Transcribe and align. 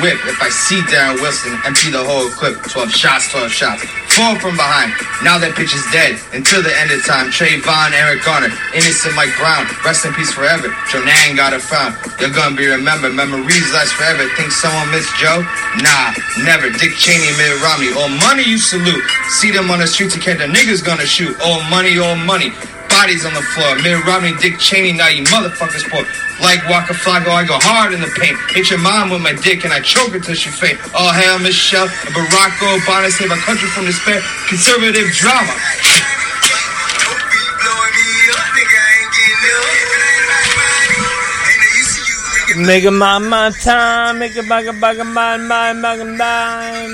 Whip. 0.00 0.18
If 0.26 0.40
I 0.42 0.48
see 0.48 0.80
Darren 0.88 1.20
Wilson, 1.20 1.56
empty 1.64 1.90
the 1.92 2.02
whole 2.02 2.28
clip. 2.36 2.56
12 2.68 2.90
shots, 2.90 3.30
12 3.30 3.52
shots. 3.52 3.84
Four 4.16 4.36
from 4.40 4.56
behind. 4.56 4.92
Now 5.22 5.38
that 5.38 5.54
pitch 5.54 5.72
is 5.72 5.84
dead. 5.94 6.18
Until 6.34 6.60
the 6.64 6.72
end 6.74 6.90
of 6.90 7.00
time. 7.06 7.30
Trayvon, 7.30 7.94
Eric 7.94 8.26
Garner, 8.26 8.50
innocent 8.74 9.14
Mike 9.14 9.32
Brown. 9.38 9.68
Rest 9.86 10.04
in 10.04 10.12
peace 10.16 10.32
forever. 10.32 10.68
Jonan 10.90 11.36
got 11.36 11.54
a 11.54 11.60
frown. 11.62 11.94
You're 12.18 12.34
gonna 12.34 12.56
be 12.56 12.66
remembered. 12.66 13.14
Memories 13.14 13.68
last 13.72 13.94
forever. 13.94 14.26
Think 14.34 14.50
someone 14.50 14.90
missed 14.90 15.12
Joe? 15.20 15.44
Nah, 15.80 16.16
never. 16.42 16.72
Dick 16.74 16.96
Cheney, 16.98 17.30
Mitt 17.38 17.54
Romney. 17.62 17.94
All 17.94 18.10
money 18.26 18.42
you 18.42 18.58
salute. 18.58 19.04
See 19.40 19.52
them 19.54 19.70
on 19.70 19.78
the 19.78 19.86
street 19.86 20.10
to 20.12 20.20
catch 20.20 20.38
the 20.42 20.50
niggas 20.50 20.84
gonna 20.84 21.06
shoot. 21.06 21.36
All 21.44 21.62
money, 21.70 21.96
all 22.00 22.16
money. 22.16 22.50
Bodies 22.90 23.24
on 23.24 23.32
the 23.32 23.44
floor. 23.54 23.76
Mitt 23.80 24.04
Romney, 24.04 24.34
Dick 24.42 24.58
Cheney, 24.58 24.92
now 24.92 25.08
you 25.08 25.22
motherfuckers 25.24 25.86
poor. 25.88 26.04
Like 26.42 26.66
Waka 26.68 26.94
Flocka, 26.94 27.28
I 27.28 27.44
go 27.44 27.58
hard 27.60 27.92
in 27.92 28.00
the 28.00 28.08
paint. 28.08 28.38
Hit 28.50 28.70
your 28.70 28.78
mom 28.80 29.10
with 29.10 29.20
my 29.20 29.32
dick 29.32 29.64
and 29.64 29.72
I 29.72 29.80
choke 29.80 30.12
her 30.12 30.20
till 30.20 30.34
she 30.34 30.48
faint. 30.48 30.78
Oh, 30.94 31.12
hell, 31.12 31.38
Michelle 31.38 31.84
and 31.84 32.14
Barack 32.16 32.56
Obama 32.64 33.10
save 33.10 33.30
our 33.30 33.36
country 33.38 33.68
from 33.68 33.84
despair. 33.84 34.22
Conservative 34.48 35.12
drama. 35.12 35.52
Make 42.56 42.84
a 42.84 42.90
my 42.90 43.18
my 43.18 43.50
time, 43.62 44.18
make 44.18 44.34
a 44.36 44.42
bugga 44.42 44.72
bugga 44.80 45.06
my 45.06 45.36
my 45.36 45.72
bugga 45.72 46.16
my. 46.18 46.88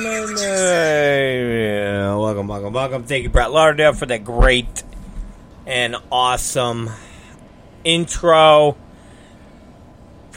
Welcome, 2.19 2.47
welcome, 2.47 2.73
welcome. 2.73 3.05
Thank 3.05 3.23
you, 3.23 3.31
Brett 3.31 3.51
Lauderdale, 3.53 3.95
for 3.95 4.05
that 4.07 4.23
great 4.23 4.83
and 5.67 5.97
awesome 6.13 6.91
intro. 7.85 8.77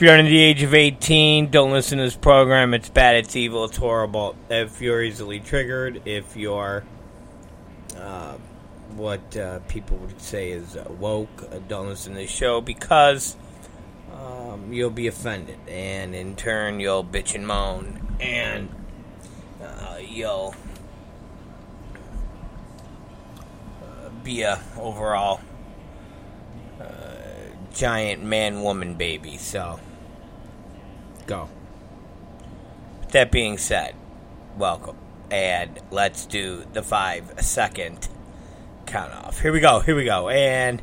If 0.00 0.04
you're 0.04 0.16
under 0.16 0.30
the 0.30 0.40
age 0.40 0.62
of 0.62 0.72
18, 0.72 1.50
don't 1.50 1.72
listen 1.72 1.98
to 1.98 2.04
this 2.04 2.16
program. 2.16 2.72
It's 2.72 2.88
bad, 2.88 3.16
it's 3.16 3.36
evil, 3.36 3.66
it's 3.66 3.76
horrible. 3.76 4.34
If 4.48 4.80
you're 4.80 5.02
easily 5.02 5.40
triggered, 5.40 6.00
if 6.06 6.38
you're 6.38 6.84
uh, 7.98 8.36
what 8.96 9.36
uh, 9.36 9.58
people 9.68 9.98
would 9.98 10.18
say 10.18 10.52
is 10.52 10.78
woke, 10.98 11.42
uh, 11.52 11.58
don't 11.68 11.88
listen 11.88 12.14
to 12.14 12.20
this 12.20 12.30
show 12.30 12.62
because 12.62 13.36
um, 14.14 14.72
you'll 14.72 14.88
be 14.88 15.06
offended. 15.06 15.58
And 15.68 16.14
in 16.14 16.34
turn, 16.34 16.80
you'll 16.80 17.04
bitch 17.04 17.34
and 17.34 17.46
moan. 17.46 18.16
And 18.20 18.74
uh, 19.62 19.98
you'll 20.00 20.54
uh, 23.82 24.08
be 24.24 24.40
a 24.40 24.62
overall 24.78 25.42
uh, 26.80 26.86
giant 27.74 28.22
man 28.22 28.62
woman 28.62 28.94
baby. 28.94 29.36
So 29.36 29.78
go. 31.30 31.48
With 33.00 33.10
that 33.10 33.30
being 33.30 33.56
said, 33.56 33.94
welcome. 34.58 34.96
and 35.30 35.78
let's 35.92 36.26
do 36.26 36.64
the 36.72 36.82
five 36.82 37.32
second 37.38 38.08
count 38.86 39.12
off. 39.12 39.40
Here 39.40 39.52
we 39.52 39.60
go. 39.60 39.78
Here 39.78 39.94
we 39.94 40.04
go. 40.04 40.28
And 40.28 40.82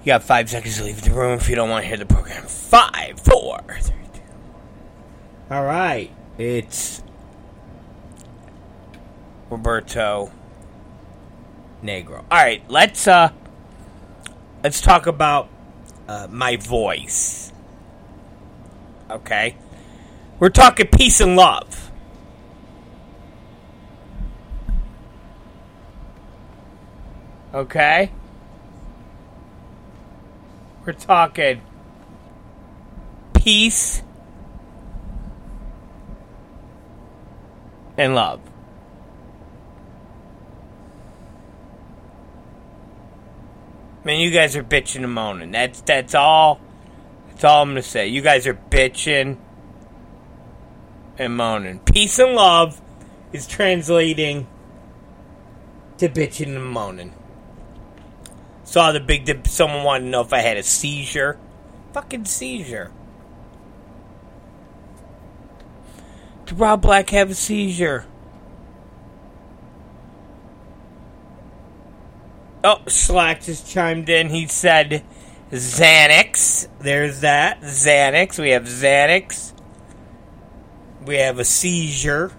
you 0.00 0.06
got 0.06 0.24
five 0.24 0.50
seconds 0.50 0.78
to 0.78 0.84
leave 0.84 1.02
the 1.02 1.12
room 1.12 1.38
if 1.38 1.48
you 1.48 1.54
don't 1.54 1.70
want 1.70 1.84
to 1.84 1.88
hear 1.88 1.98
the 1.98 2.06
program. 2.06 2.42
Five, 2.46 3.20
four, 3.20 3.60
three, 3.80 3.94
two. 4.12 4.20
All 5.52 5.64
right. 5.64 6.10
It's 6.36 7.00
Roberto 9.50 10.32
Negro. 11.84 12.24
All 12.28 12.38
right. 12.38 12.68
Let's 12.68 13.06
uh 13.06 13.30
let's 14.64 14.80
talk 14.80 15.06
about 15.06 15.48
uh, 16.08 16.26
my 16.28 16.56
voice. 16.56 17.49
Okay. 19.10 19.56
We're 20.38 20.50
talking 20.50 20.86
peace 20.86 21.20
and 21.20 21.36
love. 21.36 21.90
Okay? 27.52 28.12
We're 30.86 30.92
talking 30.92 31.60
peace 33.34 34.02
and 37.98 38.14
love. 38.14 38.40
Man, 44.04 44.20
you 44.20 44.30
guys 44.30 44.56
are 44.56 44.62
bitching 44.62 45.04
and 45.04 45.12
moaning. 45.12 45.50
That's 45.50 45.82
that's 45.82 46.14
all. 46.14 46.60
That's 47.40 47.54
all 47.54 47.62
I'm 47.62 47.70
gonna 47.70 47.80
say. 47.80 48.06
You 48.06 48.20
guys 48.20 48.46
are 48.46 48.52
bitching 48.52 49.38
and 51.16 51.34
moaning. 51.34 51.78
Peace 51.78 52.18
and 52.18 52.34
love 52.34 52.82
is 53.32 53.46
translating 53.46 54.46
to 55.96 56.10
bitching 56.10 56.54
and 56.54 56.66
moaning. 56.66 57.14
Saw 58.64 58.92
the 58.92 59.00
big. 59.00 59.24
Dip. 59.24 59.46
Someone 59.46 59.84
wanted 59.84 60.04
to 60.04 60.10
know 60.10 60.20
if 60.20 60.34
I 60.34 60.40
had 60.40 60.58
a 60.58 60.62
seizure. 60.62 61.38
Fucking 61.94 62.26
seizure. 62.26 62.92
Did 66.44 66.58
Rob 66.58 66.82
Black 66.82 67.08
have 67.08 67.30
a 67.30 67.34
seizure? 67.34 68.04
Oh, 72.62 72.82
Slack 72.86 73.40
just 73.40 73.66
chimed 73.66 74.10
in. 74.10 74.28
He 74.28 74.46
said 74.46 75.02
Xanax. 75.50 76.68
There's 76.78 77.20
that. 77.20 77.60
Xanax. 77.62 78.38
We 78.38 78.50
have 78.50 78.64
Xanax. 78.64 79.52
We 81.04 81.16
have 81.16 81.38
a 81.38 81.44
seizure. 81.44 82.32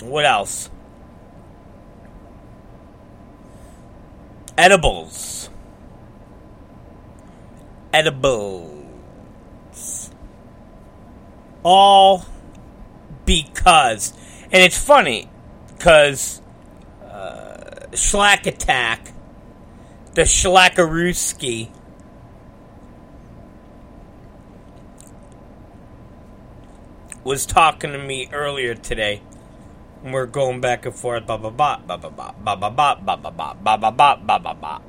What 0.00 0.26
else? 0.26 0.68
Edibles. 4.58 5.48
Edibles. 7.92 8.70
All 11.62 12.26
because. 13.24 14.12
And 14.50 14.62
it's 14.62 14.76
funny 14.76 15.30
because 15.68 16.41
Schlack 17.92 18.46
Attack, 18.46 19.12
the 20.14 20.22
Schlackarooski, 20.22 21.68
was 27.22 27.44
talking 27.44 27.92
to 27.92 27.98
me 27.98 28.28
earlier 28.32 28.74
today. 28.74 29.20
We're 30.02 30.26
going 30.26 30.60
back 30.60 30.86
and 30.86 30.94
forth, 30.94 31.26
ba 31.26 31.38
ba 31.38 31.50
ba 31.50 31.80
ba 31.86 31.98
ba 31.98 32.10
ba 32.10 32.12
ba 32.16 32.34
ba 32.56 32.56
ba 32.56 32.96
ba 32.96 33.16
ba 33.16 33.30
ba 33.54 33.76
ba 33.76 33.92
ba 33.92 34.16
ba 34.16 34.38
ba 34.38 34.54
ba. 34.54 34.80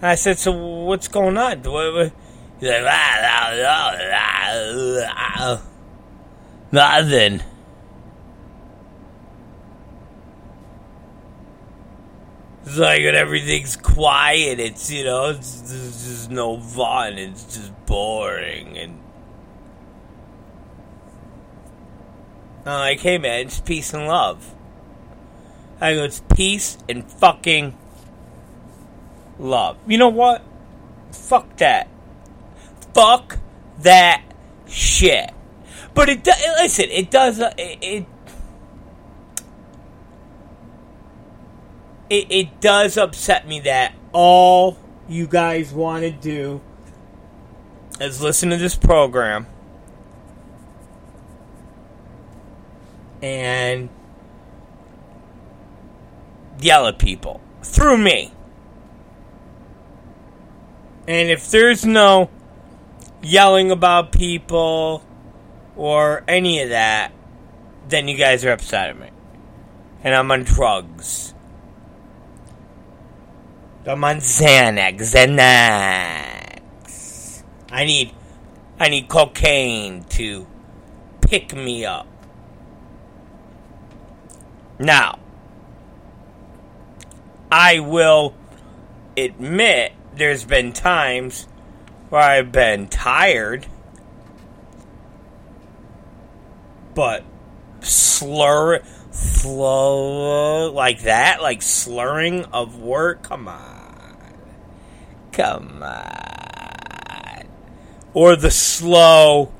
I 0.00 0.14
said, 0.14 0.38
so 0.38 0.52
what's 0.52 1.08
going 1.08 1.36
on? 1.36 1.64
He's 2.60 2.70
like, 2.70 2.84
nothing. 6.72 7.42
It's 12.64 12.76
like 12.76 13.02
when 13.02 13.14
everything's 13.14 13.76
quiet, 13.76 14.60
it's, 14.60 14.90
you 14.90 15.04
know, 15.04 15.30
it's, 15.30 15.60
there's 15.62 16.04
just 16.04 16.30
no 16.30 16.60
fun. 16.60 17.18
It's 17.18 17.44
just 17.44 17.86
boring. 17.86 18.76
And 18.78 18.98
I'm 22.66 22.80
like, 22.80 23.00
hey 23.00 23.18
man, 23.18 23.46
it's 23.46 23.60
peace 23.60 23.94
and 23.94 24.06
love. 24.06 24.54
I 25.80 25.94
go, 25.94 26.04
it's 26.04 26.22
peace 26.34 26.76
and 26.88 27.10
fucking 27.10 27.76
love. 29.38 29.78
You 29.86 29.96
know 29.96 30.10
what? 30.10 30.42
Fuck 31.12 31.56
that. 31.56 31.88
Fuck 32.92 33.38
that 33.80 34.22
shit. 34.68 35.30
But 35.94 36.08
it 36.10 36.22
does. 36.22 36.40
Listen, 36.60 36.86
it 36.90 37.10
does. 37.10 37.38
It, 37.38 37.78
it 37.80 38.06
it 42.10 42.26
it 42.30 42.60
does 42.60 42.98
upset 42.98 43.48
me 43.48 43.60
that 43.60 43.94
all 44.12 44.76
you 45.08 45.26
guys 45.26 45.72
want 45.72 46.02
to 46.02 46.10
do 46.10 46.60
is 48.00 48.20
listen 48.20 48.50
to 48.50 48.56
this 48.56 48.76
program 48.76 49.46
and 53.22 53.88
yell 56.60 56.86
at 56.86 56.98
people 56.98 57.40
through 57.62 57.98
me. 57.98 58.32
And 61.06 61.30
if 61.30 61.50
there's 61.50 61.84
no 61.84 62.30
yelling 63.22 63.70
about 63.70 64.12
people 64.12 65.04
or 65.76 66.24
any 66.28 66.60
of 66.60 66.70
that, 66.70 67.12
then 67.88 68.08
you 68.08 68.16
guys 68.16 68.44
are 68.44 68.52
upset 68.52 68.90
at 68.90 68.98
me. 68.98 69.10
And 70.02 70.14
I'm 70.14 70.30
on 70.30 70.44
drugs. 70.44 71.29
I'm 73.86 74.04
on 74.04 74.18
Xanax. 74.18 75.14
Xanax. 75.14 76.40
I 77.72 77.84
need 77.84 78.12
I 78.78 78.88
need 78.88 79.08
cocaine 79.08 80.04
to 80.10 80.46
pick 81.22 81.54
me 81.54 81.84
up. 81.84 82.06
Now, 84.78 85.18
I 87.52 87.80
will 87.80 88.34
admit 89.16 89.92
there's 90.14 90.44
been 90.44 90.72
times 90.72 91.46
where 92.08 92.22
I've 92.22 92.52
been 92.52 92.88
tired, 92.88 93.66
but 96.94 97.24
slur, 97.80 98.82
slow 99.10 100.70
like 100.72 101.02
that, 101.02 101.42
like 101.42 101.62
slurring 101.62 102.44
of 102.46 102.80
word. 102.80 103.22
Come 103.22 103.48
on, 103.48 104.16
come 105.32 105.82
on, 105.82 107.48
or 108.14 108.36
the 108.36 108.50
slow. 108.50 109.52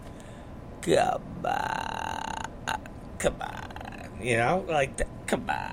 Come 0.83 1.23
on, 1.45 2.81
come 3.19 3.37
on, 3.41 4.23
you 4.23 4.37
know, 4.37 4.65
like 4.69 4.97
that. 4.97 5.09
Come 5.27 5.49
on. 5.49 5.71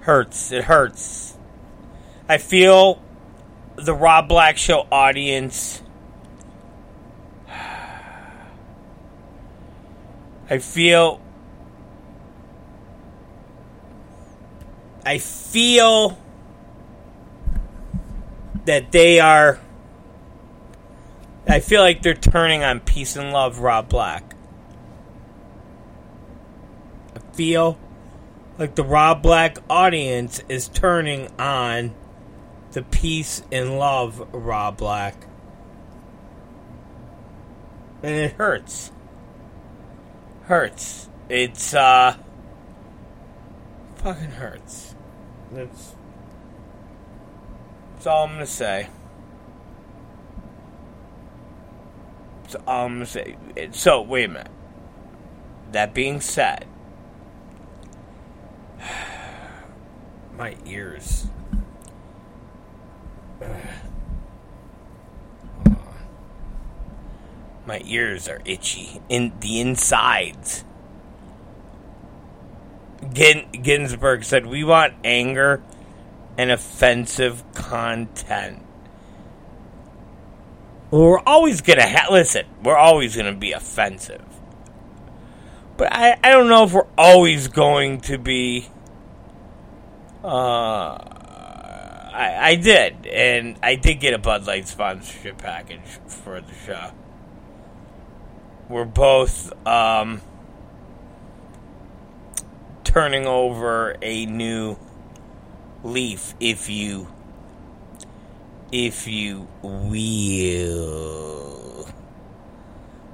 hurts. 0.00 0.50
It 0.50 0.64
hurts. 0.64 1.36
I 2.28 2.38
feel 2.38 3.00
the 3.76 3.94
Rob 3.94 4.28
Black 4.28 4.56
Show 4.56 4.86
audience. 4.90 5.79
I 10.50 10.58
feel. 10.58 11.20
I 15.06 15.18
feel 15.18 16.18
that 18.64 18.90
they 18.90 19.20
are. 19.20 19.60
I 21.48 21.60
feel 21.60 21.80
like 21.80 22.02
they're 22.02 22.14
turning 22.14 22.64
on 22.64 22.80
peace 22.80 23.14
and 23.16 23.32
love, 23.32 23.60
Rob 23.60 23.88
Black. 23.88 24.34
I 27.14 27.20
feel 27.34 27.78
like 28.58 28.74
the 28.74 28.84
Rob 28.84 29.22
Black 29.22 29.58
audience 29.70 30.42
is 30.48 30.68
turning 30.68 31.28
on 31.38 31.94
the 32.72 32.82
peace 32.82 33.42
and 33.52 33.78
love 33.78 34.28
Rob 34.32 34.76
Black. 34.76 35.14
And 38.02 38.14
it 38.14 38.32
hurts. 38.32 38.90
Hurts. 40.50 41.08
It's 41.28 41.74
uh 41.74 42.16
fucking 43.94 44.32
hurts. 44.32 44.96
It's 45.54 45.94
That's 47.94 48.08
all 48.08 48.24
I'm 48.24 48.32
gonna 48.32 48.46
say. 48.46 48.88
That's 52.42 52.56
all 52.66 52.86
I'm 52.86 52.94
gonna 52.94 53.06
say. 53.06 53.36
So 53.70 54.02
wait 54.02 54.24
a 54.24 54.28
minute. 54.28 54.50
That 55.70 55.94
being 55.94 56.20
said, 56.20 56.66
my 60.36 60.56
ears. 60.66 61.28
My 67.70 67.82
ears 67.84 68.28
are 68.28 68.40
itchy 68.44 69.00
in 69.08 69.32
the 69.38 69.60
insides. 69.60 70.64
Ginsburg 73.12 74.24
said, 74.24 74.44
"We 74.44 74.64
want 74.64 74.94
anger 75.04 75.62
and 76.36 76.50
offensive 76.50 77.44
content." 77.54 78.64
We're 80.90 81.20
always 81.20 81.60
gonna 81.60 81.88
ha- 81.88 82.08
listen. 82.10 82.46
We're 82.60 82.76
always 82.76 83.14
gonna 83.14 83.34
be 83.34 83.52
offensive, 83.52 84.24
but 85.76 85.92
I 85.92 86.18
I 86.24 86.30
don't 86.30 86.48
know 86.48 86.64
if 86.64 86.72
we're 86.72 86.90
always 86.98 87.46
going 87.46 88.00
to 88.00 88.18
be. 88.18 88.66
Uh, 90.24 90.98
I 92.12 92.36
I 92.40 92.54
did, 92.56 93.06
and 93.06 93.60
I 93.62 93.76
did 93.76 94.00
get 94.00 94.12
a 94.12 94.18
Bud 94.18 94.48
Light 94.48 94.66
sponsorship 94.66 95.38
package 95.38 96.00
for 96.08 96.40
the 96.40 96.54
show. 96.66 96.90
We're 98.70 98.84
both 98.84 99.52
um 99.66 100.22
turning 102.84 103.26
over 103.26 103.96
a 104.00 104.26
new 104.26 104.78
leaf, 105.82 106.34
if 106.38 106.70
you 106.70 107.08
if 108.70 109.08
you 109.08 109.48
will. 109.62 109.88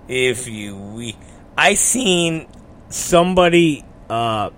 If 0.08 0.46
you 0.46 0.76
will. 0.76 1.14
I 1.56 1.72
seen 1.72 2.48
somebody 2.90 3.82
uh 4.10 4.50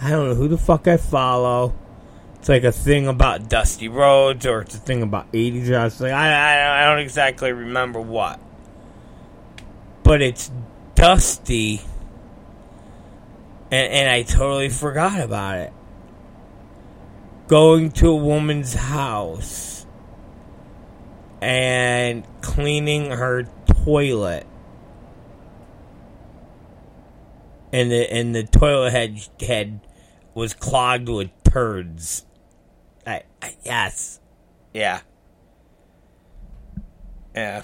I 0.00 0.10
don't 0.10 0.30
know 0.30 0.34
who 0.34 0.48
the 0.48 0.56
fuck 0.56 0.88
I 0.88 0.96
follow. 0.96 1.74
It's 2.36 2.48
like 2.48 2.64
a 2.64 2.72
thing 2.72 3.08
about 3.08 3.50
Dusty 3.50 3.88
Rhodes 3.88 4.46
or 4.46 4.62
it's 4.62 4.74
a 4.74 4.78
thing 4.78 5.02
about 5.02 5.30
80s. 5.32 5.70
I, 5.76 5.84
was 5.84 6.00
like, 6.00 6.12
I, 6.12 6.82
I 6.82 6.86
don't 6.86 7.00
exactly 7.00 7.52
remember 7.52 8.00
what. 8.00 8.40
But 10.06 10.22
it's 10.22 10.52
Dusty 10.94 11.80
and, 13.70 13.92
and 13.92 14.08
I 14.08 14.22
totally 14.22 14.68
forgot 14.68 15.20
about 15.20 15.58
it. 15.58 15.72
Going 17.48 17.90
to 17.92 18.10
a 18.10 18.16
woman's 18.16 18.74
house 18.74 19.86
and 21.40 22.24
cleaning 22.40 23.10
her 23.10 23.48
toilet. 23.84 24.46
And 27.72 27.90
the 27.90 28.10
and 28.12 28.34
the 28.34 28.44
toilet 28.44 28.92
head 28.92 29.20
head 29.40 29.80
was 30.34 30.54
clogged 30.54 31.08
with 31.08 31.30
turds. 31.44 32.24
I, 33.06 33.22
I 33.42 33.56
yes. 33.64 34.20
Yeah. 34.72 35.00
Yeah. 37.34 37.62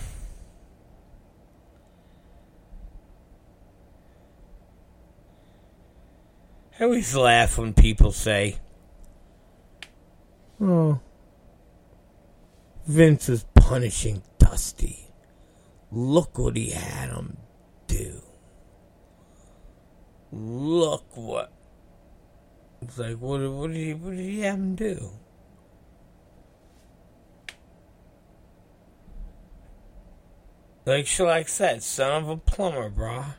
I 6.82 6.84
always 6.84 7.14
laugh 7.14 7.58
when 7.58 7.74
people 7.74 8.10
say, 8.10 8.56
Oh, 10.60 10.98
Vince 12.84 13.28
is 13.28 13.46
punishing 13.54 14.24
Dusty. 14.38 15.06
Look 15.92 16.36
what 16.38 16.56
he 16.56 16.70
had 16.70 17.10
him 17.10 17.36
do. 17.86 18.20
Look 20.32 21.16
what. 21.16 21.52
It's 22.80 22.98
like, 22.98 23.18
what, 23.18 23.48
what, 23.48 23.70
did, 23.70 23.76
he, 23.76 23.94
what 23.94 24.16
did 24.16 24.18
he 24.18 24.40
have 24.40 24.56
him 24.56 24.74
do? 24.74 25.10
Like 30.84 31.04
Schleck 31.04 31.48
said, 31.48 31.84
son 31.84 32.24
of 32.24 32.28
a 32.28 32.36
plumber, 32.38 32.90
brah. 32.90 33.34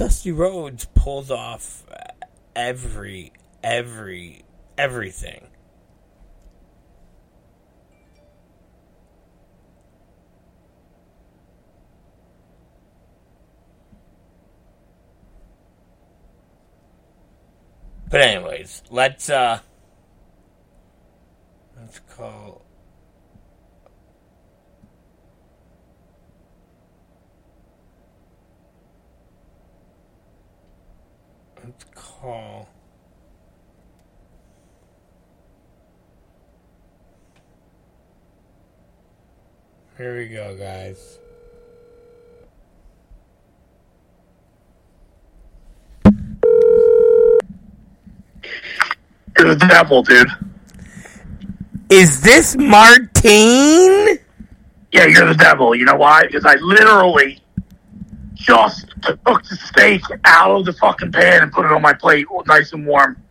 Dusty 0.00 0.32
Rhodes 0.32 0.86
pulled 0.94 1.30
off 1.30 1.84
every, 2.56 3.34
every, 3.62 4.46
everything. 4.78 5.48
But 18.08 18.22
anyways, 18.22 18.84
let's 18.88 19.28
uh 19.28 19.58
let's 21.78 21.98
call 21.98 22.59
let's 31.64 31.84
call 31.94 32.68
Here 40.00 40.16
we 40.16 40.28
go, 40.28 40.56
guys. 40.56 41.18
You're 49.36 49.54
the 49.54 49.66
devil, 49.68 50.02
dude. 50.02 50.26
Is 51.90 52.22
this 52.22 52.56
Martine? 52.56 54.18
Yeah, 54.90 55.04
you're 55.04 55.26
the 55.26 55.36
devil. 55.36 55.74
You 55.74 55.84
know 55.84 55.96
why? 55.96 56.22
Because 56.22 56.46
I 56.46 56.54
literally 56.54 57.38
just 58.32 58.89
took 59.02 59.22
the 59.24 59.56
steak 59.56 60.02
out 60.24 60.60
of 60.60 60.64
the 60.66 60.72
fucking 60.74 61.12
pan 61.12 61.42
and 61.42 61.52
put 61.52 61.64
it 61.64 61.72
on 61.72 61.82
my 61.82 61.92
plate, 61.92 62.26
nice 62.46 62.72
and 62.72 62.86
warm. 62.86 63.22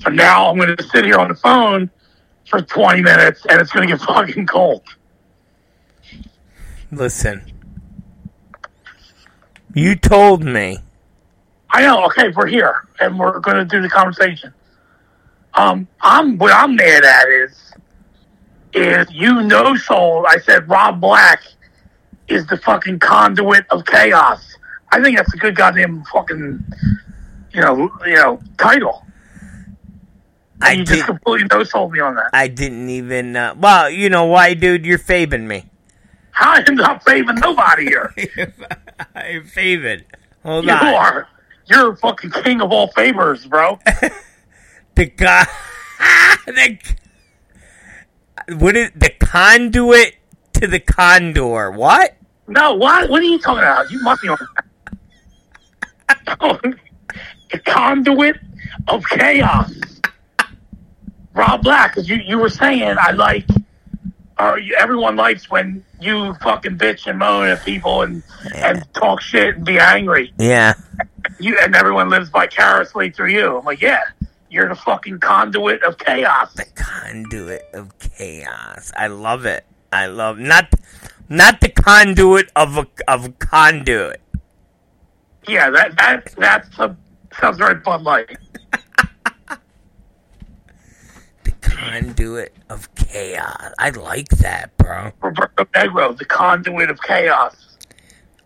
So 0.00 0.10
now 0.10 0.48
I'm 0.48 0.56
going 0.56 0.76
to 0.76 0.82
sit 0.84 1.04
here 1.04 1.18
on 1.18 1.28
the 1.28 1.34
phone 1.34 1.90
for 2.48 2.60
20 2.60 3.02
minutes, 3.02 3.46
and 3.48 3.60
it's 3.60 3.70
going 3.70 3.88
to 3.88 3.96
get 3.96 4.02
fucking 4.06 4.46
cold. 4.46 4.82
Listen. 6.90 7.52
You 9.74 9.94
told 9.96 10.44
me. 10.44 10.78
I 11.70 11.82
know. 11.82 12.04
Okay, 12.06 12.28
we're 12.28 12.46
here, 12.46 12.86
and 13.00 13.18
we're 13.18 13.38
going 13.40 13.56
to 13.56 13.64
do 13.64 13.80
the 13.80 13.88
conversation. 13.88 14.52
Um, 15.54 15.88
I'm 16.00 16.36
what 16.38 16.52
I'm 16.52 16.76
mad 16.76 17.04
at 17.04 17.28
is 17.28 17.72
is 18.74 19.10
you 19.10 19.42
know 19.42 19.74
soul. 19.76 20.26
I 20.28 20.38
said 20.38 20.68
Rob 20.68 21.00
Black 21.00 21.42
is 22.32 22.46
the 22.46 22.56
fucking 22.56 22.98
conduit 22.98 23.66
of 23.70 23.84
chaos. 23.84 24.56
I 24.90 25.02
think 25.02 25.16
that's 25.16 25.32
a 25.34 25.36
good 25.36 25.56
goddamn 25.56 26.04
fucking 26.04 26.64
you 27.52 27.60
know 27.60 27.90
you 28.06 28.14
know 28.14 28.40
title. 28.58 29.06
I 30.60 30.72
you 30.72 30.84
just 30.84 31.00
did, 31.00 31.06
completely 31.06 31.48
no 31.50 31.64
sold 31.64 31.92
me 31.92 32.00
on 32.00 32.14
that. 32.14 32.30
I 32.32 32.48
didn't 32.48 32.88
even 32.88 33.36
uh, 33.36 33.54
well, 33.58 33.90
you 33.90 34.08
know 34.08 34.24
why, 34.26 34.54
dude, 34.54 34.86
you're 34.86 34.98
faving 34.98 35.46
me. 35.48 35.64
I 36.34 36.64
am 36.66 36.74
not 36.76 37.04
faving 37.04 37.36
nobody 37.36 37.84
here. 37.86 38.14
I'm 39.14 39.44
favored. 39.44 40.06
Hold 40.44 40.64
you 40.64 40.72
on. 40.72 40.86
are. 40.86 41.28
You're 41.66 41.96
fucking 41.96 42.30
king 42.30 42.60
of 42.60 42.72
all 42.72 42.88
favors, 42.88 43.46
bro. 43.46 43.78
The 44.94 45.06
guy 45.06 45.46
the 46.46 46.78
what 48.56 48.76
is 48.76 48.90
the 48.94 49.10
conduit 49.18 50.16
to 50.54 50.66
the 50.66 50.80
condor? 50.80 51.70
What? 51.70 52.16
No, 52.46 52.74
what? 52.74 53.08
What 53.08 53.20
are 53.20 53.24
you 53.24 53.38
talking 53.38 53.62
about? 53.62 53.90
You 53.90 54.02
must 54.02 54.22
be 54.22 54.28
on. 54.28 54.38
the 57.52 57.58
conduit 57.64 58.36
of 58.88 59.04
chaos. 59.06 59.72
Rob 61.34 61.62
Black, 61.62 61.92
because 61.94 62.08
you, 62.08 62.16
you 62.16 62.38
were 62.38 62.50
saying 62.50 62.96
I 63.00 63.12
like, 63.12 63.46
or 64.38 64.58
you, 64.58 64.76
everyone 64.78 65.16
likes 65.16 65.50
when 65.50 65.84
you 66.00 66.34
fucking 66.42 66.76
bitch 66.76 67.06
and 67.06 67.18
moan 67.18 67.48
at 67.48 67.64
people 67.64 68.02
and 68.02 68.22
and 68.54 68.84
talk 68.92 69.20
shit 69.20 69.56
and 69.56 69.64
be 69.64 69.78
angry. 69.78 70.32
Yeah. 70.38 70.74
You 71.38 71.58
and 71.62 71.74
everyone 71.74 72.10
lives 72.10 72.28
vicariously 72.28 73.10
through 73.10 73.30
you. 73.30 73.58
I'm 73.58 73.64
like, 73.64 73.80
yeah, 73.80 74.02
you're 74.50 74.68
the 74.68 74.74
fucking 74.74 75.20
conduit 75.20 75.82
of 75.84 75.96
chaos. 75.98 76.52
The 76.54 76.66
conduit 76.74 77.62
of 77.72 77.98
chaos. 77.98 78.92
I 78.96 79.06
love 79.06 79.46
it. 79.46 79.64
I 79.90 80.06
love 80.06 80.38
not 80.38 80.74
Not 81.32 81.62
the 81.62 81.70
conduit 81.70 82.50
of 82.54 82.76
a 82.76 82.86
of 83.08 83.24
a 83.24 83.30
conduit. 83.30 84.20
Yeah, 85.48 85.70
that 85.70 85.96
that 85.96 86.30
that 86.36 86.66
sounds 87.40 87.56
very 87.56 87.76
Bud 87.76 88.02
Light. 88.02 88.36
The 91.44 91.52
conduit 91.62 92.52
of 92.68 92.94
chaos. 92.94 93.72
I 93.78 93.88
like 93.90 94.28
that, 94.28 94.76
bro. 94.76 95.12
Roberto 95.22 95.64
Negro, 95.64 96.16
the 96.18 96.26
conduit 96.26 96.90
of 96.90 97.00
chaos. 97.00 97.78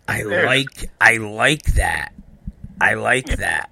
I 0.06 0.22
There. 0.22 0.46
like 0.46 0.88
I 1.00 1.16
like 1.16 1.64
that. 1.74 2.12
I 2.80 2.94
like 2.94 3.26
that. 3.38 3.68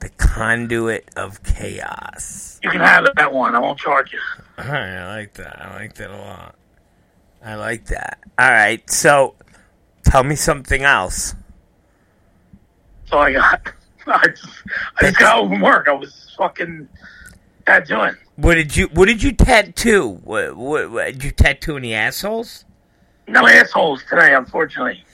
The 0.00 0.08
conduit 0.08 1.08
of 1.16 1.44
chaos. 1.44 2.58
You 2.64 2.70
can 2.70 2.80
have 2.80 3.06
that 3.14 3.32
one. 3.32 3.54
I 3.54 3.60
won't 3.60 3.78
charge 3.78 4.12
you. 4.12 4.18
Alright, 4.58 4.74
I 4.74 5.16
like 5.16 5.34
that. 5.34 5.62
I 5.62 5.74
like 5.76 5.94
that 5.94 6.10
a 6.10 6.16
lot. 6.16 6.56
I 7.44 7.56
like 7.56 7.86
that. 7.86 8.18
Alright, 8.40 8.90
so 8.90 9.34
tell 10.04 10.24
me 10.24 10.36
something 10.36 10.82
else. 10.82 11.34
So 13.06 13.18
I 13.18 13.32
got. 13.32 13.72
I 14.06 14.26
just, 14.28 14.62
I 15.00 15.02
just 15.02 15.18
got 15.18 15.36
home 15.36 15.50
from 15.50 15.60
work. 15.60 15.86
I 15.86 15.92
was 15.92 16.34
fucking 16.36 16.88
tattooing. 17.66 18.16
What 18.36 18.54
did 18.54 18.76
you 18.76 18.88
what 18.88 19.06
did 19.06 19.22
you 19.22 19.32
tattoo? 19.32 20.20
What, 20.24 20.56
what, 20.56 20.90
what 20.90 21.06
did 21.06 21.22
you 21.22 21.30
tattoo 21.30 21.76
any 21.76 21.94
assholes? 21.94 22.64
No 23.28 23.46
assholes 23.46 24.02
today, 24.08 24.34
unfortunately. 24.34 25.04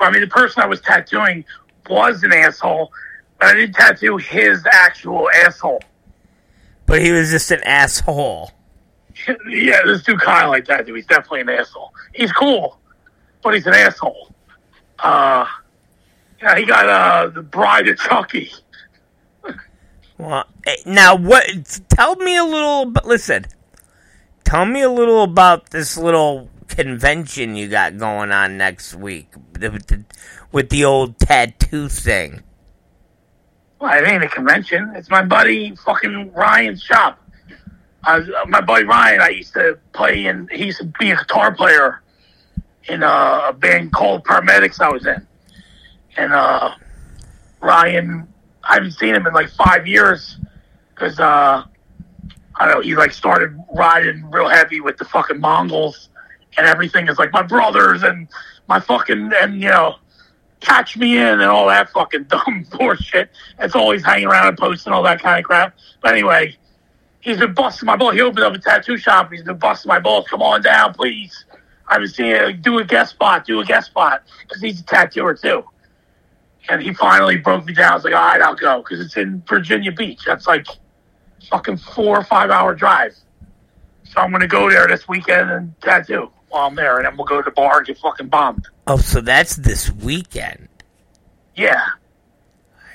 I 0.00 0.10
mean, 0.10 0.22
the 0.22 0.28
person 0.28 0.62
I 0.62 0.66
was 0.66 0.80
tattooing 0.80 1.44
was 1.90 2.22
an 2.22 2.32
asshole, 2.32 2.90
but 3.38 3.48
I 3.48 3.54
didn't 3.54 3.74
tattoo 3.74 4.16
his 4.16 4.64
actual 4.70 5.28
asshole. 5.34 5.82
But 6.86 7.02
he 7.02 7.12
was 7.12 7.30
just 7.30 7.50
an 7.50 7.62
asshole. 7.64 8.52
yeah, 9.48 9.80
this 9.84 10.02
dude 10.02 10.20
Kyle 10.20 10.52
that 10.52 10.86
dude. 10.86 10.96
he's 10.96 11.06
definitely 11.06 11.40
an 11.42 11.48
asshole. 11.50 11.92
He's 12.14 12.32
cool, 12.32 12.78
but 13.42 13.54
he's 13.54 13.66
an 13.66 13.74
asshole. 13.74 14.32
Uh, 14.98 15.46
yeah, 16.42 16.56
he 16.56 16.64
got 16.64 16.88
uh 16.88 17.28
the 17.30 17.42
bride 17.42 17.88
of 17.88 17.98
Chucky. 17.98 18.50
Well, 20.18 20.46
eh, 20.66 20.74
now 20.84 21.14
what? 21.14 21.46
Tell 21.90 22.16
me 22.16 22.36
a 22.36 22.42
little. 22.42 22.88
ab- 22.88 23.06
Listen, 23.06 23.46
tell 24.42 24.66
me 24.66 24.82
a 24.82 24.90
little 24.90 25.22
about 25.22 25.70
this 25.70 25.96
little 25.96 26.50
convention 26.66 27.54
you 27.54 27.68
got 27.68 27.96
going 27.98 28.32
on 28.32 28.58
next 28.58 28.94
week 28.94 29.28
with 29.52 29.86
the, 29.86 30.04
with 30.50 30.70
the 30.70 30.84
old 30.84 31.20
tattoo 31.20 31.88
thing. 31.88 32.42
Well, 33.80 33.96
it 33.96 34.08
ain't 34.08 34.24
a 34.24 34.28
convention. 34.28 34.92
It's 34.96 35.08
my 35.08 35.22
buddy 35.22 35.76
fucking 35.76 36.32
Ryan's 36.32 36.82
shop. 36.82 37.22
I 38.08 38.44
my 38.46 38.62
buddy 38.62 38.84
Ryan, 38.84 39.20
I 39.20 39.28
used 39.28 39.52
to 39.52 39.78
play 39.92 40.26
in. 40.26 40.48
He 40.50 40.66
used 40.66 40.78
to 40.78 40.86
be 40.98 41.10
a 41.10 41.16
guitar 41.16 41.54
player 41.54 42.02
in 42.88 43.02
uh, 43.02 43.48
a 43.48 43.52
band 43.52 43.92
called 43.92 44.24
Paramedics. 44.24 44.80
I 44.80 44.88
was 44.88 45.06
in, 45.06 45.26
and 46.16 46.32
uh, 46.32 46.74
Ryan, 47.60 48.26
I 48.64 48.74
haven't 48.74 48.92
seen 48.92 49.14
him 49.14 49.26
in 49.26 49.34
like 49.34 49.50
five 49.50 49.86
years 49.86 50.38
because 50.94 51.20
uh, 51.20 51.64
I 52.56 52.66
don't 52.66 52.76
know. 52.76 52.80
He 52.80 52.96
like 52.96 53.12
started 53.12 53.58
riding 53.74 54.30
real 54.30 54.48
heavy 54.48 54.80
with 54.80 54.96
the 54.96 55.04
fucking 55.04 55.38
Mongols, 55.38 56.08
and 56.56 56.66
everything 56.66 57.08
is 57.08 57.18
like 57.18 57.32
my 57.32 57.42
brothers 57.42 58.04
and 58.04 58.26
my 58.68 58.80
fucking 58.80 59.32
and 59.36 59.60
you 59.60 59.68
know 59.68 59.96
catch 60.60 60.96
me 60.96 61.18
in 61.18 61.26
and 61.26 61.42
all 61.42 61.66
that 61.66 61.90
fucking 61.90 62.24
dumb 62.28 62.66
bullshit. 62.72 63.30
It's 63.58 63.74
always 63.74 64.02
hanging 64.02 64.28
around 64.28 64.48
and 64.48 64.56
posting 64.56 64.94
all 64.94 65.02
that 65.02 65.20
kind 65.20 65.38
of 65.38 65.44
crap. 65.44 65.76
But 66.00 66.12
anyway, 66.12 66.56
he's 67.20 67.38
been 67.38 67.54
busting 67.54 67.86
my 67.86 67.96
balls. 67.96 68.14
He 68.14 68.20
opened 68.20 68.44
up 68.44 68.54
a 68.54 68.58
tattoo 68.58 68.96
shop. 68.96 69.30
He's 69.32 69.42
been 69.42 69.58
busting 69.58 69.88
my 69.88 69.98
balls. 69.98 70.26
Come 70.28 70.42
on 70.42 70.62
down, 70.62 70.94
please. 70.94 71.44
I've 71.88 72.00
been 72.00 72.08
seeing 72.08 72.30
it. 72.30 72.62
Do 72.62 72.78
a 72.78 72.84
guest 72.84 73.12
spot. 73.12 73.46
Do 73.46 73.60
a 73.60 73.64
guest 73.64 73.88
spot 73.88 74.22
because 74.42 74.60
he's 74.60 74.80
a 74.80 74.84
tattooer 74.84 75.34
too. 75.34 75.64
And 76.68 76.82
he 76.82 76.92
finally 76.92 77.38
broke 77.38 77.64
me 77.64 77.72
down. 77.72 77.92
I 77.92 77.94
was 77.94 78.04
like, 78.04 78.14
all 78.14 78.20
right, 78.20 78.42
I'll 78.42 78.54
go 78.54 78.78
because 78.82 79.00
it's 79.00 79.16
in 79.16 79.42
Virginia 79.48 79.90
Beach. 79.90 80.20
That's 80.26 80.46
like 80.46 80.66
fucking 81.48 81.78
four 81.78 82.18
or 82.18 82.24
five 82.24 82.50
hour 82.50 82.74
drive. 82.74 83.14
So 84.04 84.20
I'm 84.20 84.30
gonna 84.32 84.46
go 84.46 84.68
there 84.70 84.86
this 84.86 85.08
weekend 85.08 85.50
and 85.50 85.80
tattoo 85.80 86.30
while 86.50 86.66
I'm 86.66 86.74
there, 86.74 86.96
and 86.98 87.06
then 87.06 87.16
we'll 87.16 87.26
go 87.26 87.38
to 87.40 87.44
the 87.44 87.50
bar 87.50 87.78
and 87.78 87.86
get 87.86 87.98
fucking 87.98 88.28
bombed. 88.28 88.66
Oh, 88.86 88.96
so 88.98 89.20
that's 89.20 89.56
this 89.56 89.90
weekend. 89.90 90.68
Yeah, 91.56 91.84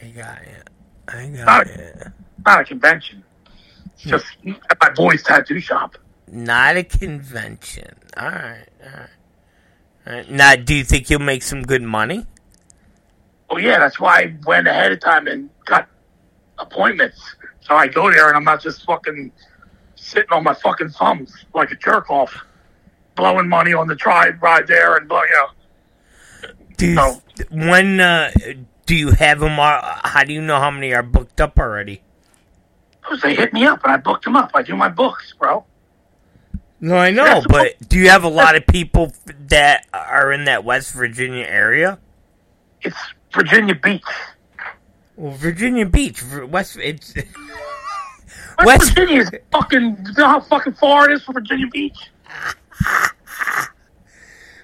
I 0.01 0.07
got 0.07 0.41
it. 0.41 0.69
I 1.07 1.27
Not- 1.27 1.45
got 1.45 1.67
it. 1.67 2.07
not 2.45 2.61
a 2.61 2.63
convention. 2.65 3.23
Just 4.05 4.25
at 4.69 4.77
my 4.81 4.89
boy's 4.91 5.23
tattoo 5.23 5.59
shop. 5.59 5.97
Not 6.31 6.77
a 6.77 6.83
convention. 6.83 7.95
All 8.17 8.29
right. 8.29 8.65
All 8.83 8.89
right. 8.91 9.09
All 10.07 10.13
right. 10.13 10.29
Now, 10.29 10.55
do 10.55 10.73
you 10.75 10.83
think 10.83 11.09
you'll 11.09 11.19
make 11.21 11.43
some 11.43 11.63
good 11.63 11.81
money? 11.81 12.25
Oh 13.49 13.57
yeah, 13.57 13.79
that's 13.79 13.99
why 13.99 14.19
I 14.19 14.35
went 14.45 14.67
ahead 14.67 14.91
of 14.91 14.99
time 14.99 15.27
and 15.27 15.49
got 15.65 15.87
appointments. 16.57 17.35
So 17.61 17.75
I 17.75 17.87
go 17.87 18.11
there 18.11 18.27
and 18.27 18.35
I'm 18.35 18.43
not 18.43 18.61
just 18.61 18.83
fucking 18.85 19.31
sitting 19.95 20.31
on 20.31 20.43
my 20.43 20.53
fucking 20.55 20.89
thumbs 20.89 21.45
like 21.53 21.71
a 21.71 21.75
jerk 21.75 22.09
off, 22.09 22.35
blowing 23.15 23.47
money 23.47 23.73
on 23.73 23.87
the 23.87 23.95
tribe 23.95 24.41
ride 24.41 24.67
there 24.67 24.95
and 24.97 25.07
blow, 25.07 25.21
you 25.23 25.33
know. 25.33 26.49
Do 26.77 26.87
you, 26.87 26.95
No. 26.95 27.21
when 27.51 27.99
uh, 27.99 28.31
do 28.85 28.95
you 28.95 29.11
have 29.11 29.39
them? 29.39 29.59
All, 29.59 29.79
how 30.03 30.23
do 30.23 30.33
you 30.33 30.41
know 30.41 30.59
how 30.59 30.71
many 30.71 30.93
are 30.93 31.03
booked 31.03 31.39
up 31.39 31.57
already? 31.59 32.01
Because 33.03 33.21
they 33.21 33.35
hit 33.35 33.53
me 33.53 33.65
up 33.65 33.83
and 33.83 33.91
I 33.93 33.97
booked 33.97 34.23
them 34.25 34.35
up. 34.35 34.51
I 34.53 34.61
do 34.63 34.75
my 34.75 34.89
books, 34.89 35.33
bro. 35.37 35.65
No, 36.79 36.95
I 36.97 37.11
know, 37.11 37.23
That's- 37.25 37.45
but 37.47 37.87
do 37.89 37.97
you 37.97 38.09
have 38.09 38.23
a 38.23 38.29
lot 38.29 38.55
of 38.55 38.65
people 38.67 39.13
that 39.47 39.85
are 39.93 40.31
in 40.33 40.45
that 40.45 40.63
West 40.65 40.93
Virginia 40.93 41.45
area? 41.45 41.99
It's 42.81 42.97
Virginia 43.33 43.75
Beach. 43.75 44.03
Well, 45.15 45.31
Virginia 45.33 45.85
Beach, 45.85 46.21
West. 46.49 46.77
It's 46.81 47.13
West, 48.57 48.65
West- 48.65 48.89
Virginia 48.95 49.21
is 49.21 49.31
fucking. 49.51 49.81
You 50.07 50.13
know 50.17 50.27
how 50.27 50.39
fucking 50.41 50.73
far 50.73 51.09
it 51.09 51.13
is 51.13 51.23
from 51.23 51.35
Virginia 51.35 51.67
Beach? 51.67 52.09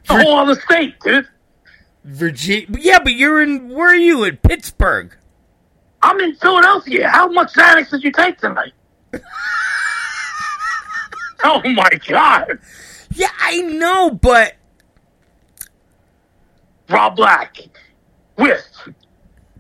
A 0.10 0.24
whole 0.24 0.38
other 0.40 0.60
state, 0.60 1.00
dude. 1.02 1.28
Virginia. 2.04 2.68
Yeah, 2.80 3.00
but 3.00 3.14
you're 3.14 3.42
in. 3.42 3.70
Where 3.70 3.90
are 3.90 3.96
you? 3.96 4.24
In 4.24 4.38
Pittsburgh. 4.38 5.16
I'm 6.02 6.20
in 6.22 6.36
Philadelphia. 6.36 7.10
How 7.10 7.28
much 7.28 7.54
Xanax 7.54 7.90
did 7.92 8.04
you 8.04 8.12
take 8.12 8.38
tonight? 8.38 8.74
oh 11.44 11.62
my 11.66 11.90
god. 12.08 12.60
Yeah, 13.14 13.32
I 13.40 13.62
know, 13.62 14.12
but 14.12 14.56
Rob 16.90 17.16
Black 17.16 17.58
with 18.38 18.66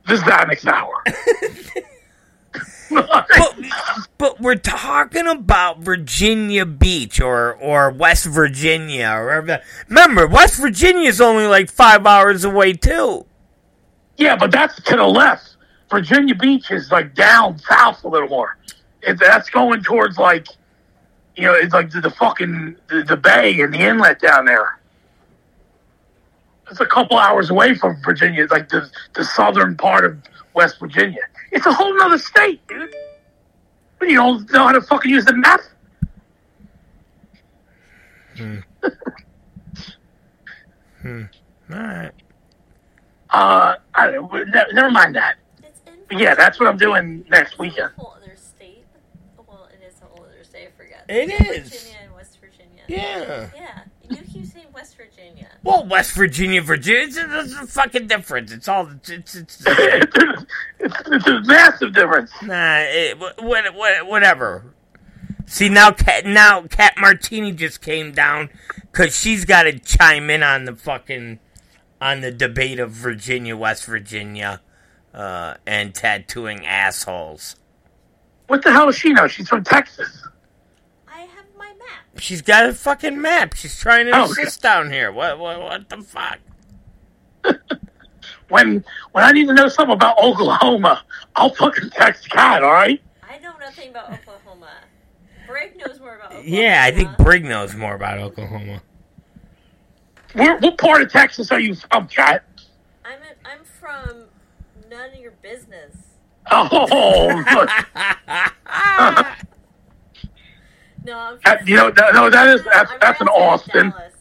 the 0.07 0.15
Xanax 0.15 0.65
Hour. 0.65 1.03
but, 2.89 3.55
but 4.17 4.41
we're 4.41 4.55
talking 4.55 5.27
about 5.27 5.79
Virginia 5.79 6.65
Beach 6.65 7.21
or 7.21 7.53
or 7.55 7.91
West 7.91 8.25
Virginia 8.25 9.11
or 9.11 9.25
wherever. 9.25 9.61
Remember, 9.87 10.25
West 10.27 10.59
Virginia 10.59 11.07
is 11.07 11.21
only 11.21 11.45
like 11.45 11.69
five 11.69 12.07
hours 12.07 12.43
away 12.43 12.73
too. 12.73 13.25
yeah, 14.17 14.35
but 14.35 14.51
that's 14.51 14.81
to 14.83 14.95
the 14.95 15.05
left. 15.05 15.55
Virginia 15.89 16.35
Beach 16.35 16.71
is 16.71 16.91
like 16.91 17.15
down 17.15 17.57
south 17.59 18.03
a 18.03 18.07
little 18.07 18.29
more. 18.29 18.57
It, 19.01 19.19
that's 19.19 19.49
going 19.49 19.81
towards 19.81 20.17
like, 20.17 20.47
you 21.35 21.43
know, 21.43 21.53
it's 21.53 21.73
like 21.73 21.91
the, 21.91 22.01
the 22.01 22.09
fucking 22.09 22.75
the, 22.89 23.03
the 23.03 23.17
bay 23.17 23.59
and 23.61 23.73
the 23.73 23.79
inlet 23.79 24.19
down 24.19 24.45
there. 24.45 24.79
It's 26.69 26.79
a 26.79 26.85
couple 26.85 27.17
hours 27.17 27.49
away 27.49 27.73
from 27.73 27.99
Virginia. 28.03 28.43
It's 28.43 28.51
like 28.51 28.69
the 28.69 28.89
the 29.13 29.23
southern 29.23 29.75
part 29.75 30.05
of 30.05 30.17
West 30.53 30.79
Virginia. 30.79 31.21
It's 31.51 31.65
a 31.65 31.73
whole 31.73 31.97
nother 31.97 32.19
state, 32.19 32.65
dude. 32.67 32.93
But 33.97 34.09
you 34.09 34.15
don't 34.15 34.49
know 34.51 34.67
how 34.67 34.73
to 34.73 34.81
fucking 34.81 35.09
use 35.09 35.25
the 35.25 35.33
map. 35.33 35.61
Hmm. 41.01 41.23
All 41.71 41.77
right. 41.77 42.11
Uh, 43.31 43.75
I, 43.95 44.11
never 44.73 44.91
mind 44.91 45.15
that. 45.15 45.35
It's 46.09 46.11
in 46.11 46.17
But 46.17 46.23
yeah, 46.23 46.35
that's 46.35 46.59
what 46.59 46.69
I'm 46.69 46.77
doing 46.77 47.25
next 47.29 47.57
weekend. 47.59 47.91
whole 47.97 48.15
other 48.21 48.35
state. 48.35 48.85
Well, 49.37 49.67
it 49.73 49.83
is 49.85 49.95
a 50.01 50.05
whole 50.05 50.25
other 50.25 50.43
state. 50.43 50.67
I 50.67 50.77
forget. 50.77 51.05
It 51.09 51.29
It's 51.29 51.73
is. 51.73 51.81
Virginia 51.81 51.97
and 52.03 52.13
West 52.15 52.37
Virginia. 52.39 52.83
Yeah. 52.87 53.49
Yeah. 53.55 53.81
You 54.09 54.17
keep 54.23 54.45
saying 54.45 54.67
West 54.73 54.97
Virginia. 54.97 55.47
Well, 55.63 55.85
West 55.85 56.13
Virginia, 56.13 56.61
Virginia, 56.63 57.03
it's, 57.05 57.17
it's 57.17 57.53
a 57.53 57.67
fucking 57.67 58.07
difference. 58.07 58.51
It's 58.51 58.67
all. 58.67 58.87
It's. 58.87 59.09
it's, 59.09 59.35
it's 59.35 59.63
it's, 59.67 60.45
it's 60.79 61.27
a 61.27 61.41
massive 61.43 61.93
difference. 61.93 62.31
nah. 62.41 62.79
It, 62.79 63.19
what, 63.19 63.75
what, 63.75 64.07
whatever. 64.07 64.73
See 65.45 65.69
now, 65.69 65.91
Kat 65.91 66.25
now 66.25 66.63
Kat 66.67 66.93
Martini 66.97 67.51
just 67.51 67.81
came 67.81 68.11
down 68.11 68.49
because 68.91 69.15
she's 69.15 69.45
got 69.45 69.63
to 69.63 69.77
chime 69.79 70.29
in 70.29 70.43
on 70.43 70.65
the 70.65 70.75
fucking 70.75 71.39
on 72.01 72.21
the 72.21 72.31
debate 72.31 72.79
of 72.79 72.91
Virginia, 72.91 73.57
West 73.57 73.85
Virginia, 73.85 74.61
uh, 75.13 75.55
and 75.65 75.93
tattooing 75.93 76.65
assholes. 76.65 77.55
What 78.47 78.63
the 78.63 78.71
hell 78.71 78.87
does 78.87 78.97
she 78.97 79.13
know? 79.13 79.27
She's 79.27 79.47
from 79.47 79.63
Texas. 79.63 80.23
I 81.07 81.19
have 81.21 81.45
my 81.57 81.67
map. 81.67 82.19
She's 82.19 82.41
got 82.41 82.65
a 82.67 82.73
fucking 82.73 83.21
map. 83.21 83.53
She's 83.53 83.79
trying 83.79 84.07
to 84.07 84.11
Oh, 84.17 84.23
assist 84.25 84.61
down 84.61 84.91
here. 84.91 85.11
What? 85.11 85.37
What? 85.39 85.59
What 85.59 85.89
the 85.89 86.01
fuck? 86.01 86.39
When 88.49 88.83
when 89.11 89.23
I 89.23 89.31
need 89.31 89.47
to 89.47 89.53
know 89.53 89.67
something 89.67 89.93
about 89.93 90.17
Oklahoma, 90.17 91.03
I'll 91.35 91.53
fucking 91.53 91.91
text 91.91 92.31
Kat. 92.31 92.63
All 92.63 92.71
right. 92.73 92.99
I 93.21 93.37
know 93.37 93.53
nothing 93.59 93.91
about 93.91 94.11
Oklahoma. 94.11 94.71
Brig 95.47 95.77
knows 95.77 95.99
more 95.99 96.15
about 96.15 96.31
Oklahoma. 96.31 96.47
Yeah, 96.49 96.81
I 96.83 96.89
think 96.91 97.15
Brig 97.19 97.45
knows 97.45 97.75
more 97.75 97.93
about 97.93 98.17
Oklahoma. 98.17 98.81
Where, 100.33 100.57
what 100.57 100.79
part 100.79 101.03
of 101.03 101.11
Texas 101.11 101.51
are 101.51 101.59
you 101.59 101.75
from, 101.75 102.07
Kat? 102.07 102.43
I'm 103.05 103.19
in, 103.21 103.35
I'm 103.45 103.63
from 103.63 104.23
none 104.99 105.11
of 105.13 105.19
your 105.19 105.31
business. 105.41 105.95
Oh, 106.51 107.43
look. 107.53 107.69
No, 111.05 111.17
I'm 111.17 111.39
Uh, 111.45 111.55
you 111.65 111.75
know, 111.77 111.91
that- 111.91 112.13
no, 112.13 112.29
that 112.29 112.47
is 112.49 112.63
that's 112.65 112.91
I'm 112.91 112.99
that's 112.99 113.21
an 113.21 113.27
in 113.27 113.33
Austin. 113.41 113.89
Dallas, 113.91 114.13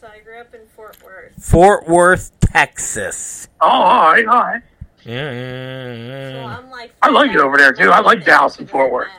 so 0.00 0.08
I 0.08 0.18
grew 0.18 0.40
up 0.40 0.52
in 0.54 0.66
Fort 0.74 0.96
Worth. 1.04 1.32
Fort 1.44 1.88
Worth, 1.88 2.32
Texas. 2.40 3.48
Oh, 3.60 3.68
all 3.68 4.12
right, 4.12 4.26
all 4.26 4.40
right. 4.40 4.62
Yeah, 5.04 5.30
yeah, 5.30 5.92
yeah, 5.94 6.32
So. 6.32 6.46
I'm 6.64 6.70
like. 6.70 6.92
I 7.02 7.10
like 7.10 7.30
it 7.30 7.36
over 7.36 7.56
there, 7.56 7.72
too. 7.72 7.90
I 7.90 8.00
like 8.00 8.24
Dallas 8.24 8.58
and 8.58 8.68
Fort 8.68 8.90
Worth. 8.92 9.08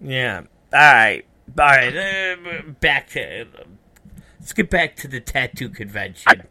Yeah. 0.00 0.42
All 0.72 0.78
right. 0.78 1.24
All 1.58 1.66
right. 1.66 1.96
Uh, 1.96 2.36
back 2.80 3.08
to. 3.10 3.46
Let's 4.38 4.52
get 4.52 4.70
back 4.70 4.94
to 4.96 5.08
the 5.08 5.18
tattoo 5.20 5.70
convention. 5.70 6.44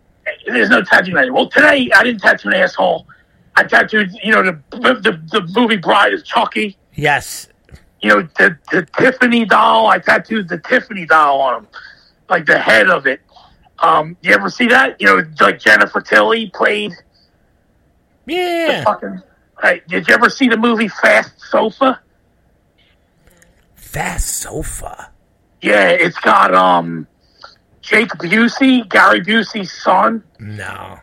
There's 0.47 0.69
no 0.69 0.81
tattoo 0.81 1.17
anymore. 1.17 1.41
Well, 1.43 1.49
today 1.49 1.89
I 1.95 2.03
didn't 2.03 2.21
tattoo 2.21 2.47
an 2.49 2.55
asshole. 2.55 3.05
I 3.55 3.63
tattooed, 3.63 4.11
you 4.23 4.31
know, 4.31 4.43
the 4.43 4.59
the, 4.71 5.21
the 5.31 5.47
movie 5.53 5.77
Bride 5.77 6.13
is 6.13 6.23
Chucky. 6.23 6.77
Yes. 6.93 7.49
You 8.01 8.09
know, 8.09 8.21
the 8.37 8.57
the 8.71 8.87
Tiffany 8.97 9.45
doll. 9.45 9.87
I 9.87 9.99
tattooed 9.99 10.47
the 10.47 10.59
Tiffany 10.59 11.05
doll 11.05 11.41
on 11.41 11.63
him, 11.63 11.67
like 12.29 12.45
the 12.45 12.57
head 12.59 12.89
of 12.89 13.07
it. 13.07 13.21
Um, 13.79 14.15
you 14.21 14.33
ever 14.33 14.49
see 14.49 14.67
that? 14.67 14.99
You 15.01 15.07
know, 15.07 15.23
like 15.41 15.59
Jennifer 15.59 16.01
Tilly 16.01 16.49
played 16.53 16.91
the 18.25 18.33
Yeah. 18.33 18.83
fucking. 18.83 19.21
Hey, 19.61 19.81
did 19.87 20.07
you 20.07 20.13
ever 20.13 20.29
see 20.29 20.47
the 20.47 20.57
movie 20.57 20.87
Fast 20.87 21.39
Sofa? 21.49 21.99
Fast 23.75 24.41
sofa. 24.41 25.11
Yeah, 25.61 25.87
it's 25.89 26.17
got 26.19 26.53
um 26.53 27.07
Jake 27.87 28.09
Busey, 28.09 28.87
Gary 28.89 29.21
Busey's 29.21 29.71
son. 29.71 30.21
No. 30.39 30.99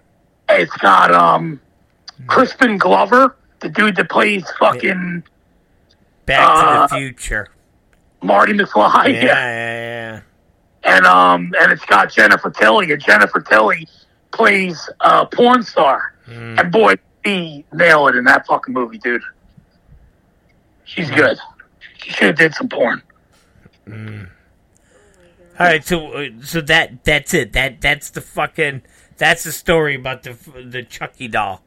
It's 0.50 0.76
got 0.76 1.12
um 1.12 1.60
Crispin 2.26 2.76
Glover, 2.78 3.36
the 3.60 3.68
dude 3.70 3.96
that 3.96 4.10
plays 4.10 4.44
fucking 4.58 5.22
Back 6.26 6.48
Uh, 6.48 6.86
to 6.88 6.94
the 6.94 6.98
future. 7.00 7.48
Marty 8.22 8.52
McFly. 8.52 9.06
Yeah, 9.14 9.22
yeah, 9.22 9.80
yeah. 10.12 10.20
And 10.84 11.06
um 11.06 11.52
and 11.58 11.72
it's 11.72 11.84
got 11.86 12.12
Jennifer 12.12 12.50
Tilly, 12.50 12.92
and 12.92 13.02
Jennifer 13.02 13.40
Tilly 13.40 13.88
plays 14.32 14.88
a 15.00 15.24
porn 15.24 15.62
star. 15.62 16.14
Mm. 16.28 16.60
And 16.60 16.70
boy, 16.72 16.94
he 17.24 17.64
nailed 17.72 18.10
it 18.10 18.16
in 18.16 18.24
that 18.24 18.46
fucking 18.46 18.74
movie, 18.74 18.98
dude. 18.98 19.22
She's 20.84 21.10
good. 21.10 21.38
She 21.96 22.10
should 22.10 22.26
have 22.26 22.36
did 22.36 22.54
some 22.54 22.68
porn. 22.68 23.02
All 25.58 25.66
right, 25.66 25.84
so 25.84 26.08
uh, 26.12 26.28
so 26.42 26.60
that 26.62 27.04
that's 27.04 27.32
it. 27.34 27.52
That 27.52 27.80
that's 27.80 28.10
the 28.10 28.20
fucking 28.20 28.82
that's 29.16 29.44
the 29.44 29.52
story 29.52 29.94
about 29.94 30.22
the 30.24 30.32
the 30.66 30.82
Chucky 30.82 31.28
doll. 31.28 31.62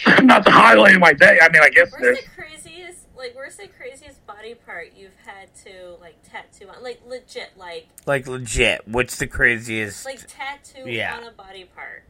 That's 0.07 0.23
not 0.23 0.45
the 0.45 0.51
highlight 0.51 0.95
of 0.95 1.01
my 1.01 1.12
day. 1.12 1.38
I 1.42 1.49
mean, 1.51 1.62
I 1.62 1.71
guess 1.71 1.90
Where's 1.92 2.18
there's. 2.18 2.21
the 2.21 2.31
craziest? 2.42 2.99
Like, 3.16 3.35
where's 3.35 3.57
the 3.57 3.68
craziest 3.68 4.27
body 4.27 4.55
part 4.55 4.92
you've 4.97 5.16
had 5.25 5.55
to 5.64 5.97
like 6.01 6.16
tattoo 6.23 6.68
on? 6.68 6.83
Like, 6.83 7.01
legit, 7.07 7.51
like, 7.57 7.88
Like 8.07 8.27
legit. 8.27 8.87
What's 8.87 9.16
the 9.18 9.27
craziest? 9.27 10.05
like 10.05 10.21
tattoo 10.29 10.88
Yeah. 10.90 11.16
on 11.16 11.25
a 11.25 11.31
body 11.33 11.64
part. 11.75 12.05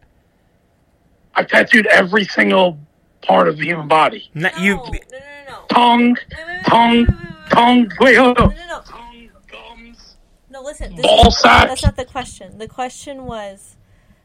I've 1.35 1.49
tattooed 1.49 1.87
every 1.87 2.25
single 2.25 2.79
part 3.23 3.49
of 3.49 3.59
the 3.59 3.65
human 3.65 3.89
body. 3.89 4.31
Not 4.35 4.57
No, 4.57 4.63
you. 4.63 4.75
no, 4.77 4.83
no, 4.85 4.91
no, 4.91 5.19
no. 5.53 5.67
Tongue, 5.69 6.17
Wait, 6.37 7.07
wait, 7.07 7.89
wait, 8.01 8.17
hold 8.17 8.39
No, 8.39 8.45
on. 8.45 8.55
no, 8.57 8.67
no. 8.67 8.81
Tongue, 8.81 9.29
gums. 9.51 10.17
No, 10.51 10.63
listen. 10.63 10.95
This 10.97 11.05
Ball 11.07 11.29
is, 11.29 11.39
sack. 11.39 11.69
That's 11.69 11.83
not 11.83 11.97
the 11.97 12.05
question. 12.05 12.59
The 12.59 12.69
question 12.69 13.25
was, 13.27 13.77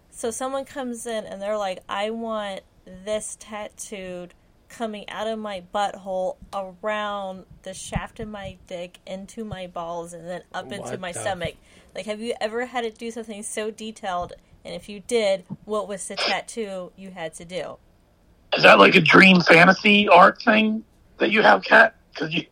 so 0.10 0.32
someone 0.32 0.66
comes 0.66 1.06
in 1.06 1.26
and 1.26 1.42
they're 1.42 1.58
like, 1.58 1.80
"I 1.90 2.10
want 2.10 2.62
this 2.86 3.38
tattooed 3.40 4.34
coming 4.70 5.08
out 5.10 5.28
of 5.28 5.40
my 5.40 5.64
butthole 5.74 6.36
around 6.54 7.46
the 7.64 7.74
shaft 7.74 8.20
of 8.20 8.28
my 8.28 8.58
dick 8.68 9.00
into 9.08 9.46
my 9.46 9.68
balls 9.68 10.12
and 10.14 10.28
then 10.28 10.42
up 10.54 10.66
into 10.72 10.82
What 10.92 11.00
my 11.00 11.12
the- 11.12 11.20
stomach." 11.20 11.56
Like, 11.96 12.06
have 12.06 12.20
you 12.22 12.34
ever 12.42 12.66
had 12.68 12.82
to 12.84 12.92
do 12.92 13.10
something 13.12 13.42
so 13.44 13.72
detailed? 13.72 14.34
And 14.66 14.76
if 14.76 14.90
you 14.90 15.00
did, 15.00 15.46
what 15.66 15.88
was 15.88 16.08
the 16.08 16.16
tattoo 16.18 16.92
you 16.98 17.12
had 17.12 17.34
to 17.36 17.46
do? 17.46 17.78
Is 18.56 18.64
that 18.64 18.80
like 18.80 18.96
a 18.96 19.02
dream 19.02 19.40
fantasy 19.42 20.08
art 20.10 20.42
thing 20.42 20.84
that 21.18 21.32
you 21.32 21.42
have, 21.42 21.64
cat 21.64 21.96
Because 22.14 22.34
you 22.34 22.46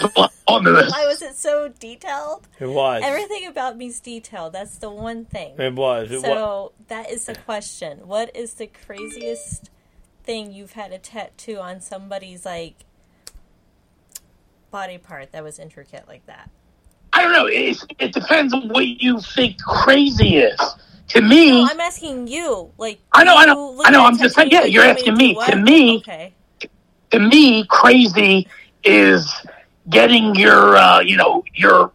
put 0.00 0.30
onto 0.46 0.72
this. 0.72 0.90
Why 0.90 1.06
was 1.06 1.22
it 1.22 1.34
so 1.34 1.68
detailed? 1.68 2.48
It 2.58 2.66
was. 2.66 3.02
Everything 3.04 3.46
about 3.46 3.76
me's 3.76 4.00
detailed. 4.00 4.52
That's 4.52 4.78
the 4.78 4.90
one 4.90 5.24
thing. 5.24 5.54
It 5.58 5.74
was. 5.74 6.10
It 6.10 6.16
was. 6.16 6.24
So 6.24 6.72
that 6.88 7.10
is 7.10 7.26
the 7.26 7.34
question. 7.34 8.06
What 8.06 8.34
is 8.34 8.54
the 8.54 8.66
craziest 8.66 9.70
thing 10.24 10.52
you've 10.52 10.72
had 10.72 10.92
a 10.92 10.98
tattoo 10.98 11.58
on 11.58 11.80
somebody's 11.80 12.44
like 12.44 12.84
body 14.70 14.98
part 14.98 15.32
that 15.32 15.42
was 15.42 15.58
intricate 15.58 16.06
like 16.06 16.26
that? 16.26 16.50
I 17.12 17.22
don't 17.22 17.32
know. 17.32 17.46
It, 17.46 17.78
it 17.98 18.12
depends 18.12 18.52
on 18.52 18.68
what 18.68 18.86
you 18.86 19.20
think 19.20 19.60
crazy 19.62 20.36
is. 20.36 20.60
To 21.08 21.22
me, 21.22 21.62
No, 21.62 21.68
I'm 21.70 21.80
asking 21.80 22.28
you. 22.28 22.70
Like 22.76 23.00
I 23.12 23.24
know, 23.24 23.34
I 23.34 23.46
know, 23.46 23.80
I 23.82 23.90
know, 23.90 24.04
I'm 24.04 24.18
just 24.18 24.34
saying, 24.34 24.50
yeah, 24.50 24.64
you 24.64 24.72
you're 24.72 24.84
asking 24.84 25.16
me. 25.16 25.32
do 25.32 25.52
To 25.52 25.56
me- 25.56 25.96
okay. 25.98 26.34
To 27.10 27.18
me, 27.18 27.64
crazy 27.66 28.48
is 28.84 29.32
getting 29.90 30.34
your, 30.34 30.76
uh, 30.76 31.00
you 31.00 31.16
know, 31.16 31.42
your 31.54 31.92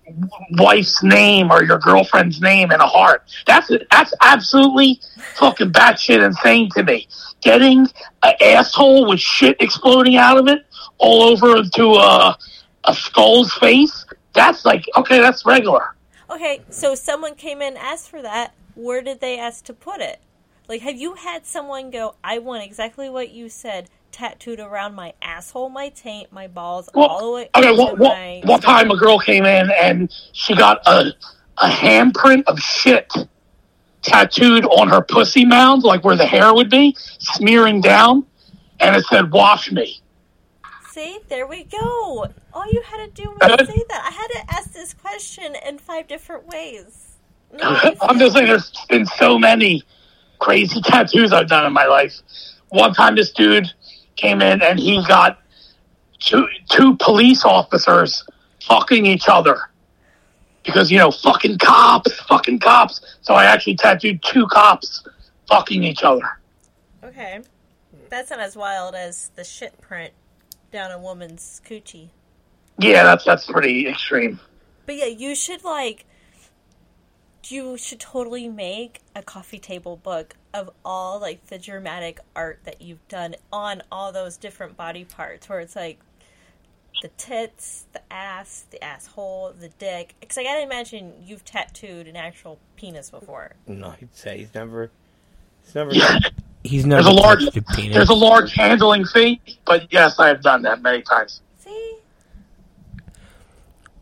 wife's 0.51 1.03
name 1.03 1.51
or 1.51 1.63
your 1.63 1.77
girlfriend's 1.79 2.41
name 2.41 2.71
in 2.71 2.79
a 2.79 2.87
heart. 2.87 3.23
That's 3.45 3.71
that's 3.91 4.13
absolutely 4.21 4.99
fucking 5.35 5.71
batshit 5.71 6.25
insane 6.25 6.69
to 6.71 6.83
me. 6.83 7.07
Getting 7.41 7.87
an 8.23 8.33
asshole 8.41 9.07
with 9.07 9.19
shit 9.19 9.57
exploding 9.59 10.15
out 10.15 10.37
of 10.37 10.47
it 10.47 10.65
all 10.97 11.23
over 11.23 11.63
to 11.63 11.93
a, 11.93 12.37
a 12.85 12.93
skull's 12.93 13.53
face. 13.53 14.05
That's 14.33 14.65
like 14.65 14.85
okay, 14.97 15.19
that's 15.19 15.45
regular. 15.45 15.95
Okay, 16.29 16.61
so 16.69 16.95
someone 16.95 17.35
came 17.35 17.61
in 17.61 17.77
asked 17.77 18.09
for 18.09 18.21
that. 18.21 18.53
Where 18.75 19.03
did 19.03 19.19
they 19.19 19.37
ask 19.37 19.63
to 19.65 19.73
put 19.73 20.01
it? 20.01 20.19
Like, 20.67 20.81
have 20.81 20.95
you 20.95 21.13
had 21.13 21.45
someone 21.45 21.91
go, 21.91 22.15
"I 22.23 22.39
want 22.39 22.63
exactly 22.63 23.09
what 23.09 23.29
you 23.29 23.49
said." 23.49 23.89
Tattooed 24.13 24.59
around 24.59 24.93
my 24.93 25.13
asshole, 25.23 25.69
my 25.69 25.89
taint, 25.89 26.31
my 26.31 26.47
balls, 26.47 26.87
all 26.93 27.19
the 27.19 27.31
way 27.31 27.49
okay, 27.55 27.75
to 27.75 27.81
one, 27.81 27.97
my 27.97 28.41
one 28.45 28.61
time 28.61 28.91
a 28.91 28.95
girl 28.95 29.17
came 29.17 29.43
in 29.43 29.71
and 29.71 30.13
she 30.33 30.55
got 30.55 30.81
a 30.85 31.11
a 31.57 31.67
handprint 31.67 32.43
of 32.45 32.59
shit 32.59 33.11
tattooed 34.03 34.65
on 34.65 34.87
her 34.89 35.01
pussy 35.01 35.45
mound, 35.45 35.81
like 35.81 36.03
where 36.03 36.15
the 36.15 36.27
hair 36.27 36.53
would 36.53 36.69
be, 36.69 36.95
smearing 37.17 37.81
down, 37.81 38.23
and 38.79 38.95
it 38.95 39.03
said 39.05 39.31
"Wash 39.31 39.71
me." 39.71 39.99
See, 40.91 41.17
there 41.27 41.47
we 41.47 41.63
go. 41.63 42.27
All 42.53 42.71
you 42.71 42.83
had 42.85 42.97
to 42.97 43.11
do 43.19 43.31
was 43.31 43.39
Uh, 43.41 43.65
say 43.65 43.83
that. 43.89 44.05
I 44.07 44.11
had 44.11 44.27
to 44.27 44.55
ask 44.55 44.73
this 44.73 44.93
question 44.93 45.55
in 45.65 45.79
five 45.79 46.07
different 46.07 46.45
ways. 46.45 47.15
No, 47.51 47.79
I'm 48.01 48.19
just 48.19 48.35
saying, 48.35 48.45
there's 48.45 48.71
been 48.89 49.07
so 49.07 49.39
many 49.39 49.81
crazy 50.37 50.81
tattoos 50.85 51.33
I've 51.33 51.47
done 51.47 51.65
in 51.65 51.73
my 51.73 51.87
life. 51.87 52.13
One 52.69 52.93
time, 52.93 53.15
this 53.15 53.31
dude 53.31 53.71
came 54.15 54.41
in 54.41 54.61
and 54.61 54.79
he 54.79 55.03
got 55.07 55.39
two 56.19 56.47
two 56.69 56.95
police 56.97 57.45
officers 57.45 58.25
fucking 58.61 59.05
each 59.05 59.27
other 59.27 59.69
because 60.63 60.91
you 60.91 60.97
know 60.97 61.11
fucking 61.11 61.57
cops, 61.57 62.13
fucking 62.21 62.59
cops. 62.59 63.01
So 63.21 63.33
I 63.33 63.45
actually 63.45 63.75
tattooed 63.75 64.21
two 64.23 64.47
cops 64.47 65.03
fucking 65.47 65.83
each 65.83 66.03
other. 66.03 66.39
Okay, 67.03 67.41
that's 68.09 68.29
not 68.29 68.39
as 68.39 68.55
wild 68.55 68.95
as 68.95 69.31
the 69.35 69.43
shit 69.43 69.79
print 69.81 70.13
down 70.71 70.91
a 70.91 70.99
woman's 70.99 71.61
coochie. 71.67 72.09
Yeah, 72.79 73.03
that's 73.03 73.23
that's 73.23 73.45
pretty 73.45 73.87
extreme. 73.87 74.39
But 74.85 74.95
yeah, 74.95 75.05
you 75.05 75.35
should 75.35 75.63
like. 75.63 76.05
You 77.45 77.77
should 77.77 77.99
totally 77.99 78.47
make 78.47 79.01
a 79.15 79.21
coffee 79.21 79.59
table 79.59 79.97
book 79.97 80.35
of 80.53 80.69
all 80.85 81.19
like 81.19 81.47
the 81.47 81.57
dramatic 81.57 82.19
art 82.35 82.59
that 82.63 82.81
you've 82.81 83.05
done 83.09 83.35
on 83.51 83.81
all 83.91 84.11
those 84.11 84.37
different 84.37 84.77
body 84.77 85.03
parts, 85.03 85.49
where 85.49 85.59
it's 85.59 85.75
like 85.75 85.99
the 87.01 87.09
tits, 87.17 87.85
the 87.91 88.01
ass, 88.13 88.65
the 88.71 88.81
asshole, 88.83 89.53
the 89.59 89.67
dick. 89.67 90.15
Because 90.21 90.37
I 90.37 90.43
gotta 90.43 90.61
imagine 90.61 91.13
you've 91.25 91.43
tattooed 91.43 92.07
an 92.07 92.15
actual 92.15 92.59
penis 92.77 93.09
before. 93.09 93.53
No, 93.67 93.91
he'd 93.91 94.15
say 94.15 94.37
he's 94.37 94.53
never. 94.55 94.89
He's 95.65 95.75
never. 95.75 95.93
Yeah, 95.93 96.19
He's 96.63 96.85
never 96.85 97.03
there's 97.03 97.13
a 97.13 97.19
large 97.21 97.43
a 97.57 97.61
penis. 97.61 97.93
there's 97.93 98.09
a 98.09 98.13
large 98.13 98.53
handling 98.53 99.03
fee, 99.05 99.41
but 99.65 99.91
yes, 99.91 100.17
I 100.17 100.29
have 100.29 100.41
done 100.41 100.61
that 100.61 100.81
many 100.81 101.01
times. 101.01 101.41
See, 101.59 101.97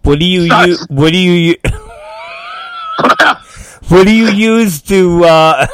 What 0.04 0.20
do 0.20 0.26
you 0.26 0.48
Nuts. 0.48 0.68
use? 0.68 0.88
What 0.90 1.12
do 1.12 1.18
you 1.18 1.32
u- 1.32 1.56
What 3.90 4.06
do 4.08 4.12
you 4.14 4.28
use 4.30 4.82
to? 4.84 5.24
uh 5.26 5.68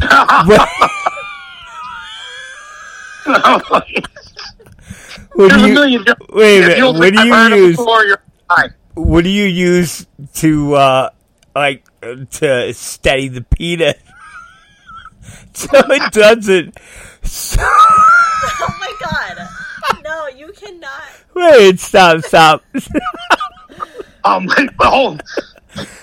what, 0.46 0.68
what 5.34 5.48
There's 5.48 5.52
do 5.52 5.64
a 5.64 5.68
you? 5.68 5.74
million 5.74 6.04
different- 6.04 6.34
Wait 6.34 6.64
a 6.64 6.68
minute, 6.68 6.92
what 6.98 7.12
do 7.14 7.24
you 7.24 7.56
use? 7.66 7.76
Before. 7.76 8.04
What 8.94 9.24
do 9.24 9.30
you 9.30 9.44
use 9.44 10.06
to? 10.34 10.74
uh 10.74 11.10
Like 11.54 11.86
uh, 12.02 12.16
to 12.40 12.74
steady 12.74 13.28
the 13.28 13.42
peanut? 13.42 13.98
so 15.54 15.68
it 15.72 16.12
doesn't. 16.12 16.76
So, 17.22 17.60
Oh 17.62 18.76
my 18.80 18.92
god. 19.00 19.48
No, 20.04 20.26
you 20.28 20.52
cannot. 20.52 21.02
wait, 21.34 21.78
stop, 21.80 22.20
stop. 22.24 22.64
Um, 24.24 24.46
hold. 24.78 25.20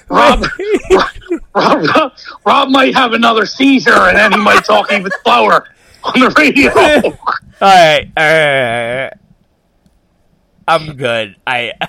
Rob, 0.10 0.44
Rob, 1.54 1.86
Rob, 1.86 2.12
Rob 2.46 2.70
might 2.70 2.96
have 2.96 3.14
another 3.14 3.46
seizure, 3.46 3.92
and 3.94 4.18
then 4.18 4.32
he 4.32 4.40
might 4.40 4.66
talk 4.66 4.92
even 4.92 5.12
slower 5.24 5.68
on 6.04 6.20
the 6.20 6.34
radio. 6.38 6.72
all 6.74 7.14
right, 7.62 8.10
all 8.18 8.24
right, 8.24 8.98
all 8.98 9.06
right. 9.06 9.14
I'm 10.68 10.96
good. 10.96 11.36
I. 11.46 11.74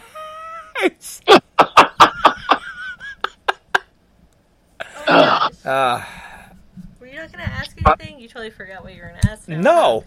uh, 5.65 6.05
Were 7.01 7.07
you 7.07 7.17
not 7.17 7.33
gonna 7.33 7.45
ask 7.45 7.77
anything? 7.87 8.21
You 8.21 8.29
totally 8.29 8.51
forgot 8.51 8.83
what 8.85 8.95
you 8.95 9.03
were 9.03 9.09
gonna 9.09 9.33
ask. 9.33 9.49
now. 9.49 9.61
no. 9.61 10.05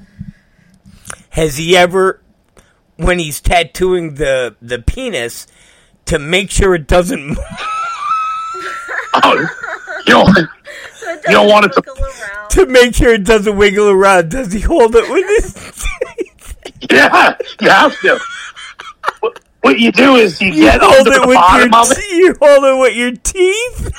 Has 1.30 1.58
he 1.58 1.76
ever, 1.76 2.22
when 2.98 3.18
he's 3.18 3.42
tattooing 3.42 4.16
the 4.16 4.56
the 4.62 4.80
penis, 4.80 5.48
to 6.06 6.20
make 6.20 6.52
sure 6.52 6.76
it 6.76 6.88
doesn't 6.88 7.26
move? 7.28 7.38
Oh, 9.14 9.40
you 9.40 9.48
don't, 10.06 10.36
So 10.96 11.12
You 11.12 11.22
don't 11.32 11.48
want 11.50 11.66
it 11.66 11.74
to- 11.74 11.84
around. 12.04 12.50
To 12.52 12.66
make 12.68 12.96
sure 12.96 13.14
it 13.14 13.24
doesn't 13.26 13.56
wiggle 13.58 13.90
around, 13.90 14.30
does 14.32 14.52
he 14.54 14.60
hold 14.62 14.96
it 14.96 15.10
with 15.10 15.44
his 15.44 15.54
teeth? 15.54 16.58
yeah, 16.92 17.36
you 17.62 17.70
have 17.70 18.00
to. 18.02 18.20
What, 19.20 19.40
what 19.62 19.80
you 19.80 19.92
do 19.92 20.16
is 20.16 20.40
you, 20.42 20.52
You 20.54 20.64
get 20.72 20.82
hold 20.82 21.08
under 21.08 21.12
it 21.12 21.22
the 21.22 21.28
with 21.28 21.36
your 21.36 21.70
bottom 21.70 21.74
of 21.74 21.98
you 22.12 22.36
hold 22.42 22.64
it 22.66 22.80
with 22.82 22.96
your 22.96 23.12
teeth 23.12 23.92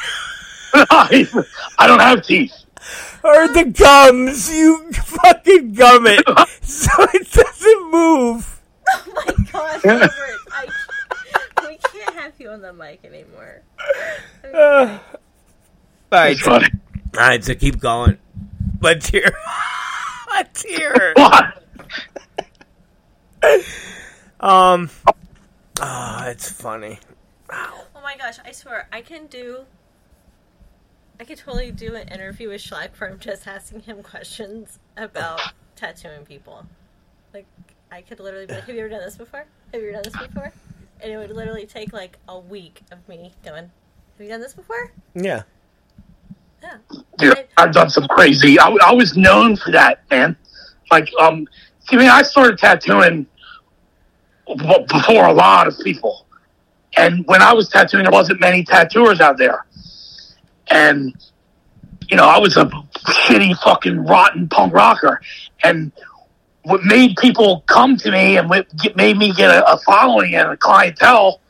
it. 0.75 1.47
I 1.79 1.87
don't 1.87 2.01
have 2.01 2.25
teeth. 2.25 2.53
or 3.23 3.49
the 3.49 3.65
gums. 3.65 4.51
You 4.55 4.93
fucking 4.93 5.73
gum 5.75 6.07
it 6.07 6.25
so 6.63 6.91
it 7.15 7.31
doesn't 7.31 7.91
move. 7.91 8.61
Oh 8.89 9.13
my 9.15 9.25
god, 9.53 9.85
Robert, 9.85 10.11
I, 10.53 10.67
we 11.67 11.79
can't 11.79 12.15
have 12.17 12.33
you 12.39 12.51
on 12.51 12.61
the 12.61 12.73
mic 12.73 13.05
anymore. 13.05 13.63
Uh, 14.55 14.99
all 16.13 16.19
right, 16.21 16.33
It's 16.33 16.41
funny. 16.43 16.67
all 17.17 17.21
right. 17.21 17.43
So 17.45 17.55
keep 17.55 17.81
going. 17.81 18.19
Let's 18.81 19.09
hear. 19.09 19.33
Let's 20.31 20.63
hear. 20.63 21.13
What? 21.17 21.55
Um. 24.41 24.91
Oh, 25.81 26.25
it's 26.29 26.51
funny. 26.53 26.99
Oh 27.51 27.85
my 28.03 28.17
gosh, 28.17 28.37
I 28.45 28.53
swear, 28.53 28.89
I 28.93 29.01
can 29.01 29.27
do. 29.27 29.65
I 31.19 31.25
could 31.25 31.39
totally 31.39 31.71
do 31.71 31.95
an 31.95 32.09
interview 32.09 32.49
with 32.51 32.61
Schleck 32.61 32.95
from 32.95 33.19
just 33.19 33.47
asking 33.47 33.81
him 33.81 34.03
questions 34.03 34.79
about 34.97 35.41
tattooing 35.77 36.25
people. 36.27 36.67
Like, 37.33 37.47
I 37.91 38.03
could 38.03 38.21
literally 38.21 38.47
be 38.47 38.55
like, 38.55 38.65
Have 38.65 38.75
you 38.75 38.81
ever 38.83 38.89
done 38.91 39.01
this 39.05 39.17
before? 39.17 39.45
Have 39.73 39.81
you 39.83 39.89
ever 39.89 40.03
done 40.03 40.13
this 40.13 40.29
before? 40.29 40.53
And 41.01 41.13
it 41.13 41.17
would 41.17 41.31
literally 41.31 41.67
take 41.67 41.93
like 41.93 42.19
a 42.29 42.39
week 42.39 42.83
of 42.93 43.07
me 43.09 43.33
going, 43.45 43.71
Have 44.17 44.25
you 44.25 44.29
done 44.29 44.41
this 44.41 44.55
before? 44.55 44.93
Yeah. 45.15 45.43
Yeah. 46.63 46.79
Dude, 47.19 47.49
I've 47.57 47.73
done 47.73 47.91
some 47.91 48.07
crazy. 48.09 48.59
I, 48.59 48.69
I 48.85 48.93
was 48.93 49.17
known 49.17 49.57
for 49.57 49.73
that, 49.73 50.09
man. 50.11 50.37
Like, 50.91 51.11
um, 51.21 51.47
see, 51.81 51.97
I 51.97 51.99
mean, 51.99 52.09
I 52.09 52.23
started 52.23 52.59
tattooing 52.59 53.27
b- 54.47 54.87
before 54.89 55.27
a 55.27 55.33
lot 55.33 55.67
of 55.67 55.79
people, 55.81 56.27
and 56.97 57.27
when 57.27 57.43
I 57.43 57.53
was 57.53 57.69
tattooing, 57.69 58.05
there 58.05 58.13
wasn't 58.13 58.41
many 58.41 58.63
tattooers 58.63 59.21
out 59.21 59.37
there, 59.37 59.67
and 60.69 61.13
you 62.09 62.17
know, 62.17 62.27
I 62.27 62.39
was 62.39 62.57
a 62.57 62.67
shitty, 62.67 63.59
fucking, 63.63 64.05
rotten 64.05 64.49
punk 64.49 64.73
rocker, 64.73 65.21
and 65.65 65.91
what 66.63 66.83
made 66.85 67.17
people 67.17 67.63
come 67.67 67.97
to 67.97 68.11
me 68.11 68.39
and 68.39 68.49
what 68.49 68.67
made 68.97 69.17
me 69.19 69.33
get 69.33 69.51
a, 69.51 69.71
a 69.71 69.79
following 69.79 70.35
and 70.35 70.51
a 70.51 70.57
clientele 70.57 71.41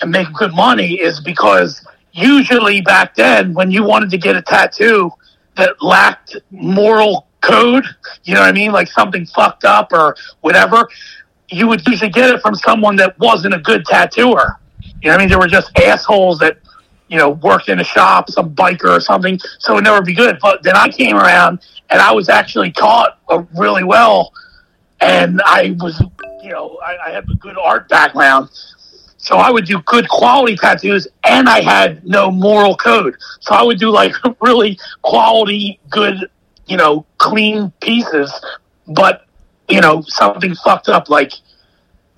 and 0.00 0.10
make 0.10 0.32
good 0.32 0.54
money 0.54 1.00
is 1.00 1.20
because 1.20 1.84
usually 2.12 2.80
back 2.80 3.14
then 3.14 3.54
when 3.54 3.70
you 3.70 3.84
wanted 3.84 4.10
to 4.10 4.18
get 4.18 4.36
a 4.36 4.42
tattoo 4.42 5.10
that 5.56 5.82
lacked 5.82 6.36
moral 6.50 7.26
code, 7.40 7.84
you 8.24 8.34
know 8.34 8.40
what 8.40 8.48
I 8.48 8.52
mean? 8.52 8.72
Like 8.72 8.88
something 8.88 9.26
fucked 9.26 9.64
up 9.64 9.92
or 9.92 10.16
whatever, 10.40 10.88
you 11.48 11.66
would 11.68 11.86
usually 11.86 12.10
get 12.10 12.30
it 12.30 12.40
from 12.40 12.54
someone 12.54 12.96
that 12.96 13.18
wasn't 13.18 13.54
a 13.54 13.58
good 13.58 13.84
tattooer. 13.84 14.58
You 15.02 15.08
know 15.08 15.14
what 15.14 15.14
I 15.14 15.18
mean? 15.18 15.28
They 15.28 15.36
were 15.36 15.48
just 15.48 15.76
assholes 15.78 16.38
that, 16.40 16.58
you 17.08 17.16
know, 17.16 17.30
worked 17.30 17.68
in 17.68 17.80
a 17.80 17.84
shop, 17.84 18.30
some 18.30 18.54
biker 18.54 18.96
or 18.96 19.00
something, 19.00 19.38
so 19.58 19.72
it 19.72 19.76
would 19.76 19.84
never 19.84 20.02
be 20.02 20.14
good. 20.14 20.38
But 20.40 20.62
then 20.62 20.76
I 20.76 20.88
came 20.88 21.16
around 21.16 21.60
and 21.90 22.00
I 22.00 22.12
was 22.12 22.28
actually 22.28 22.70
taught 22.70 23.18
uh, 23.28 23.42
really 23.56 23.84
well 23.84 24.32
and 25.00 25.40
I 25.44 25.76
was, 25.80 26.02
you 26.42 26.50
know, 26.50 26.78
I, 26.84 27.08
I 27.08 27.10
have 27.10 27.28
a 27.28 27.34
good 27.34 27.56
art 27.58 27.88
background. 27.88 28.50
So 29.20 29.36
I 29.36 29.50
would 29.50 29.66
do 29.66 29.80
good 29.82 30.08
quality 30.08 30.56
tattoos 30.56 31.06
and 31.24 31.48
I 31.48 31.60
had 31.60 32.04
no 32.06 32.30
moral 32.30 32.74
code. 32.74 33.16
So 33.40 33.54
I 33.54 33.62
would 33.62 33.78
do 33.78 33.90
like 33.90 34.14
really 34.40 34.78
quality, 35.02 35.78
good, 35.90 36.30
you 36.66 36.78
know, 36.78 37.04
clean 37.18 37.70
pieces, 37.82 38.32
but, 38.88 39.26
you 39.68 39.80
know, 39.80 40.00
something 40.02 40.54
fucked 40.54 40.88
up 40.88 41.10
like 41.10 41.32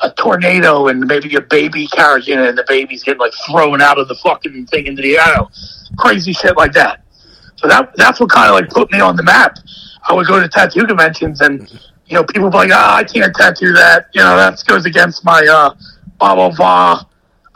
a 0.01 0.11
tornado 0.13 0.89
and 0.89 1.01
maybe 1.01 1.35
a 1.35 1.41
baby 1.41 1.89
carriage 1.89 2.29
in 2.29 2.39
it 2.39 2.49
and 2.49 2.59
the 2.59 2.65
baby's 2.69 3.03
getting 3.03 3.21
like 3.21 3.33
thrown 3.51 3.83
out 3.83 3.99
of 3.99 4.07
the 4.07 4.15
fucking 4.17 4.67
thing 4.67 4.87
into 4.87 5.03
the 5.03 5.19
air. 5.19 5.39
Crazy 5.99 6.33
shit 6.33 6.57
like 6.57 6.73
that. 6.73 7.05
So 7.57 7.69
that 7.69 7.97
that's 7.97 8.21
what 8.21 8.31
kind 8.31 8.49
of 8.49 8.55
like 8.55 8.71
put 8.71 8.91
me 8.93 9.01
on 9.01 9.17
the 9.17 9.23
map. 9.25 9.57
I 10.09 10.15
would 10.15 10.27
go 10.27 10.41
to 10.41 10.49
tattoo 10.49 10.87
conventions 10.87 11.41
and, 11.41 11.69
you 12.07 12.15
know, 12.15 12.25
people 12.25 12.45
would 12.45 12.53
be 12.53 12.59
like, 12.59 12.71
ah, 12.73 12.97
I 12.97 13.05
can't 13.05 13.35
tattoo 13.35 13.73
that. 13.73 14.07
You 14.15 14.23
know, 14.23 14.37
that 14.37 14.63
goes 14.67 14.87
against 14.87 15.25
my, 15.25 15.45
uh, 15.51 15.75
blah, 16.23 16.35
blah, 16.35 16.57
blah. 16.57 17.05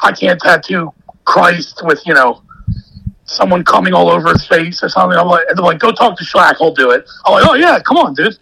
I 0.00 0.12
can't 0.12 0.40
tattoo 0.40 0.92
Christ 1.24 1.82
with, 1.84 2.04
you 2.06 2.14
know, 2.14 2.42
someone 3.24 3.64
coming 3.64 3.94
all 3.94 4.10
over 4.10 4.32
his 4.32 4.46
face 4.46 4.82
or 4.82 4.88
something. 4.88 5.18
I'm 5.18 5.28
like, 5.28 5.46
and 5.48 5.56
they're 5.56 5.64
like, 5.64 5.78
go 5.78 5.92
talk 5.92 6.18
to 6.18 6.24
Schlack, 6.24 6.56
he'll 6.58 6.74
do 6.74 6.90
it. 6.90 7.08
I'm 7.24 7.32
like, 7.32 7.44
oh 7.48 7.54
yeah, 7.54 7.78
come 7.80 7.96
on, 7.96 8.14
dude. 8.14 8.36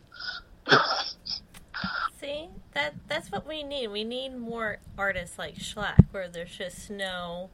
See, 2.20 2.48
that 2.72 2.94
that's 3.06 3.30
what 3.30 3.46
we 3.46 3.62
need. 3.62 3.88
We 3.88 4.04
need 4.04 4.36
more 4.36 4.78
artists 4.96 5.38
like 5.38 5.56
Schlack, 5.56 6.06
where 6.10 6.28
there's 6.28 6.56
just 6.56 6.90
no. 6.90 7.50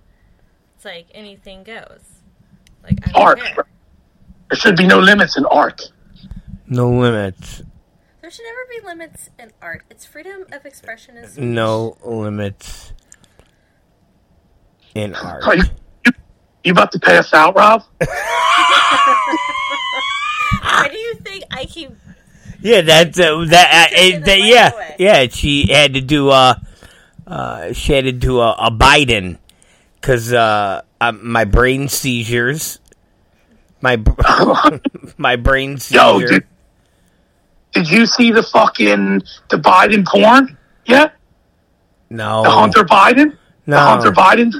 It's 0.76 0.84
like 0.84 1.08
anything 1.12 1.62
goes. 1.64 2.22
Like 2.82 2.98
I 3.08 3.12
don't 3.12 3.22
Art. 3.22 3.40
care. 3.40 3.66
There 4.50 4.58
should 4.58 4.76
be 4.76 4.86
no 4.86 4.98
limits 4.98 5.36
in 5.36 5.44
art. 5.46 5.92
No 6.66 6.90
limits. 6.90 7.62
There 8.30 8.36
should 8.36 8.44
never 8.44 8.64
be 8.68 8.86
limits 8.86 9.28
in 9.40 9.50
art. 9.60 9.82
It's 9.90 10.06
freedom 10.06 10.44
of 10.52 10.64
expression 10.64 11.16
and 11.16 11.28
speech. 11.28 11.42
No 11.42 11.96
limits 12.04 12.92
in 14.94 15.16
art. 15.16 15.42
Are 15.42 15.56
you, 15.56 15.64
you, 16.06 16.12
you 16.62 16.70
about 16.70 16.92
to 16.92 17.00
pass 17.00 17.26
us 17.26 17.34
out, 17.34 17.56
Rob? 17.56 17.82
Why 17.98 18.06
do 20.92 20.96
you 20.96 21.14
think 21.14 21.42
I 21.50 21.64
keep? 21.64 21.90
Yeah, 22.60 22.82
that's 22.82 23.18
uh, 23.18 23.46
that. 23.48 23.68
Uh, 23.72 23.96
Taking 23.96 24.20
it, 24.20 24.24
that 24.26 24.40
yeah, 24.42 24.72
away. 24.74 24.94
yeah. 25.00 25.26
She 25.26 25.66
had 25.66 25.94
to 25.94 26.00
do 26.00 26.28
uh, 26.28 26.54
uh 27.26 27.72
she 27.72 27.94
had 27.94 28.04
to 28.04 28.12
do 28.12 28.38
a, 28.38 28.52
a 28.52 28.70
Biden 28.70 29.38
because 29.96 30.32
uh, 30.32 30.82
uh, 31.00 31.10
my 31.10 31.46
brain 31.46 31.88
seizures, 31.88 32.78
my 33.80 33.96
br- 33.96 34.12
my 35.16 35.34
brain 35.34 35.72
Yo, 35.90 36.20
seizure. 36.20 36.28
did, 36.28 36.46
did 37.72 37.88
you 37.88 38.06
see 38.06 38.30
the 38.32 38.42
fucking 38.42 39.22
the 39.48 39.56
Biden 39.56 40.06
porn 40.06 40.56
yet? 40.86 41.14
no, 42.10 42.42
The 42.42 42.50
Hunter 42.50 42.84
Biden? 42.84 43.36
no. 43.66 43.76
The 43.76 43.80
Hunter 43.80 44.10
Biden? 44.12 44.52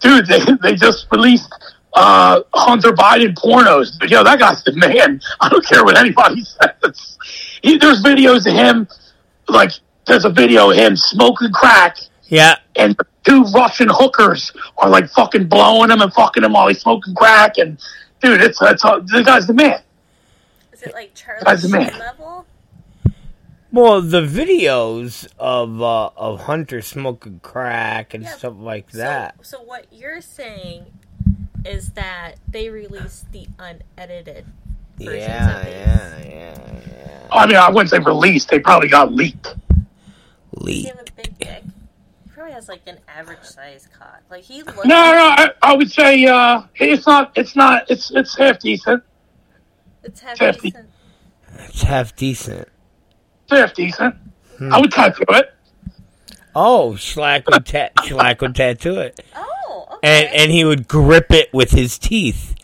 Dude, 0.00 0.26
they, 0.26 0.40
they 0.62 0.74
just 0.74 1.06
released 1.10 1.52
uh, 1.94 2.40
Hunter 2.52 2.92
Biden 2.92 3.34
pornos. 3.34 3.98
But, 3.98 4.10
yo, 4.10 4.24
that 4.24 4.38
guy's 4.38 4.62
the 4.64 4.72
man. 4.72 5.20
I 5.40 5.48
don't 5.48 5.64
care 5.64 5.84
what 5.84 5.96
anybody 5.96 6.42
says. 6.44 7.18
He, 7.62 7.78
there's 7.78 8.02
videos 8.02 8.46
of 8.46 8.52
him, 8.54 8.88
like, 9.48 9.70
there's 10.06 10.24
a 10.24 10.30
video 10.30 10.70
of 10.70 10.76
him 10.76 10.96
smoking 10.96 11.52
crack, 11.52 11.96
Yeah, 12.24 12.56
and 12.76 12.94
two 13.24 13.44
Russian 13.54 13.88
hookers 13.90 14.52
are, 14.76 14.90
like, 14.90 15.08
fucking 15.10 15.46
blowing 15.46 15.90
him 15.90 16.02
and 16.02 16.12
fucking 16.12 16.42
him 16.44 16.52
while 16.52 16.68
he's 16.68 16.80
smoking 16.80 17.14
crack. 17.14 17.56
And, 17.58 17.78
dude, 18.20 18.42
it's, 18.42 18.60
it's 18.60 18.84
uh, 18.84 18.98
the 19.06 19.22
guy's 19.24 19.46
the 19.46 19.54
man. 19.54 19.80
Is 20.84 20.90
it 20.90 20.94
like 20.94 21.14
Charlie 21.14 21.68
man. 21.68 21.90
Sheen 21.90 21.98
level? 21.98 22.46
Well, 23.72 24.02
the 24.02 24.20
videos 24.22 25.26
of 25.38 25.82
uh, 25.82 26.10
of 26.16 26.42
Hunter 26.42 26.82
smoking 26.82 27.40
crack 27.42 28.14
and 28.14 28.24
Yeah, 28.24 28.30
stuff 28.30 28.54
like 28.58 28.92
that. 28.92 29.36
So, 29.42 29.60
what 29.62 29.86
you're 29.92 30.20
saying 30.20 30.86
is 31.64 31.90
that 31.92 32.34
they 32.48 32.68
released 32.70 33.32
the 33.32 33.48
unedited 33.58 34.46
versions 35.02 35.26
yeah, 35.28 35.58
of 35.58 35.64
these. 35.64 35.74
yeah, 35.74 36.18
yeah, 36.24 36.80
yeah. 36.88 37.28
I 37.32 37.46
mean, 37.46 37.56
I 37.56 37.70
wouldn't 37.70 37.90
say 37.90 37.98
released. 37.98 38.48
They 38.50 38.60
probably 38.60 38.88
got 38.88 39.12
leaked. 39.12 39.54
Does 40.64 40.64
Leak. 40.64 40.82
he 40.82 40.88
have 40.88 41.00
a 41.00 41.04
big 41.16 41.38
dick? 41.38 41.64
He 42.24 42.30
probably 42.30 42.52
has 42.52 42.68
like 42.68 42.82
an 42.86 42.98
average 43.08 43.42
size 43.42 43.88
cock. 43.98 44.22
Like 44.30 44.44
he 44.44 44.62
looks. 44.62 44.84
No, 44.84 44.94
no, 44.94 45.24
I, 45.36 45.50
I 45.62 45.76
would 45.76 45.90
say 45.90 46.24
uh, 46.26 46.62
it's 46.76 47.06
not. 47.06 47.32
It's 47.36 47.56
not. 47.56 47.90
It's 47.90 48.10
it's 48.12 48.36
half 48.36 48.60
decent. 48.60 49.02
It's 50.04 50.20
half 50.20 50.38
Fifty. 50.38 50.70
decent. 50.70 50.88
It's 51.68 51.82
half 51.82 52.16
decent. 52.16 52.68
It's 53.44 53.52
half 53.52 53.74
decent. 53.74 54.14
I 54.70 54.80
would 54.80 54.92
tattoo 54.92 55.24
it. 55.30 55.50
Oh, 56.54 56.92
Schlack 56.96 57.46
would, 57.46 57.66
ta- 57.66 57.88
Schlack 57.98 58.40
would 58.40 58.54
tattoo 58.54 58.98
it, 59.00 59.20
Oh, 59.36 59.86
okay. 59.94 59.98
and 60.02 60.28
and 60.42 60.52
he 60.52 60.64
would 60.64 60.86
grip 60.86 61.32
it 61.32 61.52
with 61.52 61.72
his 61.72 61.98
teeth. 61.98 62.54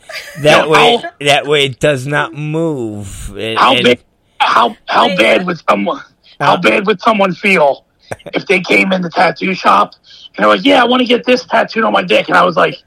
That 0.41 0.63
No, 0.65 0.69
way, 0.69 0.97
how- 0.97 1.09
that 1.19 1.45
way 1.47 1.65
it 1.65 1.79
does 1.79 2.07
not 2.07 2.33
move. 2.33 3.35
And- 3.37 3.57
How 3.59 3.73
and- 3.75 3.83
big? 3.83 4.03
How 4.39 4.75
how 4.87 5.07
Wait, 5.07 5.17
bad 5.19 5.37
what? 5.39 5.47
would 5.47 5.61
someone? 5.69 6.01
How 6.39 6.57
bad 6.57 6.87
would 6.87 7.01
someone 7.01 7.33
feel 7.33 7.85
if 8.33 8.45
they 8.47 8.59
came 8.61 8.91
in 8.93 9.01
the 9.01 9.09
tattoo 9.09 9.53
shop 9.53 9.93
and 10.35 10.43
they're 10.43 10.47
like, 10.55 10.65
"Yeah, 10.65 10.81
I 10.81 10.85
want 10.85 11.01
to 11.01 11.05
get 11.05 11.25
this 11.25 11.43
tattooed 11.45 11.83
on 11.83 11.93
my 11.93 12.01
dick," 12.01 12.27
and 12.29 12.35
I 12.37 12.43
was 12.43 12.55
like, 12.55 12.81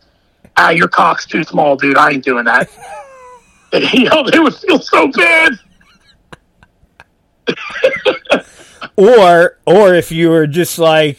"Ah, 0.57 0.71
your 0.71 0.89
cock's 0.89 1.27
too 1.27 1.45
small, 1.45 1.77
dude. 1.77 1.97
I 1.97 2.11
ain't 2.13 2.25
doing 2.25 2.45
that." 2.47 2.69
you 3.93 4.05
know, 4.05 4.23
they 4.29 4.39
would 4.39 4.55
feel 4.55 4.79
so 4.79 5.09
bad. 5.09 5.53
Or 8.97 9.59
or 9.67 9.95
if 9.95 10.13
you 10.13 10.31
were 10.31 10.47
just 10.47 10.79
like 10.79 11.19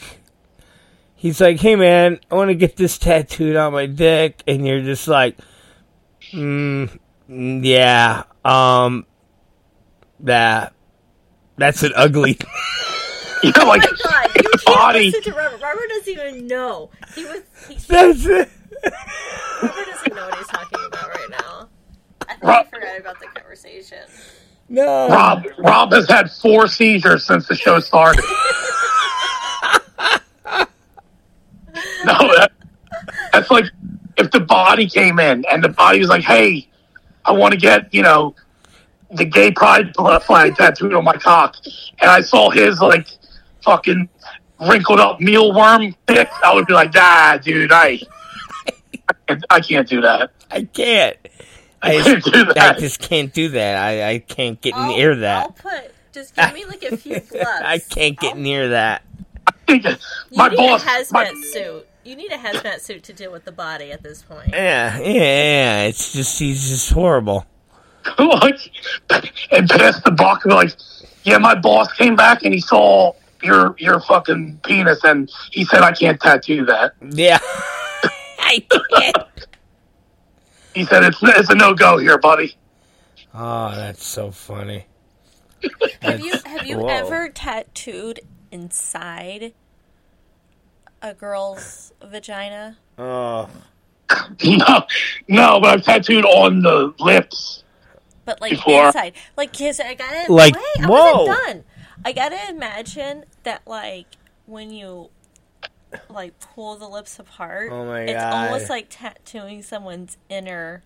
he's 1.16 1.42
like, 1.42 1.60
Hey 1.60 1.76
man, 1.76 2.20
I 2.32 2.36
wanna 2.36 2.54
get 2.56 2.78
this 2.78 2.98
tattooed 2.98 3.56
on 3.58 3.74
my 3.74 3.86
dick 3.86 4.42
and 4.48 4.66
you're 4.66 4.82
just 4.82 5.08
like 5.08 5.38
mm, 6.32 6.90
mm, 7.30 7.66
yeah, 7.66 8.24
um 8.46 9.06
that 10.22 10.74
that's 11.58 11.84
an 11.84 11.92
ugly 11.96 12.38
You 13.44 13.52
know, 13.58 13.66
like 13.66 13.84
Oh 13.86 13.92
my 14.06 14.28
god, 14.28 14.36
you 14.36 14.44
body. 14.66 15.06
listen 15.12 15.24
to 15.24 15.34
Robert. 15.34 15.62
Robert 15.62 15.90
doesn't 15.90 16.10
even 16.14 16.48
know. 16.48 16.90
He 17.14 17.26
was. 17.26 17.42
He, 17.68 17.76
that's 17.76 18.26
it. 18.26 18.50
Robert 19.62 19.86
doesn't 19.86 20.16
know 20.16 20.26
what 20.28 20.36
he's 20.38 20.48
talking 20.48 20.80
about 20.88 21.10
right 21.10 21.14
now. 21.15 21.15
I 22.36 22.40
think 22.40 22.44
Rob- 22.44 22.66
I 22.66 22.70
forgot 22.70 23.00
about 23.00 23.20
the 23.20 23.28
conversation. 23.28 24.00
No 24.68 25.10
Rob 25.10 25.46
Rob 25.60 25.92
has 25.92 26.10
had 26.10 26.32
four 26.32 26.68
seizures 26.68 27.26
since 27.26 27.48
the 27.48 27.56
show 27.56 27.80
started. 27.80 28.24
no, 32.04 32.18
that, 32.36 32.52
that's 33.32 33.52
like 33.52 33.66
if 34.18 34.32
the 34.32 34.40
body 34.40 34.88
came 34.90 35.20
in 35.20 35.46
and 35.52 35.64
the 35.64 35.70
body 35.70 36.00
was 36.00 36.10
like, 36.10 36.24
"Hey, 36.24 36.68
I 37.24 37.32
want 37.32 37.54
to 37.54 37.60
get 37.60 37.94
you 37.94 38.02
know 38.02 38.36
the 39.12 39.26
gay 39.26 39.52
pride 39.52 39.94
flag 39.96 40.56
tattooed 40.56 40.94
on 40.94 41.04
my 41.04 41.14
cock," 41.14 41.56
and 42.00 42.10
I 42.10 42.22
saw 42.22 42.50
his 42.50 42.80
like 42.80 43.08
fucking 43.64 44.10
wrinkled 44.60 45.00
up 45.00 45.20
mealworm 45.20 45.94
dick, 46.08 46.30
I 46.44 46.54
would 46.56 46.66
be 46.66 46.74
like, 46.74 46.94
"Nah, 46.94 47.38
dude, 47.38 47.72
I 47.72 48.00
I 49.08 49.14
can't, 49.28 49.46
I 49.50 49.60
can't 49.60 49.88
do 49.88 50.02
that. 50.02 50.32
I 50.50 50.64
can't. 50.64 51.18
I 51.86 51.98
I, 51.98 52.20
can't 52.20 52.58
I 52.58 52.80
just 52.80 53.00
can't 53.00 53.34
do 53.34 53.50
that. 53.50 53.78
I, 53.78 54.10
I 54.12 54.20
can't 54.20 54.60
get 54.60 54.74
I'll, 54.74 54.88
near 54.88 55.16
that. 55.18 55.44
I'll 55.44 55.52
put. 55.52 55.92
Just 56.12 56.36
give 56.36 56.54
me 56.54 56.66
like 56.66 56.84
a 56.84 56.98
few 56.98 57.20
gloves. 57.20 57.48
I 57.64 57.80
can't 57.80 58.20
get 58.20 58.34
I'll- 58.34 58.40
near 58.40 58.70
that. 58.70 59.04
You 59.68 59.82
my 60.32 60.50
need 60.50 60.58
boss, 60.58 60.84
a 60.84 60.88
hazmat 60.88 61.12
my, 61.12 61.44
suit. 61.52 61.88
You 62.04 62.16
need 62.16 62.32
a 62.32 62.38
hazmat 62.38 62.82
suit 62.82 63.04
to 63.04 63.14
deal 63.14 63.32
with 63.32 63.46
the 63.46 63.52
body 63.52 63.92
at 63.92 64.04
this 64.04 64.22
point. 64.22 64.50
Yeah, 64.50 65.00
yeah, 65.00 65.06
yeah. 65.06 65.82
It's 65.84 66.14
just 66.14 66.38
he's 66.40 66.70
just 66.70 66.92
horrible. 66.92 67.46
like, 68.20 68.60
and 69.52 69.68
pass 69.68 70.00
the 70.02 70.12
buck 70.12 70.46
and 70.46 70.54
like, 70.54 70.72
yeah, 71.24 71.40
my 71.40 71.56
boss 71.56 71.92
came 71.94 72.16
back 72.16 72.44
and 72.44 72.54
he 72.54 72.62
saw 72.62 73.14
your 73.42 73.76
your 73.80 74.00
fucking 74.02 74.60
penis 74.64 75.04
and 75.04 75.32
he 75.52 75.66
said 75.66 75.82
I 75.82 75.92
can't 75.92 76.20
tattoo 76.22 76.66
that. 76.66 76.94
Yeah. 77.02 77.40
I 78.40 78.64
can't. 78.70 79.18
He 80.76 80.86
said 80.86 81.04
it's 81.04 81.18
it's 81.24 81.50
a 81.50 81.56
no 81.56 81.74
go 81.74 81.98
here, 81.98 82.18
buddy. 82.18 82.56
Oh, 83.34 83.74
that's 83.76 84.06
so 84.06 84.30
funny. 84.32 84.86
Have 86.02 86.20
you 86.20 86.34
have 86.46 86.68
you 86.68 86.78
Whoa. 86.80 86.88
ever 86.88 87.30
tattooed 87.30 88.20
inside 88.52 89.54
a 91.02 91.14
girl's 91.14 91.92
vagina? 92.04 92.78
Oh, 92.98 93.50
No, 94.44 94.84
no, 95.28 95.60
but 95.60 95.66
I've 95.70 95.84
tattooed 95.84 96.26
on 96.26 96.62
the 96.62 96.94
lips. 97.00 97.64
But 98.26 98.42
like 98.42 98.52
Before. 98.52 98.88
inside, 98.88 99.14
like 99.38 99.54
kiss. 99.54 99.80
I 99.80 99.94
gotta 99.96 100.32
Like, 100.32 100.56
wait. 100.56 100.64
I 100.84 100.88
whoa. 100.88 101.24
wasn't 101.26 101.46
done. 101.48 101.64
I 102.04 102.12
gotta 102.12 102.50
imagine 102.50 103.26
that 103.44 103.62
like 103.66 104.18
when 104.46 104.72
you 104.72 105.10
like 106.10 106.40
pull 106.40 106.76
the 106.76 106.88
lips 106.88 107.20
apart, 107.20 107.72
Oh 107.72 107.86
my 107.86 108.06
god! 108.06 108.10
it's 108.10 108.24
almost 108.24 108.70
like 108.70 108.88
tattooing 108.90 109.62
someone's 109.64 110.18
inner 110.30 110.84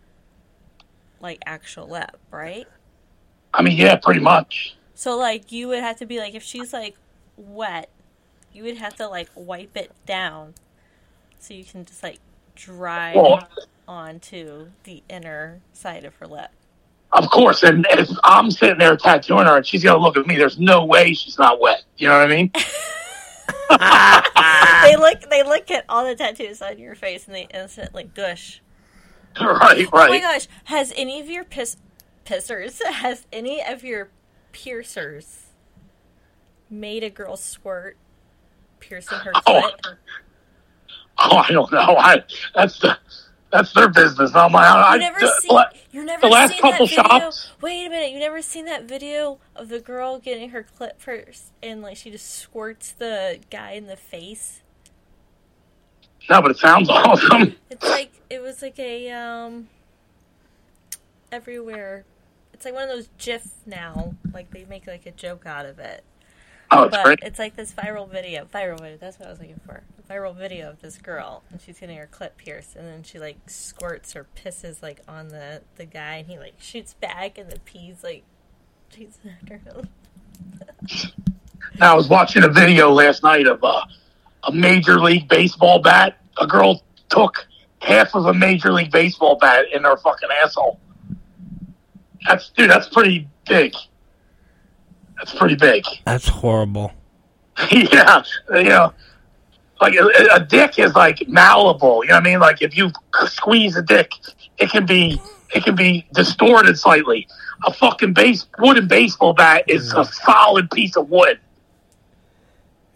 like 1.22 1.40
actual 1.46 1.88
lip, 1.90 2.18
right? 2.32 2.68
I 3.54 3.62
mean, 3.62 3.78
yeah, 3.78 3.96
pretty 3.98 4.20
much. 4.22 4.76
So 4.96 5.18
like 5.18 5.52
you 5.52 5.68
would 5.70 5.80
have 5.80 5.98
to 5.98 6.06
be 6.06 6.20
like 6.20 6.36
if 6.36 6.44
she's 6.44 6.74
like 6.74 6.96
wet, 7.38 7.90
you 8.54 8.64
would 8.64 8.78
have 8.78 8.96
to 8.96 9.08
like 9.08 9.30
wipe 9.36 9.76
it 9.76 9.92
down 10.06 10.54
so 11.40 11.54
you 11.54 11.64
can 11.64 11.86
just 11.86 12.04
like 12.04 12.20
dry 12.56 13.14
Well- 13.16 13.48
onto 13.88 14.68
the 14.84 15.04
inner 15.10 15.62
side 15.74 16.06
of 16.06 16.16
her 16.16 16.28
lip. 16.28 16.52
Of 17.12 17.28
course, 17.32 17.64
and 17.64 17.88
if 17.90 18.08
I'm 18.24 18.52
sitting 18.52 18.78
there 18.78 18.96
tattooing 18.96 19.48
her 19.48 19.58
and 19.58 19.66
she's 19.66 19.84
gonna 19.84 19.98
look 19.98 20.16
at 20.16 20.28
me, 20.28 20.36
there's 20.36 20.60
no 20.60 20.86
way 20.86 21.16
she's 21.16 21.40
not 21.40 21.60
wet. 21.60 21.84
You 21.98 22.08
know 22.08 22.20
what 22.20 22.32
I 22.32 22.36
mean? 22.36 22.52
they 24.90 24.96
look 24.98 25.22
they 25.30 25.44
look 25.44 25.70
at 25.72 25.86
all 25.90 26.06
the 26.06 26.16
tattoos 26.16 26.62
on 26.62 26.78
your 26.80 26.96
face 26.96 27.26
and 27.28 27.36
they 27.36 27.48
instantly 27.54 28.10
gush. 28.16 28.62
right, 29.40 29.52
right. 29.94 30.10
Oh 30.10 30.10
my 30.10 30.20
gosh, 30.20 30.48
has 30.66 30.92
any 30.96 31.20
of 31.20 31.30
your 31.30 31.44
piss 31.44 31.78
pissers 32.26 32.82
has 32.86 33.26
any 33.32 33.64
of 33.64 33.84
your 33.84 34.10
piercers 34.52 35.48
made 36.70 37.04
a 37.04 37.10
girl 37.10 37.36
squirt 37.38 37.98
piercing 38.80 39.18
her 39.20 39.32
Oh. 39.48 39.72
clit? 39.86 39.96
Oh, 41.22 41.38
I 41.38 41.52
don't 41.52 41.72
know. 41.72 41.96
I 41.98 42.24
that's 42.56 42.80
the 42.80 42.98
that's 43.52 43.74
their 43.74 43.90
business. 43.90 44.32
I'm 44.36 44.52
like, 44.54 44.64
I, 44.64 44.94
You 44.94 45.00
never 45.00 45.18
I, 45.26 45.32
seen 45.40 45.60
you 45.92 46.06
never 46.06 46.22
the 46.22 46.28
last 46.28 46.52
seen 46.52 46.62
couple 46.62 46.86
that 46.86 46.96
video. 46.96 47.04
shops- 47.20 47.52
Wait 47.62 47.86
a 47.86 47.90
minute, 47.90 48.12
you 48.12 48.20
never 48.20 48.42
seen 48.44 48.66
that 48.66 48.84
video 48.84 49.40
of 49.56 49.70
the 49.70 49.80
girl 49.80 50.20
getting 50.20 50.52
her 50.52 50.64
clit 50.80 50.92
first 51.00 51.52
and 51.64 51.82
like 51.82 51.98
she 51.98 52.12
just 52.12 52.30
squirts 52.30 52.92
the 52.92 53.40
guy 53.50 53.72
in 53.72 53.88
the 53.88 53.96
face? 53.98 54.62
No, 56.30 56.42
but 56.42 56.52
it 56.52 56.58
sounds 56.58 56.90
awesome. 56.90 57.56
It's 57.70 57.84
like 57.88 58.12
it 58.30 58.42
was 58.42 58.62
like 58.62 58.80
a 58.80 59.12
um 59.12 59.68
everywhere. 61.32 62.06
It's 62.54 62.66
like 62.66 62.74
one 62.74 62.84
of 62.84 62.90
those 62.90 63.10
GIF 63.18 63.48
now. 63.66 64.16
Like 64.34 64.52
they 64.52 64.66
make 64.66 64.88
like 64.88 65.06
a 65.06 65.12
joke 65.12 65.46
out 65.46 65.66
of 65.66 65.80
it. 65.80 66.04
Oh, 66.72 66.84
it's 66.84 66.96
But 66.96 67.04
great. 67.04 67.20
it's 67.24 67.40
like 67.40 67.56
this 67.56 67.74
viral 67.74 68.08
video. 68.08 68.46
Viral 68.46 68.80
video. 68.80 68.98
That's 68.98 69.18
what 69.18 69.28
I 69.28 69.32
was 69.32 69.40
looking 69.40 69.60
for. 69.66 69.82
A 69.98 70.14
viral 70.14 70.36
video 70.36 70.70
of 70.70 70.82
this 70.82 71.00
girl, 71.00 71.42
and 71.50 71.60
she's 71.60 71.80
getting 71.80 71.98
her 71.98 72.08
clit 72.12 72.32
pierced, 72.38 72.76
and 72.76 72.86
then 72.88 73.02
she 73.02 73.18
like 73.18 73.38
squirts 73.50 74.16
or 74.16 74.28
pisses 74.36 74.84
like 74.84 75.02
on 75.08 75.30
the 75.30 75.62
the 75.78 75.86
guy, 75.86 76.18
and 76.18 76.28
he 76.28 76.38
like 76.38 76.56
shoots 76.60 76.94
back, 76.94 77.38
and 77.40 77.50
the 77.50 77.60
pee's 77.62 78.04
like 78.04 78.24
shoots 78.96 79.18
after 79.42 79.58
him. 79.58 79.90
Now, 81.80 81.94
I 81.94 81.96
was 81.96 82.08
watching 82.08 82.44
a 82.44 82.50
video 82.50 82.92
last 82.92 83.24
night 83.24 83.48
of 83.48 83.64
uh, 83.64 83.82
a 84.44 84.52
major 84.52 85.00
league 85.00 85.28
baseball 85.28 85.80
bat. 85.80 86.18
A 86.40 86.48
girl 86.48 86.82
took 87.10 87.48
half 87.82 88.16
of 88.16 88.26
a 88.26 88.34
major 88.34 88.72
league 88.72 88.92
baseball 88.92 89.38
bat 89.38 89.66
in 89.74 89.84
her 89.84 89.98
fucking 89.98 90.30
asshole. 90.44 90.80
That's 92.28 92.50
dude. 92.52 92.70
That's 92.70 92.90
pretty 92.90 93.28
big. 93.48 93.74
That's 95.18 95.34
pretty 95.34 95.56
big. 95.56 95.84
that's 96.06 96.28
horrible. 96.28 96.92
yeah, 97.72 98.24
you 98.52 98.64
know, 98.64 98.94
like 99.82 99.94
a, 99.96 100.06
a 100.34 100.40
dick 100.46 100.80
is 100.80 100.94
like 100.96 101.28
malleable. 101.28 102.04
You 102.04 102.10
know 102.10 102.16
what 102.16 102.28
I 102.28 102.30
mean? 102.30 102.40
Like 102.40 102.62
if 102.62 102.78
you 102.78 102.92
squeeze 103.26 103.76
a 103.76 103.82
dick, 103.82 104.12
it 104.58 104.70
can 104.70 104.86
be 104.86 105.22
it 105.54 105.64
can 105.64 105.76
be 105.76 106.08
distorted 106.14 106.78
slightly. 106.78 107.28
A 107.66 107.74
fucking 107.74 108.14
base 108.14 108.46
wooden 108.60 108.88
baseball 108.88 109.34
bat 109.34 109.66
is 109.68 109.94
a 109.94 110.06
solid 110.06 110.72
piece 110.72 110.96
of 110.96 111.10
wood. 111.10 111.40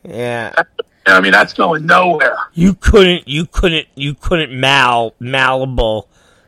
Yeah. 0.03 0.53
What 0.55 0.67
I 1.05 1.21
mean? 1.21 1.31
That's 1.31 1.53
going 1.53 1.85
nowhere. 1.85 2.37
You 2.53 2.75
couldn't 2.75 3.27
you 3.27 3.45
couldn't 3.45 3.87
you 3.95 4.13
couldn't 4.13 4.57
mal 4.57 5.15
malleable 5.19 6.07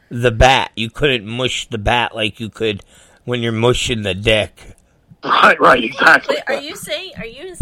the 0.09 0.31
bat. 0.31 0.71
You 0.75 0.89
couldn't 0.89 1.25
mush 1.25 1.67
the 1.69 1.77
bat 1.77 2.15
like 2.15 2.39
you 2.39 2.49
could 2.49 2.83
when 3.25 3.41
you're 3.41 3.51
mushing 3.51 4.03
the 4.03 4.13
dick. 4.13 4.75
Right, 5.23 5.59
right, 5.59 5.83
exactly. 5.83 6.35
Wait, 6.35 6.43
are 6.55 6.61
you 6.61 6.75
saying 6.75 7.13
are 7.17 7.25
you 7.25 7.55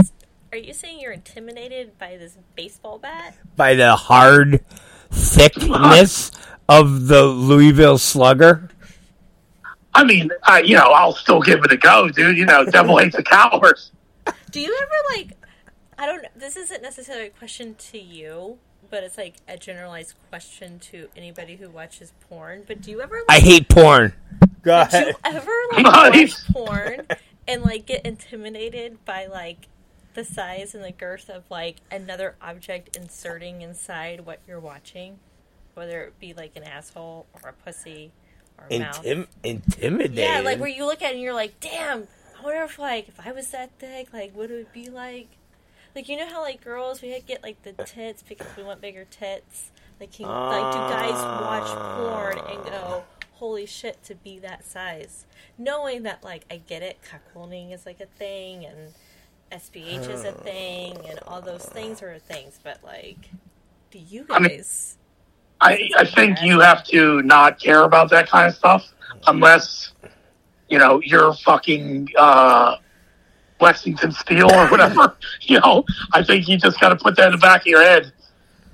are 0.52 0.58
you 0.58 0.74
saying 0.74 1.00
you're 1.00 1.14
intimidated 1.14 1.98
by 1.98 2.18
this 2.18 2.38
baseball 2.56 3.00
bat? 3.00 3.36
By 3.56 3.74
the 3.74 3.96
hard 3.96 4.64
thickness 5.10 6.32
of 6.70 7.08
the 7.08 7.24
Louisville 7.24 7.98
Slugger. 7.98 8.70
I 9.96 10.04
mean, 10.04 10.30
I, 10.44 10.60
you 10.60 10.76
know, 10.76 10.92
I'll 10.92 11.16
still 11.16 11.42
give 11.42 11.64
it 11.64 11.72
a 11.72 11.78
go, 11.78 12.10
dude. 12.10 12.38
You 12.38 12.46
know, 12.46 12.66
devil 12.72 12.98
hates 12.98 13.16
a 13.16 13.24
coward. 13.24 13.80
Do 14.52 14.60
you 14.60 14.76
ever 14.82 15.18
like? 15.18 15.38
I 15.98 16.06
don't. 16.06 16.26
This 16.36 16.56
isn't 16.56 16.82
necessarily 16.82 17.28
a 17.28 17.32
question 17.32 17.76
to 17.92 17.98
you, 17.98 18.58
but 18.90 19.04
it's 19.04 19.18
like 19.18 19.36
a 19.48 19.58
generalized 19.58 20.16
question 20.30 20.80
to 20.80 21.10
anybody 21.16 21.56
who 21.56 21.70
watches 21.70 22.14
porn. 22.30 22.64
But 22.68 22.82
do 22.82 22.92
you 22.92 23.02
ever? 23.02 23.22
I 23.30 23.40
hate 23.40 23.70
porn. 23.70 24.14
Go 24.62 24.86
do 24.90 24.98
you 24.98 25.14
ever 25.26 25.52
like 25.74 25.86
watch 25.86 26.34
porn 26.52 27.08
and 27.48 27.64
like 27.64 27.86
get 27.86 28.06
intimidated 28.06 29.04
by 29.04 29.26
like 29.26 29.68
the 30.14 30.24
size 30.24 30.74
and 30.76 30.84
the 30.84 30.92
girth 30.92 31.30
of 31.30 31.44
like 31.50 31.78
another 31.92 32.36
object 32.42 32.96
inserting 32.96 33.62
inside 33.62 34.22
what 34.22 34.40
you're 34.48 34.60
watching, 34.60 35.20
whether 35.74 36.04
it 36.04 36.20
be 36.20 36.34
like 36.34 36.56
an 36.56 36.64
asshole 36.64 37.26
or 37.34 37.50
a 37.50 37.54
pussy 37.54 38.12
or 38.58 38.66
a 38.70 38.80
mouth? 38.80 39.04
Intim- 39.04 39.28
intimidated. 39.44 40.18
Yeah, 40.18 40.42
like 40.42 40.60
where 40.60 40.70
you 40.70 40.86
look 40.86 41.02
at 41.02 41.12
it 41.12 41.14
and 41.16 41.22
you're 41.22 41.34
like, 41.34 41.60
damn, 41.60 42.08
I 42.40 42.44
wonder 42.44 42.64
if 42.64 42.80
like 42.80 43.08
if 43.08 43.20
I 43.26 43.32
was 43.32 43.50
that 43.52 43.72
thick, 43.80 44.14
like 44.14 44.32
what 44.32 44.50
would 44.50 44.52
it 44.52 44.56
would 44.56 44.74
be 44.74 44.90
like. 44.90 45.28
Like 45.96 46.10
you 46.10 46.18
know 46.18 46.28
how 46.28 46.42
like 46.42 46.64
girls 46.64 47.02
we 47.02 47.20
get 47.26 47.44
like 47.44 47.62
the 47.64 47.74
tits 47.84 48.24
because 48.24 48.48
we 48.58 48.64
want 48.64 48.82
bigger 48.82 49.06
tits. 49.06 49.72
Like 50.00 50.12
can, 50.12 50.28
like 50.28 50.74
do 50.74 50.80
guys 50.80 51.14
watch 51.14 51.68
porn 51.98 52.38
and 52.50 52.66
go, 52.66 53.04
holy 53.34 53.66
shit, 53.66 54.04
to 54.06 54.16
be 54.16 54.40
that 54.40 54.66
size, 54.66 55.26
knowing 55.58 56.04
that 56.04 56.24
like 56.24 56.46
I 56.50 56.58
get 56.58 56.82
it, 56.82 56.98
cuckolding 57.04 57.74
is 57.74 57.86
like 57.86 58.00
a 58.00 58.06
thing 58.06 58.66
and 58.66 58.94
SPH 59.52 60.10
is 60.10 60.24
a 60.24 60.32
thing 60.32 60.98
and 61.08 61.20
all 61.28 61.42
those 61.42 61.66
things 61.66 62.02
are 62.02 62.18
things, 62.18 62.60
but 62.64 62.84
like, 62.84 63.30
do 63.92 64.00
you 64.00 64.26
I 64.30 64.40
mean- 64.40 64.50
guys? 64.50 64.98
I, 65.62 65.90
I 65.98 66.04
think 66.04 66.42
you 66.42 66.60
have 66.60 66.84
to 66.86 67.22
not 67.22 67.58
care 67.58 67.84
about 67.84 68.10
that 68.10 68.30
kind 68.30 68.50
of 68.50 68.56
stuff 68.56 68.86
unless, 69.28 69.94
you 70.68 70.78
know, 70.78 71.00
you're 71.02 71.34
fucking 71.36 72.10
uh, 72.18 72.76
Lexington 73.64 74.12
Steele 74.12 74.52
or 74.54 74.68
whatever. 74.68 75.16
you 75.42 75.60
know, 75.60 75.84
I 76.12 76.22
think 76.24 76.48
you 76.48 76.58
just 76.58 76.80
got 76.80 76.90
to 76.90 76.96
put 76.96 77.16
that 77.18 77.28
in 77.28 77.32
the 77.32 77.38
back 77.38 77.62
of 77.62 77.68
your 77.68 77.82
head 77.82 78.12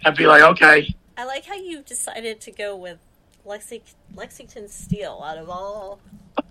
and 0.03 0.15
be 0.17 0.25
like, 0.27 0.41
okay, 0.41 0.93
I 1.17 1.25
like 1.25 1.45
how 1.45 1.55
you 1.55 1.81
decided 1.83 2.41
to 2.41 2.51
go 2.51 2.75
with 2.75 2.97
Lexi- 3.45 3.81
Lexington 4.15 4.67
Steele 4.67 5.21
out 5.25 5.37
of 5.37 5.49
all 5.49 5.99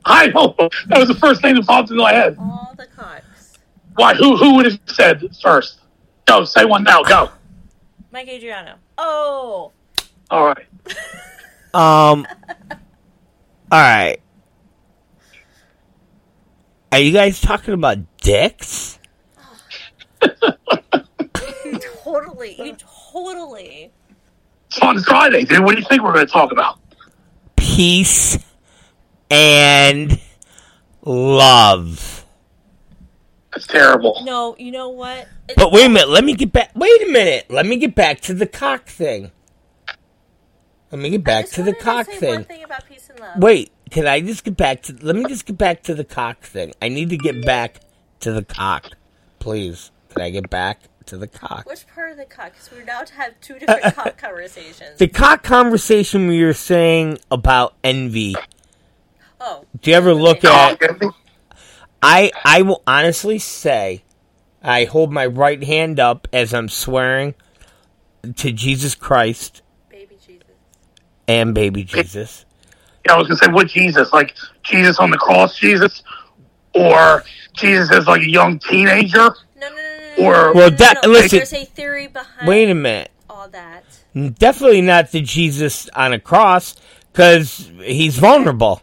I 0.04 0.26
know 0.28 0.54
that 0.58 0.98
was 0.98 1.08
the 1.08 1.14
first 1.14 1.40
thing 1.42 1.54
that 1.54 1.66
popped 1.66 1.90
into 1.90 2.02
my 2.02 2.12
head. 2.12 2.36
all 2.38 2.74
the 2.76 2.86
cocks. 2.86 3.58
Why? 3.96 4.14
Who 4.14 4.36
who 4.36 4.54
would 4.56 4.66
have 4.66 4.78
said 4.86 5.22
first? 5.42 5.80
Go, 6.26 6.44
say 6.44 6.64
one 6.64 6.84
now. 6.84 7.02
Go. 7.02 7.30
Mike 8.10 8.28
Adriano. 8.28 8.74
Oh, 8.96 9.72
All 10.30 10.46
right. 10.46 10.66
Um. 11.74 12.26
All 13.70 13.78
right. 13.78 14.18
Are 16.90 16.98
you 16.98 17.12
guys 17.12 17.40
talking 17.42 17.74
about 17.74 17.98
dicks? 18.28 18.98
you 20.22 21.78
totally, 22.04 22.54
you 22.62 22.76
totally. 23.12 23.90
It's 24.66 24.78
on 24.80 25.00
Friday, 25.02 25.44
dude. 25.44 25.64
What 25.64 25.76
do 25.76 25.80
you 25.80 25.86
think 25.88 26.02
we're 26.02 26.12
going 26.12 26.26
to 26.26 26.32
talk 26.32 26.52
about? 26.52 26.78
Peace 27.56 28.38
and 29.30 30.20
love. 31.02 32.26
That's 33.54 33.66
terrible. 33.66 34.20
No, 34.24 34.54
you 34.58 34.72
know 34.72 34.90
what? 34.90 35.26
It- 35.48 35.56
But 35.56 35.72
wait 35.72 35.86
a 35.86 35.88
minute. 35.88 36.10
Let 36.10 36.22
me 36.22 36.34
get 36.34 36.52
back. 36.52 36.72
Wait 36.74 37.08
a 37.08 37.10
minute. 37.10 37.46
Let 37.48 37.64
me 37.64 37.78
get 37.78 37.94
back 37.94 38.20
to 38.22 38.34
the 38.34 38.46
cock 38.46 38.88
thing. 38.88 39.32
Let 40.92 41.00
me 41.00 41.08
get 41.08 41.24
back 41.24 41.48
to 41.50 41.62
the 41.62 41.72
cock 41.72 42.06
say 42.06 42.16
thing. 42.18 42.34
One 42.34 42.44
thing 42.44 42.64
about 42.64 42.86
peace 42.86 43.08
and 43.08 43.20
love. 43.20 43.38
Wait, 43.38 43.70
can 43.90 44.06
I 44.06 44.20
just 44.20 44.44
get 44.44 44.56
back 44.56 44.82
to? 44.82 44.96
Let 45.00 45.16
me 45.16 45.24
just 45.24 45.46
get 45.46 45.56
back 45.56 45.82
to 45.84 45.94
the 45.94 46.04
cock 46.04 46.42
thing. 46.42 46.72
I 46.82 46.88
need 46.88 47.08
to 47.10 47.16
get 47.16 47.42
back 47.44 47.80
to 48.20 48.32
the 48.32 48.44
cock, 48.44 48.84
please. 49.38 49.90
Can 50.10 50.22
I 50.22 50.30
get 50.30 50.48
back 50.50 50.80
to 51.06 51.16
the 51.16 51.26
cock? 51.26 51.66
Which 51.66 51.86
part 51.86 52.10
of 52.12 52.16
the 52.16 52.24
cock? 52.24 52.52
Because 52.52 52.70
we're 52.70 52.84
now 52.84 53.02
to 53.02 53.14
have 53.14 53.38
two 53.40 53.58
different 53.58 53.94
cock 53.94 54.18
conversations. 54.18 54.98
The 54.98 55.08
cock 55.08 55.42
conversation 55.42 56.28
we 56.28 56.42
were 56.44 56.52
saying 56.54 57.18
about 57.30 57.74
envy. 57.84 58.36
oh, 59.40 59.64
Do 59.80 59.90
you 59.90 59.96
ever 59.96 60.14
look 60.14 60.38
Okay. 60.44 60.48
at? 60.48 61.02
I 62.02 62.30
I 62.44 62.62
will 62.62 62.82
honestly 62.86 63.38
say, 63.38 64.04
I 64.62 64.84
hold 64.84 65.12
my 65.12 65.26
right 65.26 65.62
hand 65.62 65.98
up 66.00 66.28
as 66.32 66.54
I'm 66.54 66.68
swearing 66.68 67.34
to 68.36 68.52
Jesus 68.52 68.94
Christ 68.94 69.62
baby 69.90 70.16
Jesus. 70.24 70.46
and 71.26 71.54
baby 71.54 71.84
Jesus. 71.84 72.44
Yeah, 73.06 73.14
I 73.14 73.18
was 73.18 73.28
going 73.28 73.38
to 73.38 73.44
say, 73.46 73.50
what 73.52 73.68
Jesus? 73.68 74.12
Like 74.12 74.34
Jesus 74.62 74.98
on 74.98 75.10
the 75.10 75.16
cross, 75.18 75.56
Jesus? 75.58 76.02
Or 76.78 77.24
Jesus 77.54 77.90
as 77.90 78.06
like 78.06 78.22
a 78.22 78.28
young 78.30 78.58
teenager? 78.58 79.16
No, 79.18 79.30
no, 79.56 79.68
no, 79.68 79.76
no. 79.76 80.14
no, 80.18 80.24
Or- 80.24 80.32
no, 80.32 80.46
no, 80.46 80.52
Well, 80.54 80.70
no, 80.70 80.76
that- 80.76 80.98
no. 81.04 81.10
listen. 81.10 81.38
There's 81.38 81.52
a 81.52 81.64
theory 81.64 82.06
behind 82.08 82.48
Wait 82.48 82.70
a 82.70 82.74
minute. 82.74 83.10
all 83.28 83.48
that. 83.48 83.84
Definitely 84.38 84.80
not 84.82 85.10
the 85.12 85.20
Jesus 85.20 85.88
on 85.94 86.12
a 86.12 86.18
cross 86.18 86.74
because 87.12 87.70
he's 87.84 88.18
vulnerable. 88.18 88.82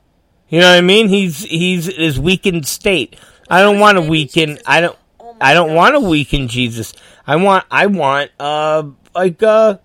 You 0.50 0.60
know 0.62 0.70
what 0.70 0.78
I 0.78 0.82
mean? 0.82 1.10
He's 1.10 1.44
he's 1.44 1.88
his 1.94 2.20
weakened 2.20 2.68
state. 2.68 3.16
I 3.50 3.62
don't 3.62 3.80
want 3.80 3.98
to 3.98 4.02
weaken. 4.02 4.60
I 4.66 4.82
don't. 4.82 4.98
Oh 5.20 5.36
I 5.42 5.54
don't 5.54 5.74
want 5.74 5.96
to 5.96 6.00
weaken 6.00 6.48
Jesus. 6.48 6.94
I 7.28 7.36
want. 7.38 7.66
I 7.72 7.88
want. 7.88 8.32
Uh, 8.40 8.84
like 9.14 9.42
a. 9.42 9.82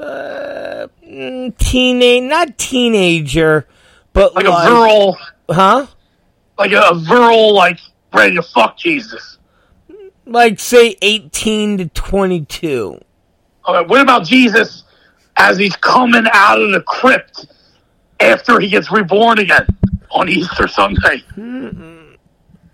Uh, 0.00 0.86
mm, 1.04 1.58
teenage, 1.58 2.22
not 2.22 2.56
teenager, 2.56 3.66
but 4.12 4.34
Like 4.34 4.46
like, 4.46 4.64
a 4.64 4.68
girl, 4.70 5.18
huh? 5.50 5.86
Like 6.58 6.72
a, 6.72 6.80
a 6.90 6.94
virile, 6.94 7.54
like 7.54 7.78
ready 8.12 8.34
to 8.34 8.42
fuck 8.42 8.76
Jesus. 8.76 9.38
Like 10.26 10.60
say 10.60 10.96
eighteen 11.00 11.78
to 11.78 11.88
twenty-two. 11.88 13.00
Okay, 13.66 13.88
what 13.88 14.00
about 14.00 14.26
Jesus 14.26 14.84
as 15.36 15.56
he's 15.56 15.76
coming 15.76 16.26
out 16.32 16.60
of 16.60 16.72
the 16.72 16.82
crypt 16.82 17.46
after 18.20 18.60
he 18.60 18.68
gets 18.68 18.90
reborn 18.90 19.38
again 19.38 19.66
on 20.10 20.28
Easter 20.28 20.68
Sunday? 20.68 21.22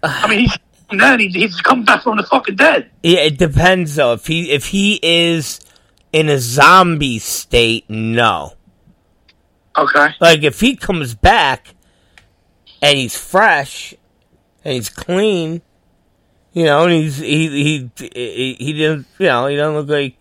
I 0.03 0.29
mean, 0.29 0.41
he's 0.41 0.57
then 0.91 1.21
he, 1.21 1.29
he's 1.29 1.61
come 1.61 1.85
back 1.85 2.03
from 2.03 2.17
the 2.17 2.23
fucking 2.23 2.57
dead. 2.57 2.91
Yeah, 3.03 3.21
it 3.21 3.39
depends 3.39 3.95
though. 3.97 4.15
If 4.15 4.27
he 4.27 4.51
if 4.51 4.67
he 4.67 4.99
is 5.03 5.61
in 6.13 6.29
a 6.29 6.39
zombie 6.39 7.19
state, 7.19 7.89
no. 7.89 8.55
Okay. 9.77 10.15
Like 10.21 10.43
if 10.43 10.61
he 10.61 10.77
comes 10.77 11.15
back 11.15 11.74
and 12.85 12.99
he's 12.99 13.17
fresh 13.17 13.95
and 14.63 14.75
he's 14.75 14.91
clean, 14.91 15.63
you 16.53 16.65
know, 16.65 16.85
and 16.85 16.93
he's 16.93 17.17
he 17.17 17.49
he 17.49 17.91
he, 17.97 18.55
he 18.59 18.73
didn't 18.75 19.07
you 19.19 19.27
know 19.27 19.47
he 19.47 19.57
doesn't 19.57 19.75
look 19.75 19.89
like 19.89 20.17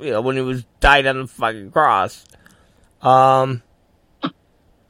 you 0.00 0.10
know 0.10 0.20
when 0.20 0.34
he 0.34 0.42
was 0.42 0.64
died 0.80 1.06
on 1.06 1.20
the 1.20 1.26
fucking 1.28 1.70
cross. 1.70 2.24
Um, 3.00 3.62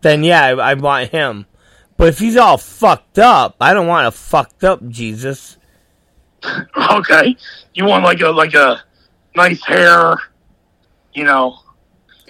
then 0.00 0.24
yeah, 0.24 0.44
I, 0.44 0.70
I 0.70 0.74
want 0.74 1.10
him. 1.10 1.44
But 1.98 2.08
if 2.08 2.18
he's 2.18 2.38
all 2.38 2.56
fucked 2.56 3.18
up, 3.18 3.56
I 3.60 3.74
don't 3.74 3.86
want 3.86 4.06
a 4.06 4.10
fucked 4.10 4.64
up 4.64 4.86
Jesus. 4.88 5.58
Okay. 6.90 7.36
You 7.72 7.86
want 7.86 8.04
like 8.04 8.20
a 8.20 8.28
like 8.28 8.52
a 8.52 8.82
nice 9.34 9.64
hair, 9.64 10.16
you 11.14 11.24
know. 11.24 11.58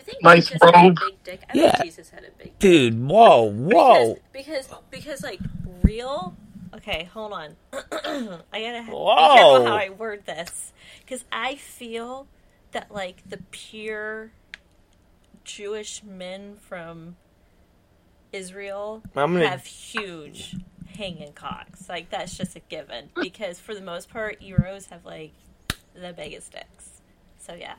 Do 0.05 0.11
you 0.11 0.13
think 0.13 0.23
Nice 0.23 0.47
Jesus 0.49 0.63
had 0.63 0.75
a 0.75 0.79
robe. 0.89 0.99
big 1.01 1.25
dick? 1.25 1.41
I 1.49 1.59
Yeah. 1.59 1.71
think 1.73 1.85
Jesus 1.85 2.11
had 2.11 2.21
a 2.25 2.31
big 2.33 2.39
dick. 2.39 2.59
Dude, 2.59 3.01
whoa, 3.09 3.51
whoa. 3.51 4.19
Because, 4.33 4.67
because, 4.67 4.79
because, 4.91 5.23
like, 5.23 5.41
real. 5.83 6.37
Okay, 6.75 7.05
hold 7.13 7.33
on. 7.33 7.57
I 7.73 7.81
gotta 7.83 8.43
be 8.53 8.53
careful 8.53 9.17
how 9.17 9.77
I 9.77 9.91
word 9.91 10.27
this. 10.27 10.73
Because 11.01 11.25
I 11.33 11.55
feel 11.57 12.27
that, 12.73 12.91
like, 12.93 13.23
the 13.29 13.39
pure 13.51 14.33
Jewish 15.45 16.03
men 16.03 16.57
from 16.57 17.17
Israel 18.33 19.03
I'm 19.15 19.33
gonna- 19.35 19.49
have 19.49 19.65
huge 19.67 20.57
hanging 20.97 21.33
cocks. 21.33 21.89
Like, 21.89 22.11
that's 22.11 22.37
just 22.37 22.57
a 22.57 22.61
given. 22.61 23.11
Because 23.21 23.59
for 23.61 23.75
the 23.75 23.81
most 23.81 24.11
part, 24.11 24.41
Euros 24.41 24.91
have, 24.91 25.05
like, 25.05 25.33
the 25.95 26.13
biggest 26.13 26.53
dicks. 26.53 27.01
So, 27.39 27.55
yeah. 27.55 27.75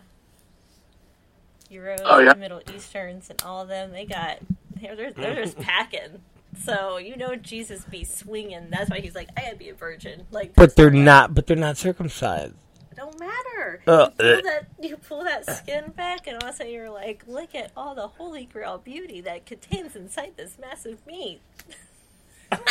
Euros, 1.76 2.01
Oh, 2.05 2.19
yeah? 2.19 2.34
Middle 2.34 2.61
Easterns, 2.73 3.30
and 3.30 3.41
all 3.43 3.61
of 3.61 3.67
them, 3.67 3.91
they 3.91 4.05
got, 4.05 4.39
they're, 4.82 4.95
they're, 4.95 5.11
they're 5.11 5.36
just 5.43 5.59
packing. 5.59 6.21
So, 6.63 6.97
you 6.97 7.17
know, 7.17 7.36
Jesus 7.36 7.84
be 7.86 8.03
swinging. 8.05 8.69
That's 8.69 8.89
why 8.89 8.99
he's 9.01 9.15
like, 9.15 9.30
I 9.38 9.41
gotta 9.41 9.57
be 9.57 9.69
a 9.69 9.73
virgin. 9.73 10.23
Like, 10.32 10.55
But 10.55 10.76
they're 10.76 10.89
not- 10.89 11.03
not. 11.03 11.34
But 11.36 11.47
they're 11.47 11.57
not 11.57 11.78
circumcised. 11.78 12.53
It 12.91 12.95
don't 12.97 13.19
matter. 13.19 13.82
Uh, 13.86 14.09
you, 14.19 14.26
uh. 14.26 14.36
pull 14.36 14.41
that, 14.43 14.67
you 14.82 14.97
pull 14.97 15.23
that 15.26 15.45
skin 15.57 15.91
back, 15.97 16.28
and 16.28 16.38
all 16.41 16.47
of 16.49 16.55
a 16.55 16.57
sudden 16.57 16.71
you're 16.71 16.89
like, 16.89 17.23
look 17.28 17.53
at 17.53 17.71
all 17.76 17.93
the 17.93 18.07
holy 18.07 18.45
grail 18.45 18.78
beauty 18.78 19.19
that 19.21 19.45
contains 19.45 19.95
inside 19.97 20.34
this 20.38 20.57
massive 20.57 21.05
meat. 21.05 21.41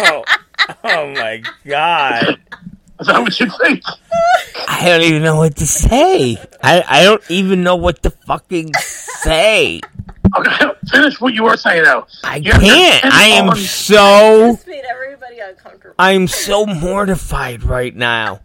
Oh, 0.00 0.24
Oh 0.84 1.12
my 1.12 1.42
god. 1.66 2.40
Is 3.04 3.08
that 3.08 3.20
what 3.20 3.38
you 3.38 3.50
think? 3.62 3.82
I 4.66 4.86
don't 4.86 5.02
even 5.02 5.22
know 5.22 5.36
what 5.36 5.56
to 5.56 5.66
say. 5.66 6.38
I, 6.62 6.82
I 6.88 7.04
don't 7.04 7.22
even 7.28 7.62
know 7.62 7.76
what 7.76 8.02
to 8.04 8.08
fucking 8.08 8.72
say. 8.72 9.82
Okay, 10.34 10.66
finish 10.90 11.20
what 11.20 11.34
you 11.34 11.42
were 11.42 11.58
saying 11.58 11.84
though. 11.84 12.06
I 12.24 12.36
you 12.36 12.52
can't. 12.52 13.02
ten 13.02 13.12
I 13.12 13.24
am 13.24 13.50
arms- 13.50 13.68
so 13.68 14.52
This 14.52 14.66
made 14.66 14.84
everybody 14.90 15.38
uncomfortable. 15.38 15.94
I 15.98 16.12
am 16.12 16.26
so 16.26 16.64
mortified 16.64 17.62
right 17.62 17.94
now 17.94 18.40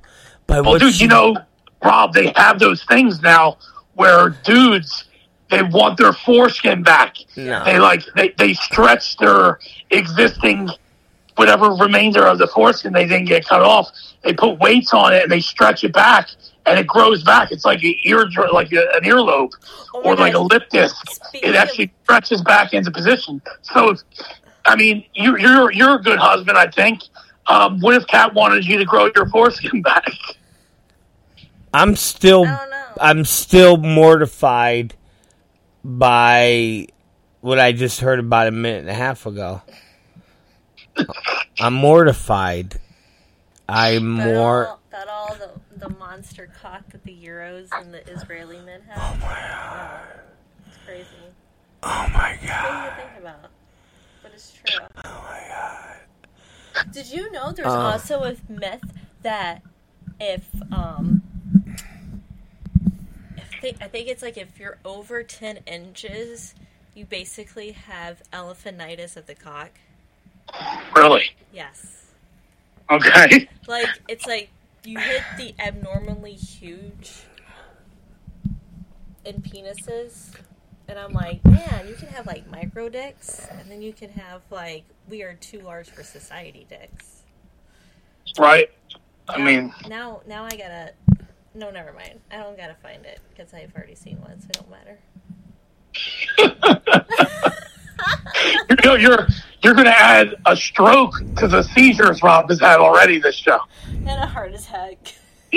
by 0.46 0.60
Well, 0.60 0.72
what 0.74 0.82
dude, 0.82 1.00
you 1.00 1.08
know, 1.08 1.38
Rob, 1.82 2.14
they 2.14 2.34
have 2.36 2.60
those 2.60 2.84
things 2.84 3.22
now 3.22 3.60
where 3.94 4.32
dudes 4.44 5.06
they 5.50 5.64
want 5.64 5.98
their 5.98 6.12
foreskin 6.12 6.84
back. 6.84 7.16
No. 7.38 7.64
They 7.64 7.80
like 7.80 8.04
they, 8.14 8.34
they 8.38 8.56
stretch 8.56 9.16
their 9.20 9.60
existing 9.90 10.70
whatever 11.40 11.72
remainder 11.72 12.28
of 12.28 12.38
the 12.38 12.48
foreskin 12.48 12.92
they 12.92 13.08
didn't 13.08 13.24
get 13.24 13.48
cut 13.48 13.62
off. 13.62 13.90
They 14.26 14.34
put 14.34 14.60
weights 14.60 14.94
on 14.94 15.14
it 15.14 15.24
and 15.24 15.32
they 15.32 15.40
stretch 15.40 15.86
it 15.86 15.94
back 15.94 16.28
and 16.66 16.78
it 16.78 16.86
grows 16.86 17.24
back. 17.24 17.54
It's 17.54 17.64
like 17.64 17.82
an 17.82 17.96
ear 18.04 18.30
like 18.52 18.74
a, 18.74 18.82
an 18.94 19.04
earlobe 19.04 19.54
Oh 19.94 20.02
my 20.04 20.10
or 20.10 20.16
like 20.18 20.34
a 20.34 20.40
lip 20.40 20.70
disc. 20.70 20.98
It 21.34 21.56
actually 21.56 21.94
stretches 22.04 22.42
back 22.42 22.74
into 22.74 22.92
position. 22.92 23.42
So, 23.62 23.92
if, 23.92 24.02
I 24.66 24.76
mean, 24.76 25.06
you, 25.14 25.38
you're 25.38 25.72
you're 25.72 25.96
a 25.96 26.02
good 26.02 26.20
husband, 26.20 26.58
I 26.58 26.70
think. 26.70 27.04
Um, 27.48 27.80
what 27.80 27.96
if 27.96 28.06
Kat 28.08 28.34
wanted 28.34 28.66
you 28.66 28.78
to 28.78 28.84
grow 28.84 29.10
your 29.16 29.30
foreskin 29.30 29.82
back? 29.94 30.12
I'm 31.74 31.96
still 31.96 32.44
I 32.44 32.58
don't 32.58 32.70
know. 32.70 32.86
I'm 33.00 33.24
still 33.24 33.78
mortified 33.78 34.94
by 35.86 36.88
what 37.40 37.60
I 37.60 37.72
just 37.72 38.02
heard 38.02 38.20
about 38.20 38.48
a 38.48 38.52
minute 38.52 38.82
and 38.82 38.90
a 38.90 38.94
half 38.94 39.26
ago. 39.26 39.62
I'm 41.60 41.74
mortified. 41.74 42.80
I'm 43.68 44.18
That 44.18 44.34
more 44.34 44.68
all, 44.68 44.80
that 44.92 45.08
all 45.08 45.36
the, 45.36 45.52
the 45.78 45.90
monster 45.90 46.50
cock 46.62 46.90
that 46.92 47.04
the 47.04 47.16
Euros 47.16 47.70
and 47.80 47.94
the 47.94 48.08
Israeli 48.10 48.60
men 48.60 48.82
have. 48.88 48.98
Oh 48.98 49.18
my 49.22 49.36
god. 49.36 50.02
It's 50.68 50.78
crazy. 50.86 51.06
Oh 51.84 52.08
my 52.14 52.38
god. 52.46 52.66
What 52.66 52.98
do 52.98 53.04
you 53.04 53.10
think 53.10 53.20
about? 53.22 53.52
But 54.24 54.32
it's 54.34 54.52
true. 54.54 54.80
Oh 55.06 55.26
my 55.30 55.42
god. 55.50 55.98
Did 56.92 57.12
you 57.12 57.32
know 57.32 57.52
there's 57.52 57.68
Uh. 57.68 57.80
also 57.80 58.24
a 58.24 58.36
myth 58.50 58.82
that 59.22 59.62
if 60.20 60.48
um 60.72 61.22
if 63.38 63.62
they, 63.62 63.76
I 63.82 63.88
think 63.88 64.08
it's 64.08 64.22
like 64.22 64.38
if 64.38 64.60
you're 64.60 64.80
over 64.84 65.22
ten 65.24 65.58
inches, 65.68 66.56
you 66.96 67.06
basically 67.06 67.72
have 67.74 68.24
elephantitis 68.34 69.16
of 69.16 69.28
the 69.28 69.36
cock. 69.36 69.72
Really? 70.96 71.26
Yes. 71.54 72.06
Okay. 72.90 73.48
Like 73.68 73.88
it's 74.08 74.26
like 74.26 74.50
you 74.84 74.98
hit 75.00 75.22
the 75.38 75.54
abnormally 75.60 76.34
huge 76.34 77.24
in 79.26 79.42
penises, 79.42 80.32
and 80.88 80.98
I'm 80.98 81.14
like, 81.14 81.44
man, 81.46 81.88
you 81.88 81.96
can 81.96 82.08
have 82.10 82.26
like 82.26 82.50
micro 82.50 82.90
dicks, 82.90 83.48
and 83.52 83.70
then 83.70 83.82
you 83.82 83.94
can 83.94 84.10
have 84.12 84.42
like 84.50 84.86
we 85.08 85.22
are 85.24 85.36
too 85.36 85.60
large 85.62 85.90
for 85.90 86.04
society 86.04 86.66
dicks. 86.70 87.24
Right. 88.38 88.70
I 89.28 89.38
mean, 89.44 89.74
now 89.88 90.22
now 90.28 90.46
I 90.46 90.50
gotta. 90.50 90.94
No, 91.54 91.72
never 91.72 91.94
mind. 91.94 92.20
I 92.32 92.38
don't 92.38 92.58
gotta 92.58 92.76
find 92.76 93.06
it 93.06 93.20
because 93.30 93.54
I've 93.54 93.76
already 93.76 93.96
seen 93.96 94.22
one, 94.22 94.40
so 94.40 94.48
it 94.48 94.54
don't 94.54 94.70
matter. 94.72 95.00
you 98.70 98.76
know, 98.84 98.96
you're 98.96 99.28
you're 99.62 99.74
going 99.74 99.86
to 99.86 99.98
add 99.98 100.36
a 100.46 100.56
stroke 100.56 101.16
to 101.38 101.48
the 101.48 101.64
seizures 101.64 102.24
Rob 102.24 102.50
has 102.50 102.60
had 102.60 102.80
already 102.80 103.20
this 103.20 103.36
show. 103.36 103.60
And 103.86 104.08
a 104.08 104.26
heart 104.26 104.54
attack. 104.54 104.98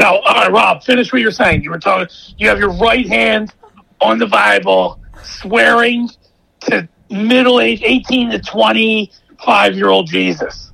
now, 0.00 0.18
all 0.18 0.34
right, 0.34 0.50
Rob, 0.50 0.82
finish 0.82 1.12
what 1.12 1.22
you're 1.22 1.30
saying. 1.30 1.62
You 1.62 1.70
were 1.70 1.78
talking. 1.78 2.08
You 2.38 2.48
have 2.48 2.58
your 2.58 2.72
right 2.72 3.06
hand 3.06 3.54
on 4.00 4.18
the 4.18 4.26
Bible, 4.26 5.00
swearing 5.22 6.08
to 6.62 6.88
middle-aged, 7.10 7.84
18 7.84 8.30
to 8.30 8.40
25 8.40 9.76
year 9.76 9.88
old 9.88 10.08
Jesus. 10.08 10.72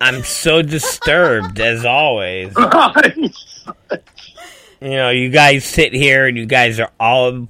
I'm 0.00 0.22
so 0.24 0.62
disturbed 0.62 1.58
as 1.60 1.84
always. 1.84 2.54
You 4.80 4.90
know, 4.90 5.10
you 5.10 5.30
guys 5.30 5.64
sit 5.64 5.94
here 5.94 6.26
and 6.26 6.36
you 6.36 6.44
guys 6.44 6.78
are 6.80 6.92
all 7.00 7.48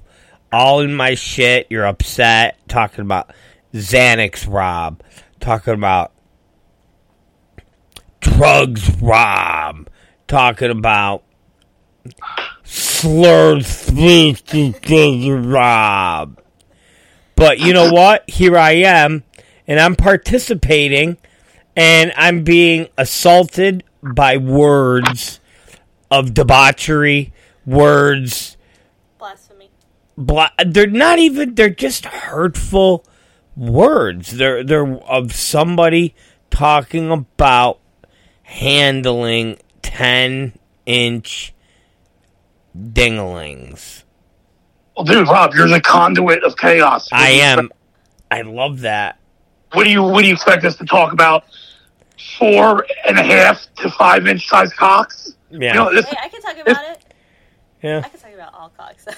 all 0.51 0.79
in 0.79 0.95
my 0.95 1.15
shit. 1.15 1.67
You're 1.69 1.85
upset 1.85 2.57
talking 2.67 3.01
about 3.01 3.31
Xanax 3.73 4.51
Rob, 4.51 5.03
talking 5.39 5.73
about 5.73 6.13
drugs 8.21 9.01
Rob, 9.01 9.89
talking 10.27 10.71
about 10.71 11.23
speech 12.63 14.53
Rob. 15.29 16.41
But 17.35 17.59
you 17.59 17.73
know 17.73 17.91
what? 17.91 18.29
Here 18.29 18.57
I 18.57 18.71
am, 18.71 19.23
and 19.67 19.79
I'm 19.79 19.95
participating, 19.95 21.17
and 21.75 22.13
I'm 22.15 22.43
being 22.43 22.87
assaulted 22.97 23.83
by 24.01 24.37
words 24.37 25.41
of 26.11 26.33
debauchery, 26.33 27.33
words. 27.65 28.57
Blasphemy. 29.17 29.69
Bla- 30.17 30.51
they're 30.65 30.87
not 30.87 31.19
even. 31.19 31.55
They're 31.55 31.69
just 31.69 32.05
hurtful 32.05 33.05
words. 33.55 34.31
They're 34.31 34.63
they're 34.63 34.95
of 35.03 35.33
somebody 35.33 36.15
talking 36.49 37.11
about 37.11 37.79
handling 38.43 39.57
ten 39.81 40.53
inch 40.85 41.53
dinglings. 42.77 44.03
Well, 44.95 45.05
dude, 45.05 45.27
Rob, 45.27 45.53
you're 45.53 45.67
the 45.67 45.81
conduit 45.81 46.43
of 46.43 46.57
chaos. 46.57 47.11
What 47.11 47.21
I 47.21 47.29
am. 47.29 47.59
expect- 47.59 47.73
I 48.29 48.41
love 48.41 48.81
that. 48.81 49.19
What 49.73 49.83
do 49.83 49.89
you 49.91 50.03
What 50.03 50.21
do 50.21 50.27
you 50.27 50.33
expect 50.33 50.63
us 50.65 50.75
to 50.77 50.85
talk 50.85 51.13
about? 51.13 51.45
Four 52.39 52.85
and 53.07 53.17
a 53.17 53.23
half 53.23 53.65
to 53.77 53.89
five 53.91 54.27
inch 54.27 54.47
size 54.47 54.73
cocks. 54.73 55.35
Yeah. 55.49 55.69
You 55.69 55.73
know, 55.73 55.93
this, 55.93 56.05
Hey, 56.05 56.17
I 56.21 56.29
can 56.29 56.41
talk 56.41 56.57
about 56.57 56.85
it. 56.91 57.05
Yeah. 57.81 58.01
I 58.03 58.09
can 58.09 58.19
talk 58.19 58.33
about 58.33 58.53
all 58.53 58.69
cocks. 58.69 59.05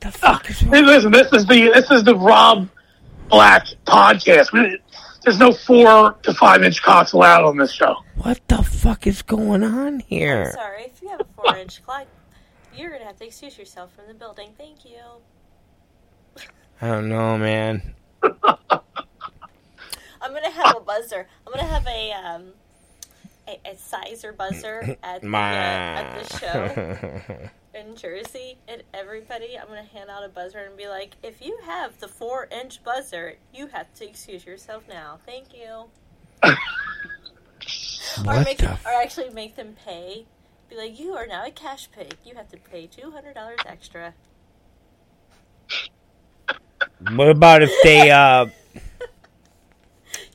The 0.00 0.10
fuck 0.10 0.48
is 0.48 0.60
Hey, 0.60 0.80
listen, 0.82 1.12
this 1.12 1.30
is 1.32 1.46
the 1.46 1.70
this 1.74 1.90
is 1.90 2.04
the 2.04 2.16
Rob 2.16 2.68
Black 3.28 3.66
podcast. 3.86 4.50
We, 4.52 4.78
there's 5.22 5.38
no 5.38 5.52
four 5.52 6.14
to 6.22 6.32
five 6.34 6.62
inch 6.62 6.82
cocks 6.82 7.12
allowed 7.12 7.44
on 7.44 7.58
this 7.58 7.72
show. 7.72 7.96
what 8.16 8.40
the 8.48 8.62
fuck 8.62 9.06
is 9.06 9.20
going 9.20 9.62
on 9.62 10.00
here? 10.00 10.52
Sorry, 10.52 10.84
if 10.84 11.02
you 11.02 11.08
have 11.10 11.20
a 11.20 11.26
four 11.36 11.54
inch 11.58 11.84
clock, 11.84 12.06
you're 12.74 12.90
gonna 12.90 13.04
have 13.04 13.18
to 13.18 13.26
excuse 13.26 13.58
yourself 13.58 13.92
from 13.94 14.06
the 14.08 14.14
building. 14.14 14.52
Thank 14.56 14.86
you. 14.86 15.00
I 16.80 16.88
don't 16.88 17.10
know, 17.10 17.36
man. 17.36 17.94
I'm 18.22 18.32
gonna 20.32 20.50
have 20.50 20.76
a 20.78 20.80
buzzer. 20.80 21.28
I'm 21.46 21.52
gonna 21.52 21.66
have 21.68 21.86
a 21.86 22.12
um 22.12 22.52
a, 23.50 23.70
a 23.70 23.76
sizer 23.76 24.32
buzzer 24.32 24.96
at 25.02 25.22
the, 25.22 25.28
uh, 25.28 25.40
at 25.40 26.22
the 26.22 26.38
show 26.38 27.48
in 27.78 27.96
Jersey, 27.96 28.58
and 28.68 28.82
everybody, 28.94 29.58
I'm 29.58 29.68
gonna 29.68 29.82
hand 29.82 30.10
out 30.10 30.24
a 30.24 30.28
buzzer 30.28 30.58
and 30.58 30.76
be 30.76 30.88
like, 30.88 31.16
if 31.22 31.40
you 31.44 31.58
have 31.64 31.98
the 32.00 32.08
four 32.08 32.48
inch 32.50 32.82
buzzer, 32.84 33.34
you 33.54 33.68
have 33.68 33.92
to 33.94 34.08
excuse 34.08 34.44
yourself 34.44 34.84
now. 34.88 35.18
Thank 35.26 35.54
you. 35.54 35.86
or 38.26 38.44
make 38.44 38.58
the 38.58 38.70
or 38.84 39.02
actually 39.02 39.30
make 39.30 39.56
them 39.56 39.76
pay. 39.84 40.26
Be 40.68 40.76
like, 40.76 40.98
you 41.00 41.14
are 41.14 41.26
now 41.26 41.44
a 41.44 41.50
cash 41.50 41.88
pig. 41.90 42.14
You 42.24 42.34
have 42.36 42.48
to 42.50 42.56
pay 42.56 42.86
two 42.86 43.10
hundred 43.10 43.34
dollars 43.34 43.58
extra. 43.66 44.14
What 47.12 47.28
about 47.28 47.62
if 47.62 47.72
they? 47.82 48.10
uh 48.10 48.46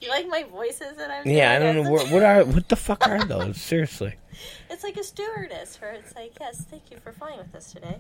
You 0.05 0.11
like 0.11 0.27
my 0.27 0.43
voices 0.43 0.97
that 0.97 1.09
I'm 1.09 1.27
Yeah, 1.27 1.53
I 1.53 1.57
don't 1.59 1.75
know 1.83 1.89
what, 1.89 2.11
what 2.11 2.21
are 2.21 2.43
what 2.45 2.69
the 2.69 2.75
fuck 2.75 3.07
are 3.07 3.23
those? 3.23 3.59
Seriously. 3.59 4.15
It's 4.69 4.83
like 4.83 4.97
a 4.97 5.03
stewardess 5.03 5.79
where 5.79 5.93
it's 5.93 6.13
like, 6.13 6.33
yes, 6.41 6.65
thank 6.69 6.91
you 6.91 6.97
for 6.97 7.13
flying 7.13 7.37
with 7.37 7.55
us 7.55 7.71
today. 7.71 7.97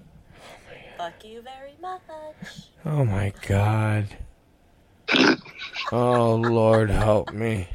Fuck 0.97 1.23
you 1.23 1.41
very 1.41 1.75
much. 1.81 2.01
Oh 2.83 3.05
my 3.05 3.31
god. 3.47 4.07
Oh 5.93 6.35
Lord, 6.35 6.89
help 6.89 7.31
me. 7.33 7.69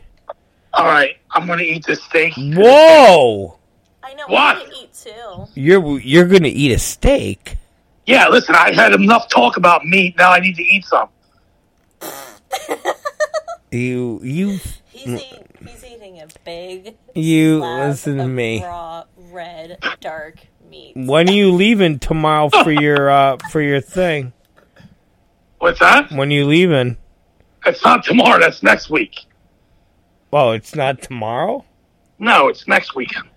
All 0.75 0.85
right, 0.85 1.17
I'm 1.31 1.47
gonna 1.47 1.63
eat 1.63 1.87
this 1.87 2.03
steak. 2.05 2.35
Whoa! 2.37 3.57
I 4.03 4.13
know 4.15 4.27
What? 4.27 4.59
we're 4.59 4.65
gonna 4.65 4.77
eat 4.83 4.93
too. 4.93 5.47
You're 5.55 5.99
you're 6.01 6.29
gonna 6.29 6.49
eat 6.49 6.73
a 6.73 6.79
steak? 6.79 7.57
Yeah, 8.07 8.29
listen, 8.29 8.55
I 8.55 8.75
had 8.75 8.93
enough 8.93 9.29
talk 9.31 9.57
about 9.57 9.87
meat. 9.87 10.17
Now 10.19 10.33
I 10.33 10.41
need 10.41 10.57
to 10.57 10.63
eat 10.63 10.85
some. 10.85 11.09
You 13.73 14.21
you 14.23 14.59
He's 14.91 15.09
eating. 15.09 15.49
He's 15.65 15.85
eating 15.85 16.21
a 16.21 16.27
big. 16.45 16.97
you 17.15 17.59
slab 17.59 17.89
listen 17.89 18.17
to 18.17 18.25
of 18.25 18.31
me. 18.31 18.65
Raw 18.65 19.05
red 19.17 19.79
dark 20.01 20.39
meat. 20.69 20.97
When 20.97 21.29
are 21.29 21.33
you 21.33 21.53
leaving 21.53 21.99
tomorrow 21.99 22.49
for 22.49 22.71
your 22.83 23.11
uh, 23.11 23.37
for 23.51 23.61
your 23.61 23.81
thing? 23.81 24.33
What's 25.59 25.79
that? 25.81 26.11
When 26.11 26.31
are 26.31 26.35
you 26.35 26.47
leaving? 26.47 26.97
It's 27.67 27.85
not 27.85 28.03
tomorrow. 28.03 28.41
That's 28.41 28.63
next 28.63 28.91
week. 28.91 29.27
Oh, 30.33 30.53
it's 30.53 30.75
not 30.75 31.03
tomorrow. 31.03 31.65
No, 32.19 32.49
it's 32.49 32.67
next 32.67 32.95
weekend. 32.95 33.29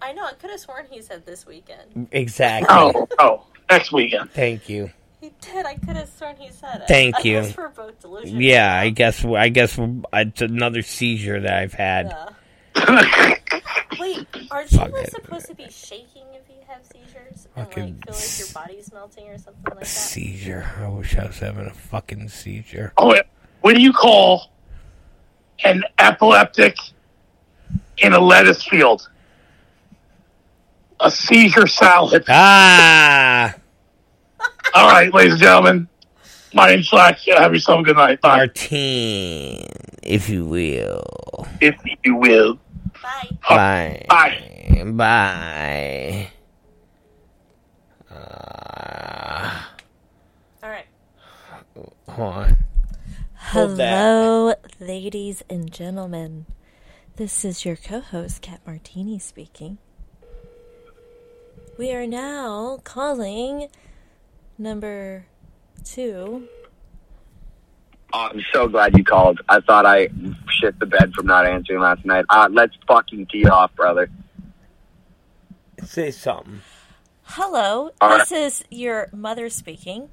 I 0.00 0.12
know. 0.12 0.24
I 0.24 0.32
could 0.34 0.50
have 0.50 0.60
sworn 0.60 0.86
he 0.90 1.02
said 1.02 1.26
this 1.26 1.46
weekend. 1.46 2.08
Exactly. 2.12 2.68
Oh, 2.70 3.08
oh, 3.18 3.46
next 3.68 3.92
weekend. 3.92 4.30
Thank 4.30 4.68
you. 4.68 4.90
He 5.20 5.32
did. 5.40 5.66
I 5.66 5.74
could 5.74 5.96
have 5.96 6.08
sworn 6.08 6.36
he 6.36 6.50
said 6.50 6.82
it. 6.82 6.88
Thank 6.88 7.16
I 7.16 7.20
you. 7.20 7.40
guess 7.42 7.56
we're 7.56 7.68
both 7.68 8.00
delusional. 8.00 8.40
Yeah, 8.40 8.74
I 8.74 8.88
guess. 8.88 9.24
I 9.24 9.50
guess 9.50 9.78
it's 9.78 10.40
another 10.40 10.82
seizure 10.82 11.40
that 11.40 11.52
I've 11.52 11.74
had. 11.74 12.06
Yeah. 12.06 12.30
Wait, 14.00 14.26
aren't 14.50 14.72
you 14.72 14.78
like 14.78 14.94
it. 14.94 15.10
supposed 15.10 15.46
to 15.46 15.54
be 15.54 15.68
shaking 15.68 16.22
if 16.32 16.48
you 16.48 16.56
have 16.66 16.80
seizures 16.84 17.48
and 17.56 17.66
like 17.66 17.74
feel 17.74 17.84
like 17.84 18.38
your 18.38 18.48
body's 18.54 18.92
melting 18.92 19.28
or 19.28 19.36
something 19.36 19.62
like 19.66 19.80
that? 19.80 19.86
Seizure. 19.86 20.66
I 20.78 20.88
wish 20.88 21.16
I 21.16 21.26
was 21.26 21.38
having 21.38 21.66
a 21.66 21.74
fucking 21.74 22.28
seizure. 22.28 22.92
Oh, 22.96 23.14
what 23.60 23.74
do 23.74 23.82
you 23.82 23.92
call 23.92 24.50
an 25.64 25.82
epileptic 25.98 26.78
in 27.98 28.14
a 28.14 28.20
lettuce 28.20 28.64
field? 28.64 29.08
A 31.00 31.10
seizure 31.10 31.66
salad. 31.66 32.24
Ah, 32.28 33.54
All 34.74 34.88
right, 34.88 35.12
ladies 35.12 35.32
and 35.32 35.42
gentlemen. 35.42 35.88
My 36.54 36.68
name's 36.68 36.88
Schlack. 36.88 37.18
Have 37.36 37.52
yourself 37.52 37.80
a 37.80 37.82
good 37.82 37.96
night. 37.96 38.20
Bye. 38.20 38.36
Martini, 38.38 39.68
if 40.02 40.28
you 40.28 40.44
will. 40.44 41.46
If 41.60 41.76
you 42.04 42.14
will. 42.16 42.58
Bye. 43.02 43.30
Bye. 43.48 44.06
Bye. 44.08 44.82
Bye. 44.86 46.30
Uh, 48.10 49.60
All 50.62 50.70
right. 50.70 50.86
hold 52.08 52.34
on. 52.34 52.56
Hold 53.34 53.76
that. 53.78 53.92
Hello, 53.92 54.54
ladies 54.78 55.42
and 55.50 55.72
gentlemen. 55.72 56.46
This 57.16 57.44
is 57.44 57.64
your 57.64 57.76
co 57.76 58.00
host, 58.00 58.42
Kat 58.42 58.60
Martini, 58.66 59.18
speaking. 59.18 59.78
We 61.76 61.92
are 61.92 62.06
now 62.06 62.78
calling 62.84 63.68
number 64.60 65.24
two. 65.84 66.46
Oh, 68.12 68.28
I'm 68.32 68.42
so 68.52 68.68
glad 68.68 68.96
you 68.96 69.04
called. 69.04 69.40
I 69.48 69.60
thought 69.60 69.86
I 69.86 70.08
shit 70.48 70.78
the 70.78 70.86
bed 70.86 71.12
from 71.14 71.26
not 71.26 71.46
answering 71.46 71.80
last 71.80 72.04
night. 72.04 72.24
Uh, 72.28 72.48
let's 72.50 72.74
fucking 72.86 73.26
tee 73.26 73.46
off, 73.46 73.74
brother. 73.74 74.10
Say 75.84 76.10
something. 76.10 76.60
Hello, 77.22 77.90
All 78.00 78.18
this 78.18 78.32
is 78.32 78.64
your 78.70 79.08
mother 79.12 79.48
speaking. 79.48 80.08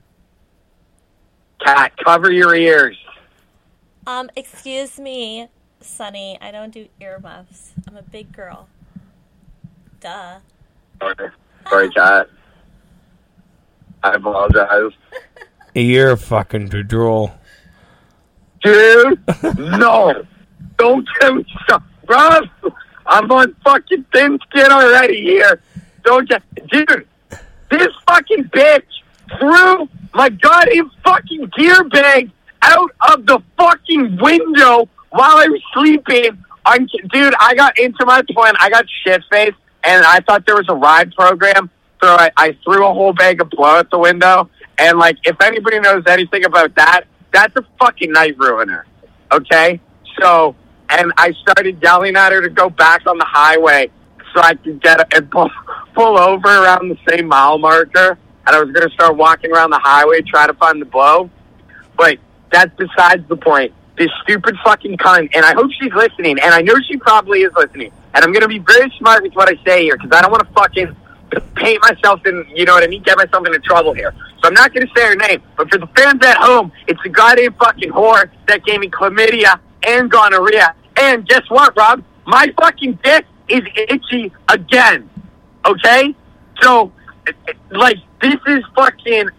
Kat, 1.59 1.93
cover 2.05 2.31
your 2.31 2.55
ears. 2.55 2.95
Um, 4.05 4.29
excuse 4.35 4.99
me, 4.99 5.47
Sonny, 5.81 6.37
I 6.39 6.51
don't 6.51 6.71
do 6.71 6.87
earmuffs. 7.01 7.73
I'm 7.87 7.97
a 7.97 8.03
big 8.03 8.31
girl. 8.31 8.69
Duh. 9.99 10.37
Sorry, 11.01 11.31
Sorry, 11.67 11.89
Kat. 11.89 12.29
I 14.03 14.13
apologize. 14.13 14.91
You're 15.73 16.17
fucking 16.17 16.69
fucking 16.69 16.87
drool. 16.87 17.33
Dude, 18.63 19.19
no. 19.57 20.25
Don't 20.77 21.07
get 21.19 21.33
me 21.35 21.45
stuff. 21.63 21.83
Bro, 22.05 22.41
I'm 23.05 23.31
on 23.31 23.55
fucking 23.63 24.05
thin 24.13 24.39
skin 24.49 24.71
already 24.71 25.21
here. 25.21 25.61
Don't 26.03 26.27
get... 26.29 26.41
Dude, 26.69 27.07
this 27.69 27.87
fucking 28.07 28.45
bitch 28.45 28.83
threw 29.39 29.89
my 30.13 30.29
goddamn 30.29 30.91
fucking 31.03 31.51
gear 31.57 31.83
bag 31.85 32.31
out 32.61 32.91
of 33.11 33.25
the 33.25 33.39
fucking 33.57 34.17
window 34.17 34.87
while 35.09 35.37
I 35.37 35.47
was 35.47 35.61
sleeping. 35.73 36.43
I'm, 36.65 36.87
dude, 37.11 37.33
I 37.39 37.55
got 37.55 37.77
into 37.79 38.05
my 38.05 38.21
plan. 38.29 38.53
I 38.59 38.69
got 38.69 38.85
shit 39.03 39.23
faced, 39.31 39.57
and 39.83 40.05
I 40.05 40.19
thought 40.21 40.45
there 40.45 40.55
was 40.55 40.67
a 40.69 40.75
ride 40.75 41.13
program. 41.13 41.69
So 42.01 42.07
I, 42.07 42.31
I 42.37 42.57
threw 42.63 42.85
a 42.85 42.93
whole 42.93 43.13
bag 43.13 43.41
of 43.41 43.49
blow 43.49 43.77
out 43.77 43.89
the 43.89 43.99
window. 43.99 44.49
And 44.77 44.99
like, 44.99 45.17
if 45.23 45.41
anybody 45.41 45.79
knows 45.79 46.03
anything 46.07 46.45
about 46.45 46.75
that, 46.75 47.05
that's 47.33 47.55
a 47.55 47.65
fucking 47.79 48.11
night 48.11 48.37
ruiner. 48.37 48.85
Okay, 49.31 49.81
so 50.19 50.55
and 50.89 51.11
I 51.17 51.33
started 51.41 51.81
yelling 51.81 52.15
at 52.15 52.31
her 52.31 52.41
to 52.41 52.49
go 52.49 52.69
back 52.69 53.05
on 53.07 53.17
the 53.17 53.25
highway 53.25 53.91
so 54.33 54.41
I 54.41 54.55
could 54.55 54.81
get 54.81 55.13
and 55.13 55.29
pull, 55.29 55.49
pull 55.93 56.17
over 56.17 56.47
around 56.47 56.89
the 56.89 56.97
same 57.09 57.27
mile 57.27 57.57
marker. 57.57 58.17
And 58.45 58.55
I 58.55 58.61
was 58.61 58.71
going 58.71 58.87
to 58.87 58.93
start 58.93 59.17
walking 59.17 59.51
around 59.51 59.71
the 59.71 59.79
highway 59.79 60.21
trying 60.21 60.47
to 60.47 60.53
find 60.53 60.81
the 60.81 60.85
blow. 60.85 61.29
But 61.97 62.19
that's 62.51 62.71
besides 62.77 63.27
the 63.27 63.35
point. 63.35 63.73
This 63.97 64.09
stupid 64.23 64.55
fucking 64.63 64.97
cunt, 64.97 65.31
and 65.33 65.43
I 65.43 65.53
hope 65.55 65.71
she's 65.81 65.91
listening, 65.91 66.37
and 66.39 66.53
I 66.53 66.61
know 66.61 66.75
she 66.87 66.97
probably 66.97 67.41
is 67.41 67.51
listening. 67.57 67.91
And 68.13 68.23
I'm 68.23 68.31
going 68.31 68.43
to 68.43 68.47
be 68.47 68.59
very 68.59 68.93
smart 68.99 69.23
with 69.23 69.33
what 69.33 69.49
I 69.49 69.59
say 69.65 69.83
here 69.83 69.97
because 69.97 70.11
I 70.15 70.21
don't 70.21 70.29
want 70.29 70.47
to 70.47 70.53
fucking 70.53 70.95
paint 71.55 71.82
myself 71.82 72.25
in, 72.25 72.45
you 72.55 72.65
know 72.65 72.73
what 72.73 72.84
I 72.84 72.88
mean, 72.88 73.03
get 73.03 73.17
myself 73.17 73.45
into 73.45 73.59
trouble 73.59 73.93
here. 73.93 74.13
So 74.41 74.47
I'm 74.47 74.53
not 74.53 74.73
going 74.73 74.88
to 74.88 74.93
say 74.95 75.07
her 75.07 75.15
name, 75.15 75.41
but 75.55 75.69
for 75.69 75.78
the 75.78 75.88
fans 75.88 76.25
at 76.25 76.38
home, 76.38 76.71
it's 76.88 77.01
the 77.03 77.09
goddamn 77.09 77.53
fucking 77.53 77.91
whore 77.91 78.30
that 78.47 78.63
gave 78.65 78.80
me 78.80 78.89
chlamydia 78.89 79.59
and 79.86 80.09
gonorrhea. 80.09 80.73
And 80.97 81.28
guess 81.28 81.43
what, 81.49 81.75
Rob? 81.78 82.03
My 82.25 82.53
fucking 82.59 82.99
dick 83.03 83.25
is 83.49 83.61
itchy 83.89 84.32
again. 84.49 85.09
Okay? 85.65 86.15
So, 86.61 86.91
like, 87.71 87.97
this 88.21 88.38
is 88.47 88.63
fucking 88.75 89.30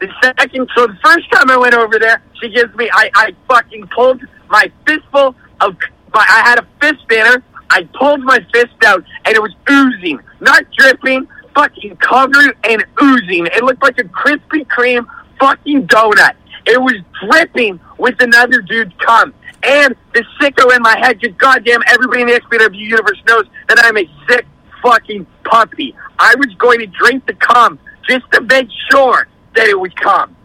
the 0.00 0.08
second. 0.22 0.68
So 0.76 0.86
the 0.86 0.98
first 1.04 1.30
time 1.32 1.50
I 1.50 1.56
went 1.56 1.74
over 1.74 1.98
there, 1.98 2.22
she 2.40 2.48
gives 2.50 2.74
me. 2.76 2.88
I 2.92 3.10
I 3.14 3.34
fucking 3.48 3.88
pulled 3.88 4.22
my 4.48 4.70
fistful 4.86 5.34
of. 5.60 5.76
My, 6.14 6.24
I 6.26 6.48
had 6.48 6.58
a 6.58 6.66
fist 6.80 7.04
in 7.10 7.26
her. 7.26 7.42
I 7.70 7.82
pulled 7.98 8.20
my 8.20 8.38
fist 8.52 8.82
out, 8.86 9.04
and 9.24 9.36
it 9.36 9.42
was 9.42 9.54
oozing, 9.68 10.20
not 10.40 10.64
dripping, 10.78 11.28
fucking 11.58 11.96
covered 11.96 12.56
and 12.64 12.84
oozing. 13.02 13.46
It 13.46 13.64
looked 13.64 13.82
like 13.82 13.98
a 13.98 14.04
Krispy 14.04 14.64
Kreme 14.66 15.04
fucking 15.40 15.88
donut. 15.88 16.34
It 16.66 16.80
was 16.80 16.94
dripping 17.24 17.80
with 17.98 18.14
another 18.20 18.60
dude's 18.62 18.92
cum. 19.04 19.34
And 19.64 19.96
the 20.14 20.24
sicko 20.40 20.74
in 20.74 20.82
my 20.82 20.96
head, 20.98 21.18
just 21.20 21.36
goddamn 21.36 21.80
everybody 21.88 22.22
in 22.22 22.28
the 22.28 22.40
XPW 22.40 22.78
universe 22.78 23.20
knows 23.26 23.46
that 23.68 23.78
I'm 23.82 23.96
a 23.96 24.08
sick 24.28 24.46
fucking 24.82 25.26
puppy. 25.44 25.96
I 26.18 26.36
was 26.36 26.54
going 26.58 26.78
to 26.78 26.86
drink 26.86 27.26
the 27.26 27.34
cum 27.34 27.80
just 28.08 28.24
to 28.32 28.40
make 28.42 28.68
sure 28.92 29.26
that 29.56 29.66
it 29.66 29.78
would 29.78 29.96
come. 29.96 30.36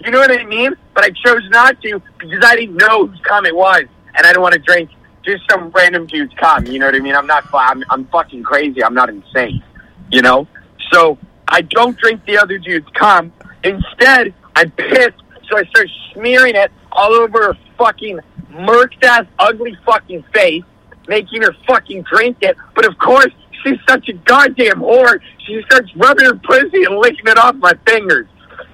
You 0.00 0.10
know 0.10 0.18
what 0.18 0.30
I 0.30 0.44
mean? 0.44 0.74
But 0.94 1.04
I 1.04 1.10
chose 1.24 1.48
not 1.48 1.80
to 1.80 2.02
because 2.18 2.44
I 2.44 2.56
didn't 2.56 2.76
know 2.76 3.06
whose 3.06 3.20
cum 3.22 3.46
it 3.46 3.56
was, 3.56 3.84
and 4.14 4.26
I 4.26 4.32
don't 4.32 4.42
want 4.42 4.52
to 4.52 4.60
drink 4.60 4.90
just 5.24 5.44
some 5.50 5.70
random 5.70 6.06
dude's 6.06 6.34
cum. 6.34 6.66
You 6.66 6.78
know 6.78 6.86
what 6.86 6.94
I 6.94 7.00
mean? 7.00 7.14
I'm 7.14 7.26
not. 7.26 7.48
I'm, 7.54 7.82
I'm 7.88 8.04
fucking 8.06 8.42
crazy. 8.42 8.84
I'm 8.84 8.94
not 8.94 9.08
insane. 9.08 9.62
You 10.10 10.22
know? 10.22 10.46
So 10.92 11.18
I 11.46 11.62
don't 11.62 11.96
drink 11.98 12.24
the 12.26 12.38
other 12.38 12.58
dude's 12.58 12.88
cum. 12.94 13.32
Instead, 13.64 14.34
I'm 14.54 14.70
pissed, 14.72 15.22
so 15.48 15.58
I 15.58 15.64
start 15.64 15.88
smearing 16.12 16.54
it 16.54 16.70
all 16.92 17.12
over 17.14 17.42
her 17.42 17.58
fucking 17.76 18.20
murked 18.50 19.04
ass, 19.04 19.26
ugly 19.38 19.76
fucking 19.84 20.24
face, 20.34 20.64
making 21.06 21.42
her 21.42 21.54
fucking 21.66 22.02
drink 22.02 22.38
it. 22.42 22.56
But 22.74 22.86
of 22.86 22.98
course, 22.98 23.32
she's 23.62 23.78
such 23.88 24.08
a 24.08 24.12
goddamn 24.12 24.80
whore. 24.80 25.20
She 25.46 25.62
starts 25.66 25.94
rubbing 25.96 26.26
her 26.26 26.34
pussy 26.36 26.84
and 26.84 26.96
licking 26.98 27.26
it 27.26 27.38
off 27.38 27.56
my 27.56 27.72
fingers. 27.86 28.26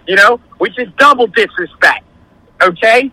You 0.07 0.17
know, 0.17 0.41
which 0.59 0.79
is 0.79 0.89
double 0.99 1.27
disrespect. 1.29 2.05
Okay? 2.63 3.11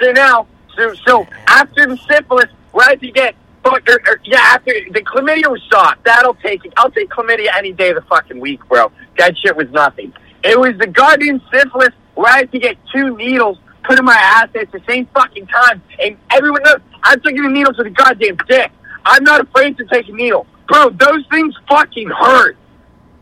So 0.00 0.12
now, 0.12 0.46
so 0.76 0.94
so 1.06 1.26
after 1.48 1.86
the 1.86 1.96
syphilis, 2.08 2.50
what 2.72 3.00
did 3.00 3.06
you 3.06 3.12
get? 3.12 3.34
Or, 3.66 3.78
er, 3.78 3.82
or, 3.88 4.12
er, 4.12 4.20
yeah, 4.24 4.38
after 4.38 4.72
the 4.92 5.00
chlamydia 5.02 5.50
was 5.50 5.60
soft. 5.70 6.04
That'll 6.04 6.34
take 6.34 6.64
it. 6.64 6.72
I'll 6.76 6.90
take 6.90 7.10
chlamydia 7.10 7.48
any 7.56 7.72
day 7.72 7.90
of 7.90 7.96
the 7.96 8.02
fucking 8.02 8.38
week, 8.38 8.60
bro. 8.68 8.92
That 9.18 9.36
shit 9.36 9.56
was 9.56 9.68
nothing. 9.70 10.12
It 10.44 10.58
was 10.58 10.74
the 10.78 10.86
goddamn 10.86 11.42
syphilis 11.52 11.92
where 12.14 12.32
I 12.32 12.36
had 12.38 12.52
to 12.52 12.58
get 12.60 12.76
two 12.94 13.16
needles 13.16 13.58
put 13.82 13.98
in 13.98 14.04
my 14.04 14.14
ass 14.14 14.48
at 14.54 14.70
the 14.70 14.80
same 14.88 15.06
fucking 15.14 15.48
time. 15.48 15.82
And 15.98 16.16
everyone 16.30 16.62
knows 16.62 16.80
I'm 17.02 17.20
taking 17.20 17.42
the 17.42 17.48
needles 17.48 17.76
with 17.76 17.88
a 17.88 17.90
goddamn 17.90 18.36
dick. 18.48 18.70
I'm 19.04 19.24
not 19.24 19.40
afraid 19.40 19.76
to 19.78 19.84
take 19.86 20.08
a 20.08 20.12
needle. 20.12 20.46
Bro, 20.68 20.90
those 20.90 21.24
things 21.30 21.54
fucking 21.68 22.08
hurt. 22.08 22.56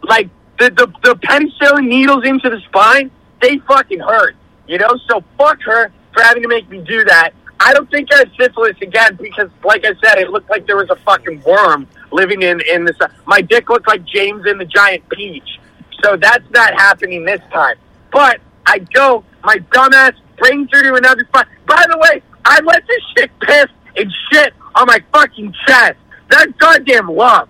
Like, 0.03 0.29
the, 0.59 0.71
the, 0.71 0.87
the 1.03 1.17
penicillin 1.17 1.89
needles 1.89 2.25
into 2.25 2.51
the 2.51 2.61
spine, 2.69 3.11
they 3.41 3.59
fucking 3.59 4.01
hurt. 4.01 4.37
You 4.67 4.79
know? 4.79 4.99
So 5.09 5.23
fuck 5.39 5.61
her 5.63 5.91
for 6.13 6.23
having 6.23 6.43
to 6.43 6.49
make 6.49 6.69
me 6.69 6.83
do 6.83 7.05
that. 7.05 7.33
I 7.65 7.73
don't 7.73 7.91
think 7.91 8.13
I 8.13 8.19
had 8.19 8.31
syphilis 8.39 8.77
again 8.83 9.17
because, 9.17 9.49
like 9.65 9.87
I 9.87 9.95
said, 10.05 10.19
it 10.19 10.29
looked 10.29 10.51
like 10.51 10.67
there 10.67 10.77
was 10.77 10.91
a 10.91 10.97
fucking 10.97 11.43
worm 11.45 11.89
living 12.13 12.43
in, 12.43 12.61
in 12.71 12.85
this. 12.85 12.97
My 13.25 13.41
dick 13.41 13.71
looked 13.71 13.89
like 13.89 14.05
James 14.05 14.45
in 14.47 14.59
the 14.59 14.67
Giant 14.67 15.09
Peach. 15.09 15.59
So 16.03 16.19
that's 16.19 16.45
not 16.51 16.75
happening 16.75 17.25
this 17.25 17.41
time. 17.51 17.77
But 18.13 18.41
I 18.67 18.81
go, 18.81 19.25
my 19.43 19.57
dumbass 19.73 20.15
brings 20.37 20.69
her 20.73 20.83
to 20.83 20.95
another 20.95 21.25
spot. 21.25 21.49
By 21.67 21.83
the 21.91 21.97
way, 21.97 22.23
I 22.45 22.61
let 22.61 22.87
this 22.87 23.03
shit 23.17 23.31
piss 23.41 23.67
and 23.97 24.13
shit 24.31 24.53
on 24.75 24.87
my 24.87 25.03
fucking 25.11 25.55
chest. 25.67 25.97
That's 26.29 26.53
goddamn 26.59 27.09
love. 27.09 27.49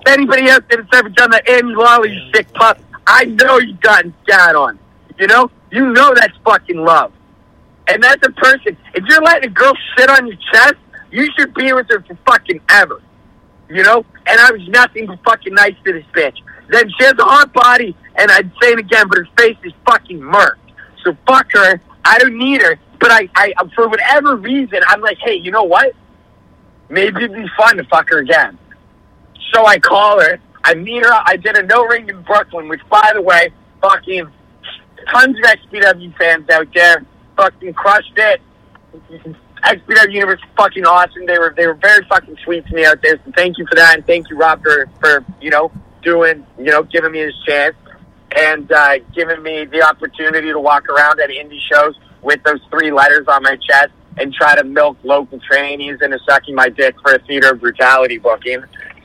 If 0.00 0.14
anybody 0.14 0.48
else 0.48 0.64
that's 0.68 0.82
ever 0.94 1.10
done 1.10 1.30
that 1.30 1.48
Andy 1.48 1.76
Lolly 1.76 2.30
sick 2.34 2.52
pup, 2.54 2.80
I 3.06 3.26
know 3.26 3.58
you've 3.58 3.80
gotten 3.80 4.12
scat 4.24 4.56
on. 4.56 4.80
You 5.16 5.28
know? 5.28 5.48
You 5.70 5.92
know 5.92 6.12
that's 6.12 6.36
fucking 6.44 6.78
love. 6.78 7.12
And 7.88 8.02
that's 8.02 8.26
a 8.26 8.30
person. 8.32 8.76
If 8.94 9.04
you're 9.08 9.22
letting 9.22 9.50
a 9.50 9.52
girl 9.52 9.72
sit 9.96 10.10
on 10.10 10.26
your 10.26 10.36
chest, 10.52 10.74
you 11.10 11.28
should 11.36 11.54
be 11.54 11.72
with 11.72 11.88
her 11.88 12.02
for 12.02 12.16
fucking 12.26 12.60
ever. 12.70 13.00
You 13.68 13.82
know? 13.82 14.04
And 14.26 14.40
I 14.40 14.52
was 14.52 14.66
nothing 14.68 15.06
but 15.06 15.18
fucking 15.24 15.54
nice 15.54 15.74
to 15.84 15.92
this 15.92 16.04
bitch. 16.12 16.36
Then 16.68 16.90
she 16.98 17.04
has 17.04 17.14
a 17.18 17.24
hot 17.24 17.52
body, 17.54 17.96
and 18.16 18.30
I'd 18.30 18.50
say 18.60 18.72
it 18.72 18.78
again, 18.78 19.08
but 19.08 19.18
her 19.18 19.28
face 19.38 19.56
is 19.64 19.72
fucking 19.86 20.20
murked. 20.20 20.56
So 21.02 21.16
fuck 21.26 21.50
her. 21.52 21.80
I 22.04 22.18
don't 22.18 22.36
need 22.36 22.60
her. 22.60 22.78
But 23.00 23.10
I, 23.10 23.28
I, 23.34 23.52
for 23.74 23.88
whatever 23.88 24.36
reason, 24.36 24.80
I'm 24.86 25.00
like, 25.00 25.18
hey, 25.18 25.34
you 25.34 25.50
know 25.50 25.64
what? 25.64 25.94
Maybe 26.90 27.24
it'd 27.24 27.34
be 27.34 27.46
fun 27.56 27.76
to 27.78 27.84
fuck 27.84 28.10
her 28.10 28.18
again. 28.18 28.58
So 29.52 29.64
I 29.64 29.78
call 29.78 30.20
her. 30.20 30.38
I 30.64 30.74
meet 30.74 31.04
her. 31.04 31.12
I 31.24 31.36
did 31.36 31.56
a 31.56 31.62
no 31.62 31.86
ring 31.86 32.08
in 32.08 32.20
Brooklyn, 32.22 32.68
which, 32.68 32.80
by 32.90 33.12
the 33.14 33.22
way, 33.22 33.50
fucking 33.80 34.30
tons 35.10 35.38
of 35.38 35.44
XPW 35.44 36.16
fans 36.18 36.50
out 36.50 36.68
there 36.74 37.06
fucking 37.38 37.72
crushed 37.72 38.12
it. 38.16 38.42
XPW 39.64 40.12
Universe 40.12 40.40
fucking 40.56 40.84
awesome. 40.84 41.26
They 41.26 41.38
were 41.38 41.54
they 41.56 41.66
were 41.66 41.74
very 41.74 42.04
fucking 42.08 42.36
sweet 42.44 42.66
to 42.66 42.74
me 42.74 42.84
out 42.84 43.00
there. 43.02 43.18
So 43.24 43.32
thank 43.34 43.58
you 43.58 43.66
for 43.66 43.76
that, 43.76 43.96
and 43.96 44.06
thank 44.06 44.28
you, 44.28 44.36
Rob, 44.36 44.62
for 44.62 44.90
for 45.00 45.24
you 45.40 45.50
know 45.50 45.72
doing 46.02 46.46
you 46.58 46.66
know 46.66 46.82
giving 46.82 47.12
me 47.12 47.24
this 47.24 47.34
chance 47.46 47.74
and 48.36 48.70
uh, 48.70 48.98
giving 49.14 49.42
me 49.42 49.64
the 49.64 49.82
opportunity 49.82 50.52
to 50.52 50.60
walk 50.60 50.88
around 50.88 51.20
at 51.20 51.30
indie 51.30 51.60
shows 51.72 51.94
with 52.22 52.42
those 52.44 52.60
three 52.70 52.92
letters 52.92 53.26
on 53.28 53.42
my 53.42 53.56
chest 53.56 53.90
and 54.18 54.34
try 54.34 54.54
to 54.54 54.64
milk 54.64 54.96
local 55.02 55.38
trainees 55.40 55.98
into 56.02 56.18
sucking 56.28 56.54
my 56.54 56.68
dick 56.68 56.94
for 57.00 57.14
a 57.14 57.18
theater 57.20 57.52
of 57.52 57.60
brutality 57.60 58.18
booking. 58.18 58.62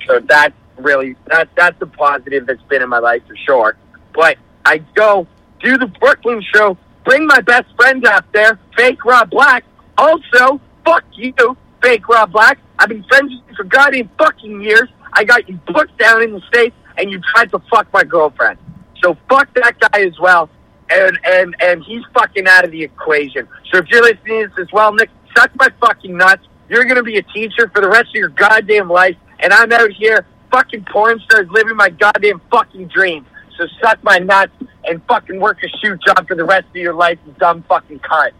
So 0.07 0.19
that's 0.19 0.55
really 0.77 1.15
that 1.27 1.49
that's 1.55 1.81
a 1.81 1.86
positive 1.86 2.45
that's 2.47 2.61
been 2.63 2.81
in 2.81 2.89
my 2.89 2.99
life 2.99 3.21
for 3.27 3.36
sure. 3.45 3.77
But 4.13 4.38
I 4.65 4.79
go 4.95 5.27
do 5.61 5.77
the 5.77 5.88
Brooklyn 5.88 6.43
show, 6.53 6.77
bring 7.06 7.26
my 7.28 7.41
best 7.41 7.66
friend 7.76 8.06
out 8.06 8.26
there, 8.34 8.60
fake 8.76 9.04
Rob 9.06 9.30
Black. 9.30 9.64
Also, 9.97 10.60
fuck 10.86 11.04
you, 11.14 11.34
fake 11.82 12.08
Rob 12.08 12.32
Black. 12.32 12.60
I've 12.80 12.89
been 12.89 13.04
friends 13.04 13.32
with 13.32 13.49
you 13.49 13.56
for 13.56 13.64
goddamn 13.64 14.10
fucking 14.18 14.62
years. 14.62 14.89
I 15.14 15.24
got 15.24 15.47
you 15.47 15.60
booked 15.68 15.97
down 15.97 16.24
in 16.24 16.34
the 16.34 16.41
States 16.47 16.76
and 16.97 17.12
you 17.12 17.22
tried 17.34 17.51
to 17.51 17.60
fuck 17.72 17.91
my 17.93 18.04
girlfriend. 18.04 18.58
So 19.04 19.18
fuck 19.30 19.54
that 19.56 19.80
guy 19.80 20.01
as 20.01 20.18
well. 20.20 20.49
And 20.89 21.20
and 21.24 21.56
and 21.62 21.84
he's 21.84 22.04
fucking 22.14 22.47
out 22.47 22.66
of 22.66 22.72
the 22.72 22.84
equation. 22.84 23.47
So 23.72 23.80
if 23.80 23.88
you're 23.89 24.01
listening 24.01 24.43
to 24.43 24.47
this 24.49 24.60
as 24.60 24.72
well, 24.72 24.93
Nick, 24.93 25.10
suck 25.36 25.51
my 25.56 25.70
fucking 25.80 26.16
nuts. 26.16 26.43
You're 26.70 26.86
gonna 26.86 27.04
be 27.04 27.18
a 27.18 27.24
teacher 27.24 27.70
for 27.74 27.82
the 27.82 27.89
rest 27.89 28.10
of 28.10 28.16
your 28.16 28.30
goddamn 28.30 28.89
life, 28.89 29.16
and 29.39 29.54
I'm 29.54 29.72
out 29.72 29.91
here 29.91 30.26
fucking 30.51 30.86
porn 30.91 31.20
stars 31.26 31.47
living 31.51 31.76
my 31.76 31.89
goddamn 31.89 32.41
fucking 32.51 32.88
dream. 32.88 33.26
So 33.58 33.68
suck 33.82 34.04
my 34.04 34.18
nuts 34.18 34.51
and 34.86 35.01
fucking 35.08 35.39
work 35.39 35.60
a 35.64 35.68
shoe 35.80 35.97
job 36.06 36.28
for 36.28 36.36
the 36.36 36.43
rest 36.43 36.68
of 36.70 36.76
your 36.76 36.93
life, 36.93 37.18
you 37.26 37.34
dumb 37.39 37.64
fucking 37.68 37.99
cunt. 37.99 38.32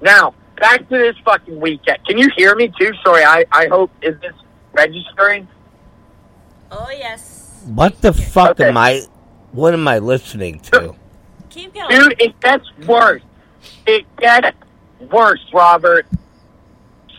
Now, 0.00 0.34
back 0.56 0.88
to 0.88 0.98
this 0.98 1.16
fucking 1.24 1.60
weekend. 1.60 1.98
Can 2.06 2.18
you 2.18 2.28
hear 2.36 2.54
me 2.54 2.72
too? 2.78 2.92
Sorry, 3.04 3.24
I, 3.24 3.44
I 3.52 3.66
hope, 3.68 3.90
is 4.02 4.18
this 4.20 4.34
registering? 4.72 5.46
Oh 6.70 6.90
yes. 6.90 7.62
What 7.66 8.00
the 8.00 8.12
fuck 8.12 8.52
Okay. 8.52 8.68
am 8.68 8.76
I? 8.76 9.02
What 9.52 9.74
am 9.74 9.86
I 9.86 9.98
listening 10.00 10.60
to? 10.60 10.94
Keep 11.50 11.74
going. 11.74 11.88
Dude, 11.88 12.20
it 12.20 12.40
gets 12.40 12.64
worse. 12.86 13.22
It 13.86 14.04
gets 14.16 14.56
worse, 15.12 15.40
Robert. 15.52 16.06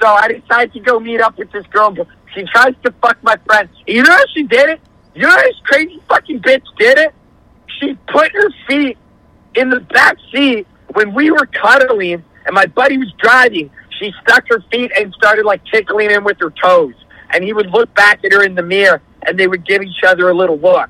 So 0.01 0.07
I 0.07 0.27
decided 0.27 0.73
to 0.73 0.79
go 0.81 0.99
meet 0.99 1.21
up 1.21 1.37
with 1.37 1.51
this 1.51 1.65
girl. 1.67 1.95
She 2.33 2.43
tries 2.43 2.73
to 2.83 2.91
fuck 3.01 3.17
my 3.23 3.37
friend. 3.45 3.69
You 3.87 4.03
know 4.03 4.11
how 4.11 4.23
she 4.35 4.43
did 4.43 4.69
it? 4.69 4.81
You 5.13 5.21
know 5.21 5.29
how 5.29 5.41
this 5.41 5.55
crazy 5.63 6.01
fucking 6.09 6.41
bitch 6.41 6.65
did 6.77 6.97
it? 6.97 7.13
She 7.79 7.95
put 8.07 8.31
her 8.31 8.49
feet 8.67 8.97
in 9.55 9.69
the 9.69 9.79
back 9.79 10.17
seat 10.31 10.67
when 10.93 11.13
we 11.13 11.31
were 11.31 11.45
cuddling 11.47 12.23
and 12.45 12.53
my 12.53 12.65
buddy 12.65 12.97
was 12.97 13.11
driving. 13.17 13.69
She 13.99 14.13
stuck 14.23 14.47
her 14.49 14.63
feet 14.71 14.91
and 14.97 15.13
started 15.13 15.45
like 15.45 15.61
tickling 15.65 16.09
him 16.09 16.23
with 16.23 16.37
her 16.39 16.51
toes. 16.51 16.93
And 17.31 17.43
he 17.43 17.53
would 17.53 17.69
look 17.71 17.93
back 17.95 18.23
at 18.23 18.31
her 18.33 18.43
in 18.43 18.55
the 18.55 18.63
mirror 18.63 19.01
and 19.23 19.37
they 19.37 19.47
would 19.47 19.65
give 19.65 19.81
each 19.81 20.03
other 20.05 20.29
a 20.29 20.33
little 20.33 20.57
look. 20.57 20.89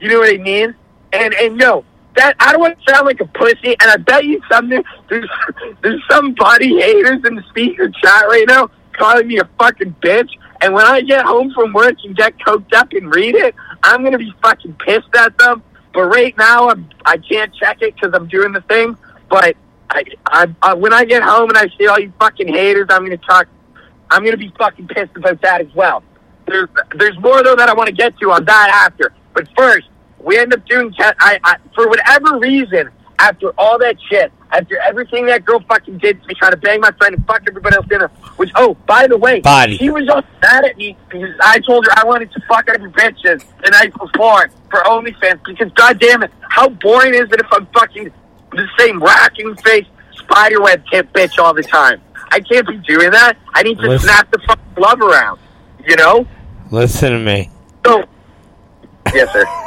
You 0.00 0.08
know 0.10 0.18
what 0.20 0.34
I 0.34 0.38
mean? 0.38 0.74
And 1.12 1.34
and 1.34 1.56
no, 1.56 1.84
that 2.16 2.34
I 2.40 2.52
don't 2.52 2.60
want 2.60 2.78
to 2.78 2.92
sound 2.92 3.06
like 3.06 3.20
a 3.20 3.26
pussy, 3.26 3.76
and 3.80 3.90
I 3.90 3.96
bet 3.96 4.24
you 4.24 4.40
something 4.50 4.82
there's 5.08 5.28
there's 5.82 6.02
some 6.10 6.34
body 6.34 6.80
haters 6.80 7.20
in 7.24 7.36
the 7.36 7.42
speaker 7.50 7.88
chat 7.88 8.26
right 8.28 8.44
now 8.48 8.70
calling 8.92 9.28
me 9.28 9.38
a 9.38 9.48
fucking 9.58 9.94
bitch. 10.02 10.30
And 10.60 10.72
when 10.72 10.86
I 10.86 11.02
get 11.02 11.24
home 11.24 11.52
from 11.52 11.72
work 11.72 11.96
and 12.04 12.16
get 12.16 12.38
coked 12.38 12.72
up 12.74 12.92
and 12.92 13.14
read 13.14 13.34
it, 13.34 13.54
I'm 13.82 14.02
gonna 14.02 14.18
be 14.18 14.32
fucking 14.42 14.74
pissed 14.74 15.14
at 15.16 15.36
them. 15.38 15.62
But 15.94 16.04
right 16.04 16.36
now, 16.36 16.70
I'm 16.70 16.90
I 17.06 17.16
can't 17.18 17.54
check 17.54 17.80
it 17.80 17.94
because 17.94 18.12
I'm 18.14 18.26
doing 18.28 18.52
the 18.52 18.60
thing. 18.62 18.98
But 19.30 19.56
I, 19.90 20.04
I, 20.26 20.54
I 20.60 20.74
when 20.74 20.92
I 20.92 21.04
get 21.04 21.22
home 21.22 21.48
and 21.50 21.56
I 21.58 21.68
see 21.78 21.86
all 21.86 21.98
you 21.98 22.12
fucking 22.18 22.48
haters, 22.48 22.88
I'm 22.90 23.04
gonna 23.04 23.16
talk. 23.16 23.46
I'm 24.10 24.24
gonna 24.24 24.36
be 24.36 24.52
fucking 24.58 24.88
pissed 24.88 25.16
about 25.16 25.40
that 25.42 25.60
as 25.60 25.74
well. 25.74 26.02
There's 26.46 26.68
there's 26.96 27.18
more 27.20 27.42
though 27.42 27.56
that 27.56 27.68
I 27.68 27.74
want 27.74 27.88
to 27.88 27.94
get 27.94 28.18
to 28.18 28.32
on 28.32 28.44
that 28.44 28.70
after. 28.86 29.14
But 29.32 29.48
first, 29.56 29.88
we 30.20 30.36
end 30.36 30.52
up 30.52 30.66
doing. 30.66 30.92
I, 30.98 31.38
I 31.44 31.56
for 31.74 31.88
whatever 31.88 32.38
reason, 32.38 32.90
after 33.20 33.50
all 33.56 33.78
that 33.78 33.96
shit, 34.10 34.32
after 34.54 34.78
everything 34.80 35.26
that 35.26 35.44
girl 35.44 35.60
fucking 35.68 35.98
did 35.98 36.20
to 36.22 36.28
me, 36.28 36.34
trying 36.34 36.52
to 36.52 36.56
bang 36.56 36.80
my 36.80 36.92
friend 36.92 37.14
and 37.14 37.26
fuck 37.26 37.42
everybody 37.46 37.76
else 37.76 37.86
in 37.90 38.00
her. 38.00 38.08
Which 38.36 38.50
oh, 38.54 38.74
by 38.86 39.06
the 39.06 39.18
way, 39.18 39.40
Body. 39.40 39.76
she 39.76 39.90
was 39.90 40.08
all 40.08 40.22
mad 40.42 40.64
at 40.64 40.76
me 40.76 40.96
because 41.08 41.34
I 41.42 41.58
told 41.60 41.86
her 41.86 41.92
I 41.96 42.04
wanted 42.04 42.30
to 42.32 42.40
fuck 42.48 42.68
other 42.68 42.88
bitches 42.90 43.42
the 43.64 43.70
night 43.70 43.92
before 43.92 44.50
for 44.70 44.80
OnlyFans. 44.84 45.44
Because 45.44 45.72
goddamn 45.72 46.22
it, 46.22 46.30
how 46.48 46.68
boring 46.68 47.14
is 47.14 47.30
it 47.32 47.40
if 47.40 47.46
I'm 47.52 47.66
fucking 47.66 48.12
the 48.52 48.68
same 48.78 49.02
racking 49.02 49.56
face 49.56 49.86
spiderweb 50.12 50.84
tip 50.90 51.12
bitch 51.12 51.38
all 51.38 51.54
the 51.54 51.62
time? 51.62 52.00
I 52.30 52.40
can't 52.40 52.66
be 52.66 52.78
doing 52.78 53.10
that. 53.10 53.36
I 53.52 53.62
need 53.62 53.78
to 53.78 53.88
Listen. 53.88 54.08
snap 54.08 54.30
the 54.30 54.38
fucking 54.46 54.74
glove 54.74 55.00
around. 55.00 55.40
You 55.86 55.96
know? 55.96 56.26
Listen 56.70 57.12
to 57.12 57.18
me. 57.18 57.50
So, 57.84 58.04
yes, 59.12 59.32
sir. 59.32 59.63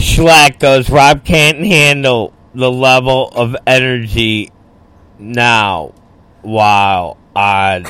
Schlack 0.00 0.58
goes, 0.58 0.88
Rob 0.90 1.24
can't 1.24 1.58
handle 1.58 2.32
the 2.54 2.70
level 2.70 3.28
of 3.28 3.54
energy 3.66 4.50
now 5.18 5.94
while 6.42 7.18
on 7.36 7.84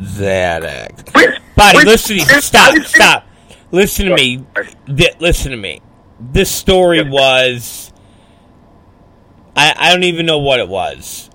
Xanax. 0.00 1.40
Buddy, 1.54 1.84
listen 1.84 2.18
to 2.18 2.24
me. 2.24 2.40
Stop, 2.40 2.78
stop. 2.84 3.26
Listen 3.70 4.06
to 4.06 4.14
me. 4.14 4.44
Listen 5.18 5.50
to 5.50 5.56
me. 5.56 5.82
This 6.18 6.50
story 6.50 7.02
was. 7.02 7.92
I, 9.56 9.74
I 9.76 9.92
don't 9.92 10.04
even 10.04 10.26
know 10.26 10.38
what 10.38 10.60
it 10.60 10.68
was. 10.68 11.30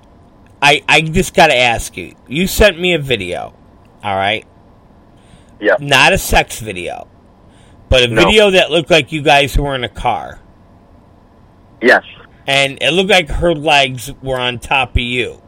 I, 0.62 0.84
I 0.90 1.02
just 1.02 1.34
got 1.34 1.48
to 1.48 1.56
ask 1.56 1.96
you. 1.96 2.16
You 2.28 2.48
sent 2.48 2.80
me 2.80 2.94
a 2.94 3.00
video, 3.00 3.54
all 4.04 4.16
right? 4.16 4.46
Yeah. 5.62 5.76
Not 5.80 6.14
a 6.14 6.18
sex 6.18 6.60
video, 6.60 7.08
but 7.90 8.04
a 8.04 8.08
No. 8.08 8.24
video 8.26 8.52
that 8.52 8.72
looked 8.72 8.90
like 8.90 9.12
you 9.12 9.22
guys 9.22 9.58
were 9.58 9.76
in 9.76 9.84
a 9.84 9.90
car. 9.90 10.40
Yes. 11.82 12.04
And 12.48 12.78
it 12.82 12.92
looked 12.92 13.10
like 13.10 13.30
her 13.30 13.54
legs 13.54 14.12
were 14.22 14.40
on 14.40 14.60
top 14.60 14.92
of 14.92 15.02
you. 15.02 15.42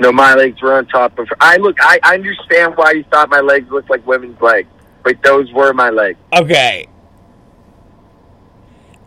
No, 0.00 0.10
my 0.12 0.34
legs 0.34 0.60
were 0.62 0.74
on 0.76 0.86
top 0.86 1.18
of 1.18 1.28
her. 1.28 1.36
I 1.40 1.56
look. 1.58 1.76
I 1.80 1.98
I 2.02 2.14
understand 2.14 2.74
why 2.76 2.92
you 2.92 3.04
thought 3.12 3.28
my 3.28 3.40
legs 3.40 3.70
looked 3.70 3.90
like 3.90 4.06
women's 4.06 4.40
legs, 4.40 4.68
but 5.04 5.22
those 5.22 5.52
were 5.52 5.72
my 5.74 5.90
legs. 5.90 6.18
Okay. 6.32 6.86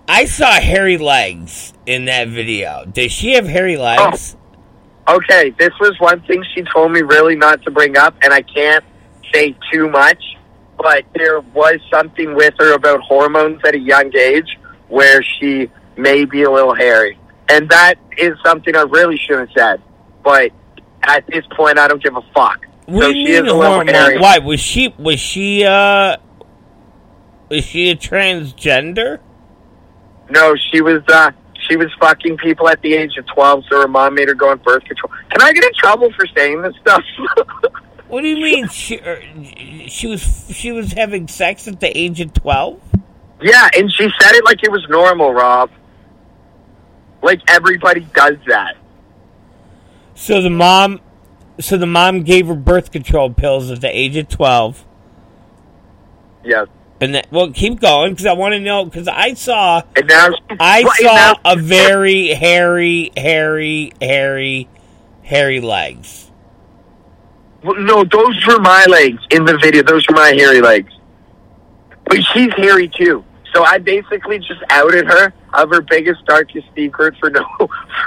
I 0.07 0.25
saw 0.25 0.51
hairy 0.51 0.97
legs 0.97 1.73
in 1.85 2.05
that 2.05 2.27
video. 2.27 2.85
Does 2.85 3.11
she 3.11 3.33
have 3.33 3.47
hairy 3.47 3.77
legs? 3.77 4.35
Oh, 5.07 5.15
okay, 5.15 5.49
this 5.57 5.71
was 5.79 5.95
one 5.99 6.21
thing 6.23 6.43
she 6.53 6.63
told 6.73 6.91
me 6.91 7.01
really 7.01 7.35
not 7.35 7.63
to 7.63 7.71
bring 7.71 7.97
up, 7.97 8.13
and 8.21 8.33
I 8.33 8.41
can't 8.41 8.83
say 9.33 9.55
too 9.71 9.89
much, 9.89 10.21
but 10.83 11.05
there 11.15 11.39
was 11.39 11.79
something 11.89 12.35
with 12.35 12.53
her 12.59 12.73
about 12.73 12.99
hormones 12.99 13.61
at 13.65 13.73
a 13.73 13.79
young 13.79 14.13
age 14.15 14.59
where 14.89 15.23
she 15.23 15.71
may 15.95 16.25
be 16.25 16.43
a 16.43 16.51
little 16.51 16.75
hairy. 16.75 17.17
And 17.49 17.69
that 17.69 17.95
is 18.17 18.33
something 18.45 18.75
I 18.75 18.81
really 18.81 19.17
shouldn't 19.17 19.49
have 19.49 19.57
said. 19.79 19.81
But 20.23 20.51
at 21.03 21.25
this 21.27 21.45
point, 21.55 21.79
I 21.79 21.87
don't 21.87 22.03
give 22.03 22.15
a 22.17 22.21
fuck. 22.35 22.65
What 22.85 23.03
so 23.03 23.11
do 23.13 23.17
you 23.17 23.27
she 23.27 23.33
is 23.33 23.41
mean 23.43 23.51
a 23.51 23.55
little 23.55 23.75
hormone? 23.75 23.87
hairy. 23.87 24.19
Why 24.19 24.39
was 24.39 24.59
she? 24.59 24.93
Was 24.99 25.21
she? 25.21 25.63
uh 25.63 26.17
Was 27.49 27.63
she 27.63 27.89
a 27.89 27.95
transgender? 27.95 29.19
No, 30.29 30.53
she 30.71 30.81
was 30.81 31.01
uh 31.07 31.31
she 31.69 31.77
was 31.77 31.87
fucking 31.97 32.37
people 32.37 32.67
at 32.67 32.81
the 32.81 32.93
age 32.93 33.17
of 33.17 33.25
twelve, 33.27 33.63
so 33.69 33.81
her 33.81 33.87
mom 33.87 34.15
made 34.15 34.27
her 34.27 34.33
go 34.35 34.49
on 34.49 34.57
birth 34.57 34.83
control. 34.83 35.13
Can 35.29 35.41
I 35.41 35.53
get 35.53 35.63
in 35.63 35.71
trouble 35.77 36.11
for 36.11 36.25
saying 36.35 36.61
this 36.61 36.73
stuff? 36.81 37.03
What 38.13 38.21
do 38.21 38.27
you 38.27 38.35
mean? 38.37 38.67
She 38.69 38.99
er, 38.99 39.23
she 39.87 40.05
was 40.05 40.45
she 40.55 40.71
was 40.71 40.91
having 40.93 41.27
sex 41.27 41.67
at 41.67 41.79
the 41.79 41.97
age 41.97 42.21
of 42.21 42.31
twelve? 42.31 42.79
yeah, 43.41 43.67
and 43.75 43.91
she 43.91 44.03
said 44.21 44.35
it 44.35 44.45
like 44.45 44.63
it 44.63 44.71
was 44.71 44.85
normal, 44.87 45.33
Rob. 45.33 45.71
Like 47.23 47.41
everybody 47.47 48.01
does 48.13 48.35
that. 48.47 48.75
So 50.13 50.43
the 50.43 50.51
mom 50.51 51.01
so 51.59 51.75
the 51.75 51.87
mom 51.87 52.21
gave 52.21 52.45
her 52.45 52.53
birth 52.53 52.91
control 52.91 53.33
pills 53.33 53.71
at 53.71 53.81
the 53.81 53.89
age 53.89 54.15
of 54.15 54.29
twelve, 54.29 54.85
Yes. 56.43 56.67
and 57.01 57.15
that, 57.15 57.31
well, 57.31 57.51
keep 57.51 57.79
going 57.79 58.11
because 58.11 58.27
I 58.27 58.33
want 58.33 58.53
to 58.53 58.59
know 58.59 58.85
because 58.85 59.07
I 59.07 59.33
saw 59.33 59.81
And 59.95 60.07
now 60.07 60.29
I 60.59 60.83
saw 60.83 61.15
now- 61.15 61.39
a 61.45 61.55
very 61.55 62.27
hairy, 62.27 63.11
hairy, 63.17 63.91
hairy, 63.99 64.67
hairy 65.23 65.61
legs. 65.61 66.29
Well, 67.63 67.75
No, 67.79 68.03
those 68.03 68.45
were 68.45 68.59
my 68.59 68.85
legs 68.85 69.21
in 69.31 69.45
the 69.45 69.57
video. 69.57 69.83
Those 69.83 70.05
were 70.07 70.15
my 70.15 70.31
hairy 70.31 70.61
legs. 70.61 70.91
But 72.05 72.23
she's 72.33 72.53
hairy 72.53 72.89
too. 72.89 73.23
So 73.53 73.63
I 73.63 73.77
basically 73.77 74.39
just 74.39 74.61
outed 74.69 75.05
her 75.05 75.33
of 75.53 75.69
her 75.69 75.81
biggest, 75.81 76.25
darkest 76.25 76.67
secret 76.75 77.15
for 77.19 77.29
no 77.29 77.45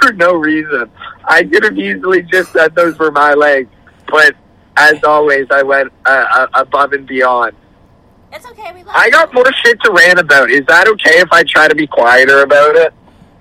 for 0.01 0.13
no 0.13 0.33
reason. 0.33 0.91
I 1.25 1.43
could 1.43 1.63
have 1.63 1.77
easily 1.77 2.21
just 2.23 2.51
said 2.51 2.75
those 2.75 2.97
were 2.99 3.11
my 3.11 3.33
legs, 3.33 3.69
but 4.07 4.35
as 4.75 5.03
always, 5.03 5.47
I 5.49 5.63
went 5.63 5.91
uh, 6.05 6.25
uh, 6.31 6.47
above 6.53 6.93
and 6.93 7.07
beyond. 7.07 7.55
It's 8.31 8.45
okay. 8.45 8.71
We 8.73 8.83
love 8.83 8.93
I 8.95 9.09
got 9.09 9.33
more 9.33 9.51
shit 9.63 9.81
to 9.81 9.91
rant 9.91 10.19
about. 10.19 10.51
Is 10.51 10.65
that 10.67 10.87
okay 10.87 11.19
if 11.19 11.29
I 11.31 11.43
try 11.43 11.67
to 11.67 11.75
be 11.75 11.87
quieter 11.87 12.41
about 12.41 12.75
it? 12.75 12.93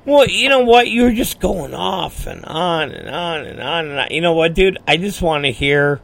Well, 0.06 0.28
you 0.28 0.48
know 0.48 0.60
what? 0.60 0.88
You 0.88 1.02
were 1.02 1.12
just 1.12 1.40
going 1.40 1.74
off 1.74 2.28
and 2.28 2.44
on 2.44 2.92
and 2.92 3.10
on 3.10 3.44
and 3.44 3.60
on 3.60 3.86
and 3.88 3.98
on. 3.98 4.06
You 4.10 4.20
know 4.20 4.34
what, 4.34 4.54
dude? 4.54 4.78
I 4.86 4.96
just 4.98 5.20
want 5.20 5.44
to 5.44 5.50
hear 5.50 6.00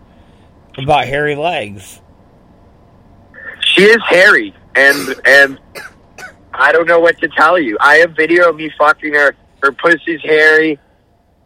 about 0.77 1.07
hairy 1.07 1.37
legs. 1.37 2.01
She 3.61 3.85
is 3.85 3.99
hairy, 4.09 4.55
and 4.75 5.15
and 5.25 5.61
I 6.53 6.73
don't 6.73 6.89
know 6.89 6.99
what 6.99 7.19
to 7.21 7.29
tell 7.29 7.61
you. 7.61 7.79
I 7.81 7.97
have 7.99 8.17
video 8.17 8.51
of 8.51 8.57
me 8.57 8.73
fucking 8.77 9.15
her. 9.15 9.37
Her 9.63 9.71
pussy's 9.71 10.21
hairy. 10.23 10.81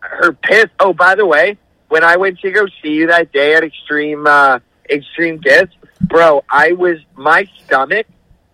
Her 0.00 0.32
piss. 0.32 0.66
Oh, 0.80 0.94
by 0.94 1.14
the 1.14 1.26
way, 1.26 1.58
when 1.88 2.04
I 2.04 2.16
went 2.16 2.40
to 2.40 2.50
go 2.50 2.66
see 2.82 2.92
you 2.92 3.08
that 3.08 3.32
day 3.32 3.54
at 3.54 3.64
Extreme 3.64 4.26
uh, 4.26 4.60
Extreme 4.88 5.38
Gifts, 5.38 5.74
bro, 6.00 6.42
I 6.48 6.72
was 6.72 6.98
my 7.16 7.46
stomach 7.64 8.06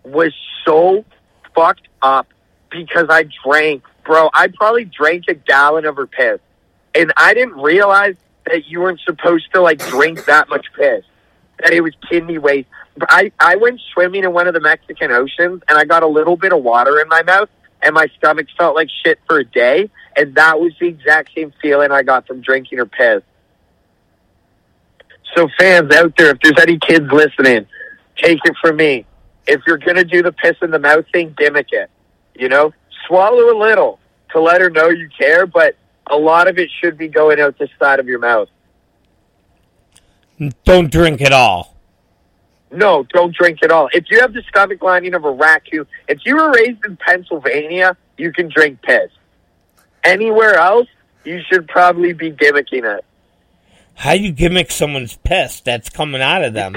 was 0.04 0.34
so 0.64 1.04
fucked 1.54 1.86
up 2.02 2.26
because 2.72 3.06
I 3.08 3.28
drank, 3.44 3.84
bro. 4.04 4.30
I 4.32 4.48
probably 4.48 4.84
drank 4.84 5.24
a 5.28 5.34
gallon 5.34 5.84
of 5.84 5.96
her 5.96 6.06
piss, 6.06 6.40
and 6.94 7.12
I 7.16 7.34
didn't 7.34 7.54
realize 7.54 8.16
that 8.46 8.66
you 8.66 8.80
weren't 8.80 9.00
supposed 9.00 9.52
to 9.54 9.60
like 9.60 9.78
drink 9.78 10.24
that 10.26 10.48
much 10.48 10.66
piss. 10.76 11.04
That 11.60 11.72
it 11.72 11.80
was 11.80 11.94
kidney 12.08 12.38
waste. 12.38 12.68
I 13.08 13.32
I 13.38 13.56
went 13.56 13.80
swimming 13.92 14.24
in 14.24 14.32
one 14.32 14.46
of 14.46 14.54
the 14.54 14.60
Mexican 14.60 15.10
oceans, 15.10 15.62
and 15.68 15.78
I 15.78 15.84
got 15.84 16.02
a 16.02 16.06
little 16.06 16.36
bit 16.36 16.52
of 16.52 16.62
water 16.62 17.00
in 17.00 17.08
my 17.08 17.22
mouth, 17.22 17.48
and 17.82 17.94
my 17.94 18.08
stomach 18.18 18.46
felt 18.58 18.74
like 18.74 18.88
shit 19.04 19.18
for 19.26 19.38
a 19.38 19.44
day, 19.44 19.90
and 20.16 20.34
that 20.34 20.60
was 20.60 20.72
the 20.80 20.88
exact 20.88 21.30
same 21.34 21.52
feeling 21.62 21.90
I 21.90 22.02
got 22.02 22.26
from 22.26 22.40
drinking 22.40 22.78
her 22.78 22.86
piss. 22.86 23.22
So 25.34 25.48
fans 25.58 25.94
out 25.94 26.14
there, 26.18 26.30
if 26.30 26.40
there's 26.42 26.60
any 26.60 26.78
kids 26.78 27.10
listening, 27.10 27.66
take 28.16 28.38
it 28.44 28.54
from 28.60 28.76
me. 28.76 29.06
If 29.46 29.62
you're 29.66 29.78
gonna 29.78 30.04
do 30.04 30.22
the 30.22 30.32
piss 30.32 30.56
in 30.62 30.70
the 30.70 30.78
mouth 30.78 31.06
thing, 31.12 31.34
gimmick 31.36 31.68
it. 31.72 31.90
You 32.34 32.48
know, 32.48 32.72
swallow 33.06 33.56
a 33.56 33.58
little 33.58 33.98
to 34.32 34.40
let 34.40 34.60
her 34.60 34.70
know 34.70 34.88
you 34.88 35.08
care, 35.16 35.46
but 35.46 35.76
a 36.06 36.16
lot 36.16 36.48
of 36.48 36.58
it 36.58 36.70
should 36.80 36.98
be 36.98 37.08
going 37.08 37.40
out 37.40 37.58
the 37.58 37.68
side 37.78 38.00
of 38.00 38.06
your 38.06 38.18
mouth. 38.18 38.48
Don't 40.64 40.90
drink 40.90 41.20
at 41.20 41.32
all. 41.32 41.76
No, 42.70 43.04
don't 43.12 43.34
drink 43.34 43.58
at 43.62 43.70
all. 43.70 43.88
If 43.92 44.06
you 44.10 44.20
have 44.20 44.32
the 44.32 44.42
stomach 44.48 44.82
lining 44.82 45.14
of 45.14 45.24
a 45.24 45.30
raccoon, 45.30 45.86
if 46.08 46.20
you 46.24 46.36
were 46.36 46.50
raised 46.52 46.84
in 46.86 46.96
Pennsylvania, 46.96 47.96
you 48.16 48.32
can 48.32 48.48
drink 48.48 48.80
piss. 48.82 49.10
Anywhere 50.04 50.54
else, 50.54 50.88
you 51.24 51.40
should 51.48 51.68
probably 51.68 52.12
be 52.12 52.32
gimmicking 52.32 52.84
it. 52.84 53.04
How 53.94 54.14
do 54.14 54.20
you 54.20 54.32
gimmick 54.32 54.70
someone's 54.70 55.16
piss 55.16 55.60
that's 55.60 55.90
coming 55.90 56.22
out 56.22 56.42
of 56.42 56.54
them? 56.54 56.76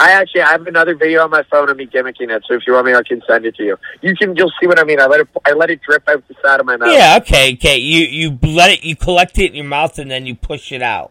I 0.00 0.12
actually 0.12 0.42
I 0.42 0.52
have 0.52 0.66
another 0.66 0.94
video 0.94 1.24
on 1.24 1.30
my 1.30 1.42
phone 1.50 1.68
of 1.68 1.76
me 1.76 1.86
gimmicking 1.86 2.30
it. 2.30 2.44
So 2.46 2.54
if 2.54 2.62
you 2.66 2.74
want 2.74 2.86
me, 2.86 2.94
I 2.94 3.02
can 3.02 3.20
send 3.26 3.44
it 3.44 3.56
to 3.56 3.64
you. 3.64 3.76
You 4.00 4.14
can 4.14 4.36
you'll 4.36 4.52
see 4.60 4.66
what 4.68 4.78
I 4.78 4.84
mean. 4.84 5.00
I 5.00 5.06
let 5.06 5.20
it 5.20 5.28
I 5.44 5.52
let 5.52 5.70
it 5.70 5.80
drip 5.82 6.08
out 6.08 6.26
the 6.28 6.34
side 6.42 6.60
of 6.60 6.66
my 6.66 6.76
mouth. 6.76 6.92
Yeah, 6.92 7.18
okay, 7.20 7.54
okay. 7.54 7.78
You 7.78 8.06
you 8.06 8.38
let 8.42 8.70
it, 8.70 8.84
you 8.84 8.94
collect 8.94 9.38
it 9.38 9.50
in 9.50 9.54
your 9.56 9.64
mouth, 9.64 9.98
and 9.98 10.08
then 10.10 10.24
you 10.24 10.36
push 10.36 10.70
it 10.70 10.82
out. 10.82 11.10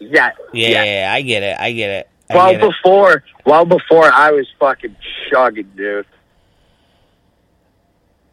Yeah. 0.00 0.30
Yeah, 0.52 0.82
yeah, 0.82 1.12
I 1.12 1.22
get 1.22 1.42
it. 1.42 1.56
I 1.58 1.72
get 1.72 1.90
it. 1.90 2.08
I 2.28 2.34
Well 2.34 2.52
get 2.52 2.62
it. 2.62 2.70
before, 2.70 3.24
well 3.46 3.64
before 3.64 4.12
I 4.12 4.32
was 4.32 4.48
fucking 4.58 4.96
chugging, 5.30 5.70
dude. 5.76 6.06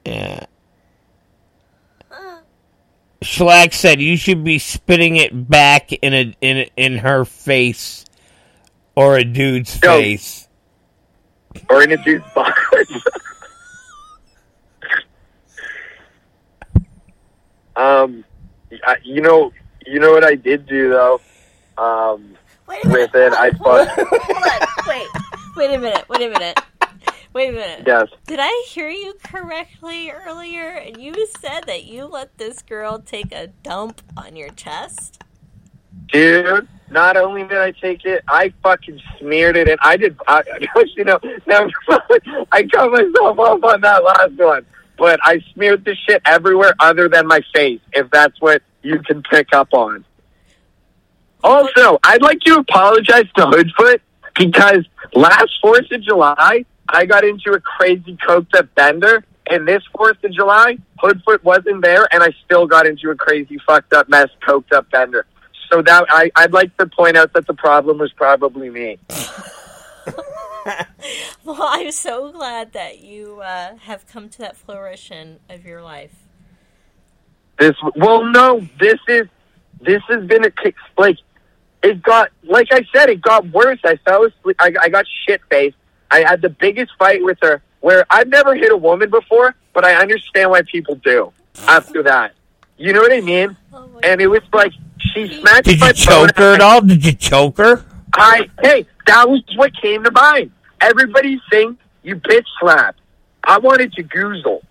Yeah. 0.05 0.45
Schlack 3.21 3.73
said 3.73 4.01
you 4.01 4.15
should 4.15 4.43
be 4.43 4.57
spitting 4.59 5.17
it 5.17 5.49
back 5.49 5.91
in 5.91 6.13
a 6.13 6.33
in 6.41 6.69
in 6.77 6.97
her 6.99 7.25
face 7.25 8.05
or 8.99 9.17
a 9.17 9.23
dude's 9.23 9.79
Yo. 9.81 9.97
face. 9.97 10.49
Or 11.69 11.81
in 11.81 11.93
a 11.93 12.03
dude's 12.03 12.25
butt. 12.35 12.53
um, 17.77 18.25
I, 18.83 18.97
you 19.03 19.21
know, 19.21 19.53
you 19.85 20.01
know 20.01 20.11
what 20.11 20.25
I 20.25 20.35
did 20.35 20.65
do 20.65 20.89
though. 20.89 21.21
Um, 21.77 22.35
Wait 22.67 22.83
a 22.83 22.89
minute. 22.89 23.13
with 23.13 23.15
it, 23.15 23.31
I 23.33 23.51
hold 23.51 23.79
on, 23.79 23.87
fucked. 23.87 24.01
hold 24.09 24.43
on. 24.43 24.67
Wait. 24.87 25.07
Wait 25.55 25.73
a 25.75 25.79
minute. 25.79 26.09
Wait 26.09 26.21
a 26.21 26.29
minute. 26.29 26.59
Wait 27.33 27.49
a 27.49 27.53
minute. 27.53 27.83
Yes. 27.87 28.09
Did 28.27 28.39
I 28.41 28.65
hear 28.67 28.89
you 28.89 29.13
correctly 29.23 30.11
earlier? 30.11 30.71
And 30.71 31.01
you 31.01 31.25
said 31.39 31.61
that 31.67 31.85
you 31.85 32.03
let 32.03 32.37
this 32.37 32.61
girl 32.61 32.99
take 32.99 33.31
a 33.31 33.47
dump 33.47 34.01
on 34.17 34.35
your 34.35 34.49
chest? 34.49 35.23
Dude, 36.11 36.67
not 36.91 37.17
only 37.17 37.43
did 37.43 37.57
I 37.57 37.71
take 37.71 38.05
it, 38.05 38.23
I 38.27 38.53
fucking 38.63 39.01
smeared 39.19 39.55
it, 39.55 39.67
and 39.67 39.79
I 39.81 39.97
did. 39.97 40.17
I, 40.27 40.43
you 40.95 41.03
know, 41.03 41.19
now 41.45 41.67
I 42.51 42.63
cut 42.63 42.91
myself 42.91 43.39
off 43.39 43.63
on 43.63 43.81
that 43.81 44.03
last 44.03 44.33
one, 44.37 44.65
but 44.97 45.19
I 45.23 45.43
smeared 45.53 45.85
the 45.85 45.95
shit 46.07 46.21
everywhere 46.25 46.73
other 46.79 47.09
than 47.09 47.27
my 47.27 47.41
face. 47.53 47.81
If 47.93 48.09
that's 48.11 48.39
what 48.41 48.61
you 48.81 48.99
can 49.01 49.23
pick 49.23 49.53
up 49.53 49.73
on. 49.73 50.05
Also, 51.43 51.99
I'd 52.03 52.21
like 52.21 52.39
to 52.41 52.55
apologize 52.55 53.25
to 53.37 53.45
Hoodfoot 53.45 54.01
because 54.35 54.85
last 55.13 55.51
Fourth 55.61 55.89
of 55.91 56.01
July 56.01 56.65
I 56.89 57.05
got 57.05 57.23
into 57.23 57.51
a 57.51 57.59
crazy 57.59 58.17
coked 58.17 58.55
up 58.55 58.73
bender, 58.75 59.23
and 59.49 59.67
this 59.67 59.83
Fourth 59.95 60.23
of 60.23 60.33
July 60.33 60.77
Hoodfoot 61.01 61.43
wasn't 61.43 61.81
there, 61.81 62.07
and 62.11 62.23
I 62.23 62.33
still 62.45 62.67
got 62.67 62.85
into 62.85 63.09
a 63.09 63.15
crazy 63.15 63.57
fucked 63.65 63.93
up 63.93 64.09
mess 64.09 64.29
coked 64.45 64.73
up 64.73 64.89
bender. 64.91 65.25
So 65.69 65.81
that 65.81 66.05
I, 66.09 66.31
I'd 66.35 66.53
like 66.53 66.75
to 66.77 66.87
point 66.87 67.15
out 67.15 67.33
that 67.33 67.45
the 67.45 67.53
problem 67.53 67.99
was 67.99 68.11
probably 68.13 68.69
me. 68.69 68.97
Well, 71.49 71.57
I'm 71.61 71.91
so 71.91 72.31
glad 72.31 72.73
that 72.73 72.99
you 72.99 73.41
uh, 73.41 73.75
have 73.77 74.05
come 74.05 74.29
to 74.29 74.37
that 74.39 74.55
flourishing 74.55 75.39
of 75.49 75.65
your 75.65 75.81
life. 75.81 76.13
This 77.57 77.75
well, 77.95 78.23
no, 78.23 78.67
this 78.79 78.99
is 79.07 79.27
this 79.81 80.03
has 80.09 80.25
been 80.25 80.45
a 80.45 80.51
kick. 80.51 80.75
Like 80.97 81.17
it 81.81 82.03
got, 82.03 82.29
like 82.43 82.67
I 82.71 82.85
said, 82.93 83.09
it 83.09 83.21
got 83.21 83.49
worse. 83.49 83.79
I 83.83 83.95
fell 84.05 84.25
asleep. 84.25 84.57
I, 84.59 84.73
I 84.79 84.89
got 84.89 85.05
shit 85.25 85.41
faced. 85.49 85.75
I 86.11 86.19
had 86.19 86.41
the 86.41 86.49
biggest 86.49 86.91
fight 86.99 87.23
with 87.23 87.37
her, 87.41 87.61
where 87.79 88.05
I've 88.09 88.27
never 88.27 88.53
hit 88.55 88.71
a 88.71 88.77
woman 88.77 89.09
before, 89.09 89.55
but 89.73 89.85
I 89.85 89.95
understand 89.95 90.51
why 90.51 90.61
people 90.61 90.95
do 90.95 91.33
after 91.67 92.03
that. 92.03 92.33
You 92.77 92.93
know 92.93 93.01
what 93.01 93.11
I 93.11 93.21
mean? 93.21 93.57
Oh 93.73 93.89
And 94.03 94.21
it 94.21 94.27
was 94.27 94.41
like 94.53 94.73
she 95.01 95.27
smacked 95.39 95.65
Did 95.65 95.79
you 95.79 95.93
choke 95.93 96.35
her 96.37 96.55
at 96.55 96.61
all? 96.61 96.81
Did 96.81 97.05
you 97.05 97.13
choke 97.13 97.57
her? 97.57 97.85
I 98.13 98.49
hey, 98.61 98.85
that 99.07 99.29
was 99.29 99.43
what 99.55 99.75
came 99.79 100.03
to 100.03 100.11
mind. 100.11 100.51
Everybody 100.81 101.39
thinks 101.49 101.83
you 102.03 102.15
bitch 102.15 102.45
slap. 102.59 102.95
I 103.43 103.57
wanted 103.59 103.93
to 103.93 104.03
goozle. 104.03 104.61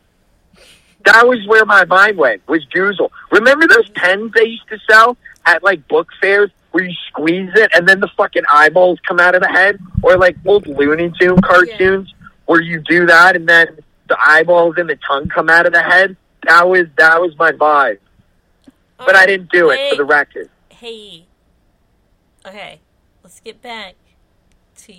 That 1.05 1.27
was 1.27 1.47
where 1.47 1.65
my 1.65 1.85
mind 1.85 2.19
went. 2.19 2.47
Was 2.49 2.65
goozle. 2.67 3.11
Remember 3.31 3.67
those 3.67 3.89
pens 3.91 4.33
they 4.35 4.45
used 4.45 4.69
to 4.69 4.79
sell 4.91 5.17
at 5.47 5.63
like 5.63 5.87
book 5.89 6.09
fairs 6.21 6.51
where 6.73 6.85
you 6.85 6.95
squeeze 7.09 7.51
it 7.55 7.71
and 7.75 7.89
then 7.89 8.01
the 8.01 8.09
fucking 8.17 8.43
eyeballs 8.53 8.99
come 9.07 9.19
out 9.19 9.35
of 9.35 9.41
the 9.41 9.49
head, 9.49 9.79
or 10.03 10.17
like 10.19 10.37
old 10.47 10.67
Looney 10.67 11.13
Tune 11.19 11.41
cartoons 11.41 12.13
where 12.47 12.61
you 12.61 12.81
do 12.81 13.07
that 13.07 13.37
and 13.37 13.49
then 13.49 13.79
the 14.09 14.17
eyeballs 14.21 14.75
and 14.79 14.89
the 14.89 14.97
tongue 14.97 15.29
come 15.29 15.49
out 15.49 15.67
of 15.67 15.73
the 15.73 15.83
head. 15.83 16.17
That 16.47 16.69
was 16.69 16.87
that 16.97 17.21
was 17.21 17.37
my 17.39 17.53
vibe, 17.53 17.99
but 18.99 19.15
I 19.17 19.27
didn't 19.27 19.51
do 19.51 19.71
it 19.71 19.91
for 19.91 19.97
the 19.97 20.05
record. 20.05 20.51
Hey. 20.69 21.27
Okay, 22.47 22.81
let's 23.23 23.41
get 23.41 23.61
back 23.63 23.95
to 24.79 24.95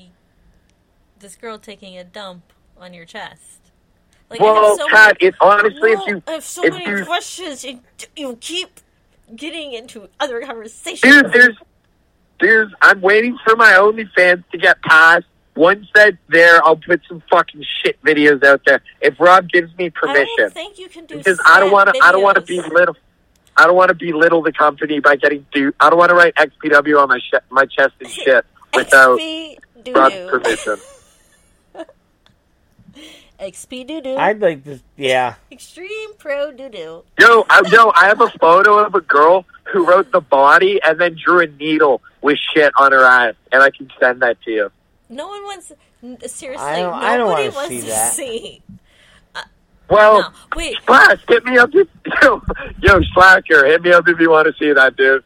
this 1.20 1.36
girl 1.36 1.58
taking 1.58 1.98
a 1.98 2.04
dump 2.04 2.44
on 2.80 2.94
your 2.94 3.06
chest. 3.06 3.72
Like, 4.30 4.40
Well, 4.42 4.78
so 4.78 4.88
many- 4.90 5.18
it 5.22 5.36
honestly, 5.42 5.92
if 5.94 6.00
you 6.08 6.24
I 6.28 6.32
have 6.34 6.44
so 6.44 6.64
if 6.64 6.74
many 6.74 6.86
you- 7.00 7.06
questions, 7.06 7.64
and 7.64 7.82
you 8.16 8.38
keep 8.40 8.80
getting 9.36 9.74
into 9.74 10.10
other 10.20 10.42
conversations. 10.42 11.02
dude, 11.02 11.32
there's, 11.34 11.56
there's, 12.40 12.72
I'm 12.82 13.02
waiting 13.02 13.38
for 13.46 13.56
my 13.56 13.72
OnlyFans 13.74 14.44
to 14.52 14.58
get 14.58 14.82
passed. 14.84 15.26
Once 15.56 15.88
that's 15.94 16.16
there, 16.30 16.64
I'll 16.64 16.78
put 16.78 17.02
some 17.10 17.22
fucking 17.30 17.66
shit 17.84 18.02
videos 18.04 18.44
out 18.46 18.62
there 18.66 18.82
if 19.02 19.20
Rob 19.20 19.50
gives 19.50 19.76
me 19.78 19.90
permission, 19.90 20.22
I 20.22 20.36
don't 20.38 20.54
think 20.54 20.80
you 20.80 20.88
can 20.88 21.06
do 21.06 21.18
Because 21.18 21.40
I 21.46 21.60
don't 21.60 21.72
want 21.72 21.94
to, 21.94 22.00
I 22.02 22.12
don't 22.14 22.22
want 22.24 22.36
to 22.36 22.42
be 22.42 22.62
little. 22.62 22.96
I 23.60 23.66
don't 23.66 23.76
want 23.76 23.90
to 23.90 23.94
belittle 23.96 24.42
the 24.42 24.54
company 24.54 25.00
by 25.02 25.18
getting 25.18 25.46
do. 25.54 25.74
I 25.80 25.90
don't 25.90 26.00
want 26.00 26.10
to 26.10 26.16
write 26.16 26.34
XPW 26.36 27.02
on 27.02 27.10
my 27.10 27.20
sh- 27.20 27.44
my 27.50 27.66
chest 27.66 27.94
and 28.00 28.10
shit 28.10 28.46
without 28.74 29.20
XP 29.20 29.58
Rob's 29.96 30.16
permission. 30.32 30.78
XP 33.40 33.88
doo 33.88 34.02
doo. 34.02 34.16
I'd 34.18 34.40
like 34.40 34.64
to. 34.66 34.80
Yeah. 34.98 35.36
Extreme 35.52 36.14
pro 36.18 36.52
doo 36.52 36.70
doo. 36.70 37.04
Yo, 37.20 37.46
I, 37.50 37.62
yo, 37.72 37.92
I 37.96 38.08
have 38.08 38.20
a 38.22 38.30
photo 38.40 38.80
of 38.80 38.96
a 38.96 39.02
girl 39.02 39.46
who 39.72 39.86
wrote 39.86 40.12
the 40.12 40.20
body 40.22 40.80
and 40.84 41.00
then 41.00 41.16
drew 41.22 41.40
a 41.42 41.48
needle 41.48 42.02
with 42.22 42.38
shit 42.54 42.72
on 42.78 42.92
her 42.92 43.06
eye, 43.06 43.32
and 43.52 43.64
I 43.64 43.70
can 43.72 43.90
send 44.00 44.22
that 44.22 44.42
to 44.44 44.52
you. 44.52 44.72
No 45.10 45.28
one 45.28 45.44
wants. 45.44 45.72
Seriously, 46.28 46.66
I 46.66 46.82
don't- 46.82 46.94
I 46.94 47.18
don't 47.18 47.30
nobody 47.30 47.50
wanna 47.50 47.56
wants 47.56 47.70
see 47.70 47.80
to 47.82 47.88
that. 47.88 48.14
see. 48.14 48.62
Well, 49.90 50.22
No, 50.22 50.30
wait. 50.56 50.78
Slash, 50.86 51.20
hit 51.28 51.44
me 51.46 51.58
up. 51.58 51.70
If, 51.74 51.88
yo, 52.22 52.42
yo, 52.82 53.02
Slacker, 53.14 53.66
hit 53.66 53.82
me 53.82 53.92
up 53.92 54.08
if 54.08 54.20
you 54.20 54.30
want 54.30 54.48
to 54.48 54.54
see 54.60 54.72
that, 54.74 54.96
dude. 54.96 55.24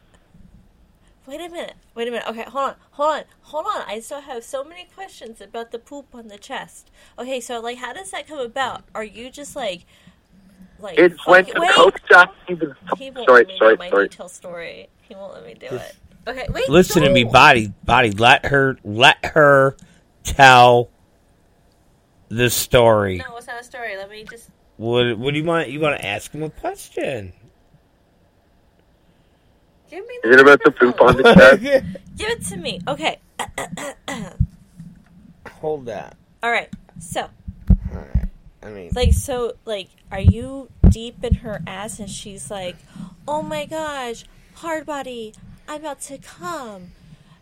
Wait 1.26 1.40
a 1.40 1.48
minute. 1.48 1.74
Wait 1.94 2.08
a 2.08 2.10
minute. 2.10 2.26
Okay, 2.28 2.44
hold 2.44 2.70
on. 2.70 2.74
Hold 2.92 3.14
on. 3.16 3.22
Hold 3.42 3.66
on. 3.66 3.82
I 3.86 4.00
still 4.00 4.20
have 4.22 4.44
so 4.44 4.62
many 4.64 4.86
questions 4.94 5.40
about 5.40 5.70
the 5.70 5.78
poop 5.78 6.14
on 6.14 6.28
the 6.28 6.38
chest. 6.38 6.90
Okay, 7.18 7.40
so 7.40 7.60
like 7.60 7.78
how 7.78 7.92
does 7.92 8.10
that 8.10 8.26
come 8.26 8.38
about? 8.40 8.84
Are 8.94 9.04
you 9.04 9.30
just 9.30 9.56
like 9.56 9.86
like 10.80 10.98
It's 10.98 11.26
when 11.26 11.44
fucking- 11.44 11.54
the 11.54 11.60
wait. 11.60 11.70
coach 11.72 12.00
got 12.08 12.34
even. 12.48 12.74
He 12.98 13.10
won't 13.10 13.26
Sorry, 13.28 13.38
let 13.44 13.48
me 13.48 13.58
sorry, 13.58 13.72
know 13.74 13.78
my 13.78 13.90
sorry. 13.90 14.08
detailed 14.08 14.30
story. 14.32 14.88
He 15.02 15.14
won't 15.14 15.32
let 15.34 15.46
me 15.46 15.54
do 15.54 15.66
it. 15.66 15.96
Okay, 16.26 16.46
wait. 16.50 16.68
Listen 16.68 17.02
to 17.02 17.10
me, 17.10 17.24
body, 17.24 17.72
body. 17.84 18.10
Let 18.10 18.46
her, 18.46 18.78
let 18.82 19.24
her 19.26 19.76
tell 20.24 20.88
the 22.28 22.48
story. 22.50 23.18
No, 23.18 23.36
it's 23.36 23.46
not 23.46 23.60
a 23.60 23.64
story. 23.64 23.96
Let 23.96 24.10
me 24.10 24.24
just 24.24 24.48
What, 24.76 25.18
what 25.18 25.32
do 25.32 25.38
you 25.40 25.44
want? 25.44 25.70
You 25.70 25.80
want 25.80 26.00
to 26.00 26.06
ask 26.06 26.32
him 26.32 26.42
a 26.42 26.50
question? 26.50 27.32
give 29.90 30.06
me 30.06 30.14
Is 30.24 30.34
it 30.34 30.40
about 30.40 30.60
the 30.64 30.70
poop 30.72 31.00
on 31.00 31.16
the 31.16 31.22
chest? 31.34 31.62
Give 32.16 32.30
it 32.30 32.44
to 32.46 32.56
me. 32.56 32.80
Okay. 32.88 33.18
Hold 35.60 35.86
that. 35.86 36.16
All 36.42 36.50
right. 36.50 36.68
So, 36.98 37.28
All 37.92 37.98
right. 37.98 38.24
I 38.62 38.70
mean, 38.70 38.90
like 38.94 39.12
so 39.12 39.52
like 39.66 39.88
are 40.10 40.20
you 40.20 40.70
deep 40.88 41.22
in 41.22 41.34
her 41.34 41.62
ass 41.66 42.00
and 42.00 42.08
she's 42.08 42.50
like 42.50 42.76
oh 43.28 43.42
my 43.42 43.66
gosh 43.66 44.24
hard 44.54 44.86
body 44.86 45.34
i'm 45.68 45.80
about 45.80 46.00
to 46.00 46.16
come 46.16 46.92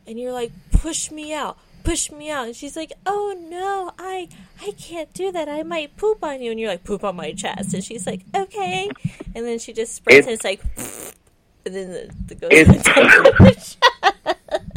and 0.04 0.18
you're 0.18 0.32
like 0.32 0.50
push 0.72 1.12
me 1.12 1.32
out 1.32 1.58
push 1.84 2.10
me 2.10 2.30
out. 2.30 2.46
And 2.46 2.56
she's 2.56 2.76
like 2.76 2.92
oh 3.06 3.34
no 3.48 3.92
i 3.98 4.28
i 4.60 4.72
can't 4.72 5.12
do 5.14 5.32
that. 5.32 5.48
I 5.48 5.62
might 5.62 5.96
poop 5.96 6.22
on 6.22 6.40
you. 6.42 6.50
And 6.50 6.60
you're 6.60 6.70
like 6.70 6.84
poop 6.84 7.04
on 7.04 7.16
my 7.16 7.32
chest. 7.32 7.74
And 7.74 7.82
she's 7.84 8.06
like 8.06 8.22
okay. 8.34 8.88
And 9.34 9.44
then 9.46 9.58
she 9.58 9.72
just 9.72 9.94
sprays 9.94 10.18
It- 10.18 10.24
and 10.24 10.32
it's 10.34 10.44
like 10.44 10.60
and 11.66 11.74
then 11.74 11.90
the, 11.92 12.14
the 12.26 12.34
goes 12.34 12.50
It's- 12.52 13.76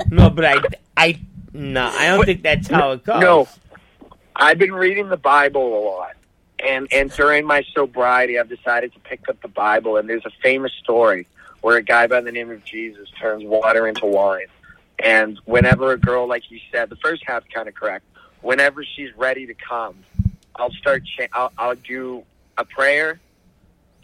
no, 0.12 0.30
but 0.30 0.46
I, 0.46 0.62
I, 0.98 1.20
no, 1.54 1.86
I 1.94 2.08
don't 2.08 2.26
think 2.26 2.44
that's 2.44 2.68
how 2.68 2.92
it 2.92 3.04
goes. 3.04 3.22
No, 3.22 3.48
I've 4.36 4.58
been 4.58 4.74
reading 4.74 5.10
the 5.10 5.18
Bible 5.18 5.80
a 5.80 5.82
lot, 5.86 6.14
and 6.66 6.88
and 6.92 7.10
during 7.12 7.46
my 7.46 7.64
sobriety, 7.74 8.38
I've 8.40 8.50
decided 8.50 8.94
to 8.94 9.00
pick 9.00 9.28
up 9.30 9.42
the 9.42 9.48
Bible. 9.48 9.98
And 9.98 10.08
there's 10.10 10.26
a 10.26 10.32
famous 10.44 10.72
story 10.84 11.28
where 11.62 11.78
a 11.78 11.82
guy 11.82 12.08
by 12.08 12.22
the 12.22 12.32
name 12.32 12.52
of 12.52 12.64
Jesus 12.64 13.10
turns 13.20 13.44
water 13.44 13.88
into 13.88 14.06
wine, 14.06 14.48
and 15.00 15.40
whenever 15.46 15.92
a 15.92 15.98
girl, 15.98 16.28
like 16.28 16.50
you 16.50 16.60
said, 16.72 16.90
the 16.90 16.96
first 16.98 17.24
half 17.26 17.44
kind 17.54 17.68
of 17.68 17.76
correct. 17.76 18.06
Whenever 18.42 18.84
she's 18.84 19.16
ready 19.18 19.46
to 19.46 19.54
come, 19.54 19.98
I'll 20.56 20.72
start. 20.72 21.04
Cha- 21.18 21.28
I'll, 21.34 21.52
I'll 21.58 21.76
do 21.76 22.24
a 22.58 22.66
prayer, 22.66 23.20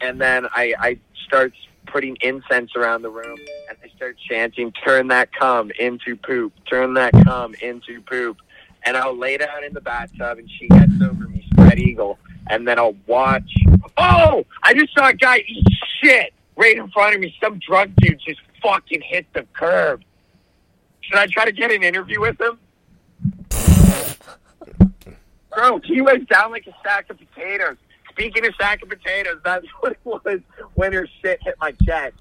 and 0.00 0.20
then 0.20 0.46
I, 0.46 0.74
I 0.78 0.98
start 1.26 1.52
putting 1.86 2.16
incense 2.20 2.74
around 2.76 3.02
the 3.02 3.10
room, 3.10 3.38
and 3.68 3.78
I 3.82 3.88
start 3.96 4.16
chanting, 4.28 4.72
"Turn 4.84 5.08
that 5.08 5.32
cum 5.32 5.70
into 5.78 6.16
poop. 6.16 6.52
Turn 6.68 6.94
that 6.94 7.12
cum 7.24 7.54
into 7.60 8.00
poop." 8.02 8.38
And 8.84 8.96
I'll 8.96 9.16
lay 9.16 9.36
down 9.36 9.62
in 9.62 9.72
the 9.72 9.80
bathtub, 9.80 10.38
and 10.38 10.50
she 10.58 10.66
gets 10.66 10.92
over 11.00 11.28
me, 11.28 11.46
spread 11.52 11.78
eagle, 11.78 12.18
and 12.48 12.66
then 12.66 12.78
I'll 12.78 12.96
watch. 13.06 13.48
Oh! 13.96 14.44
I 14.64 14.74
just 14.74 14.92
saw 14.92 15.08
a 15.08 15.14
guy 15.14 15.44
eat 15.46 15.64
shit 16.00 16.34
right 16.56 16.76
in 16.76 16.90
front 16.90 17.14
of 17.14 17.20
me. 17.20 17.32
Some 17.40 17.60
drunk 17.60 17.94
dude 17.96 18.20
just 18.26 18.40
fucking 18.60 19.00
hit 19.02 19.26
the 19.34 19.46
curb. 19.52 20.02
Should 21.02 21.18
I 21.18 21.26
try 21.26 21.44
to 21.44 21.52
get 21.52 21.70
an 21.70 21.82
interview 21.82 22.20
with 22.20 22.40
him? 22.40 22.58
Bro, 25.54 25.80
he 25.84 26.00
went 26.00 26.28
down 26.28 26.50
like 26.50 26.66
a 26.66 26.74
sack 26.82 27.10
of 27.10 27.18
potatoes. 27.18 27.76
Speaking 28.10 28.46
of 28.46 28.54
sack 28.60 28.82
of 28.82 28.88
potatoes, 28.88 29.40
that's 29.44 29.66
what 29.80 29.92
it 29.92 30.00
was 30.04 30.40
when 30.74 30.92
her 30.92 31.06
shit 31.20 31.42
hit 31.42 31.56
my 31.60 31.72
chest. 31.84 32.14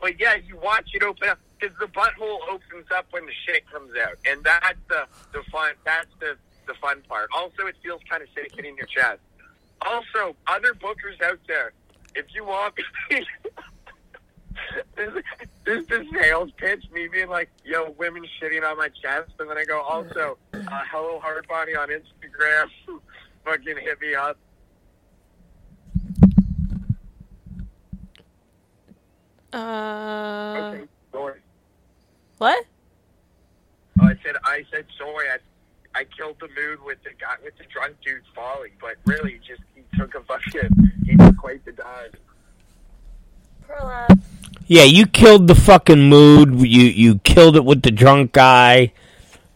But 0.00 0.20
yeah, 0.20 0.36
you 0.46 0.56
watch 0.62 0.90
it 0.94 1.02
open 1.02 1.28
up 1.28 1.38
because 1.58 1.76
the 1.78 1.86
butthole 1.86 2.38
opens 2.50 2.86
up 2.94 3.06
when 3.10 3.26
the 3.26 3.32
shit 3.46 3.68
comes 3.70 3.90
out, 4.00 4.16
and 4.26 4.44
that's 4.44 4.78
the 4.88 5.06
the 5.32 5.42
fun. 5.50 5.72
That's 5.84 6.08
the 6.20 6.36
the 6.66 6.74
fun 6.74 7.02
part. 7.08 7.28
Also, 7.34 7.66
it 7.66 7.74
feels 7.82 8.00
kind 8.08 8.22
of 8.22 8.28
sick 8.34 8.52
hitting 8.54 8.76
your 8.76 8.86
chest. 8.86 9.20
Also, 9.82 10.36
other 10.46 10.74
bookers 10.74 11.20
out 11.22 11.38
there, 11.48 11.72
if 12.14 12.26
you 12.34 12.44
want, 12.44 12.74
there's, 14.96 15.22
this, 15.64 15.86
the 15.86 16.04
sales 16.14 16.50
pitch, 16.56 16.84
me 16.92 17.08
being 17.08 17.28
like, 17.28 17.50
"Yo, 17.64 17.90
women 17.98 18.24
shitting 18.40 18.68
on 18.68 18.76
my 18.76 18.88
chest," 18.88 19.30
and 19.38 19.48
then 19.50 19.58
I 19.58 19.64
go, 19.64 19.80
"Also, 19.80 20.38
uh, 20.54 20.58
hello, 20.90 21.18
hard 21.20 21.46
body 21.48 21.74
on 21.76 21.88
Instagram, 21.88 22.66
fucking 23.44 23.76
hit 23.78 24.00
me 24.00 24.14
up." 24.14 24.36
uh 29.52 30.72
Okay, 30.74 30.84
sorry. 31.12 31.40
what 32.36 32.64
Oh, 34.00 34.06
I 34.06 34.14
said, 34.24 34.36
I 34.44 34.62
said 34.72 34.84
sorry. 34.96 35.28
I, 35.30 35.38
I 35.98 36.04
killed 36.04 36.36
the 36.40 36.48
mood 36.48 36.80
with 36.84 37.02
the 37.02 37.10
guy 37.20 37.34
with 37.42 37.56
the 37.58 37.64
drunk 37.64 37.96
dude 38.04 38.22
falling, 38.34 38.72
but 38.80 38.94
really, 39.06 39.32
he 39.32 39.38
just 39.38 39.62
he 39.74 39.82
took 39.98 40.14
a 40.14 40.20
fucking 40.22 40.70
he 41.04 41.16
took 41.16 41.36
quite 41.36 41.64
the 41.64 41.72
dive. 41.72 42.14
prolapse 43.62 44.14
Yeah, 44.68 44.84
you 44.84 45.06
killed 45.06 45.48
the 45.48 45.54
fucking 45.54 46.08
mood. 46.08 46.60
You 46.60 46.82
you 46.82 47.18
killed 47.20 47.56
it 47.56 47.64
with 47.64 47.82
the 47.82 47.90
drunk 47.90 48.32
guy. 48.32 48.92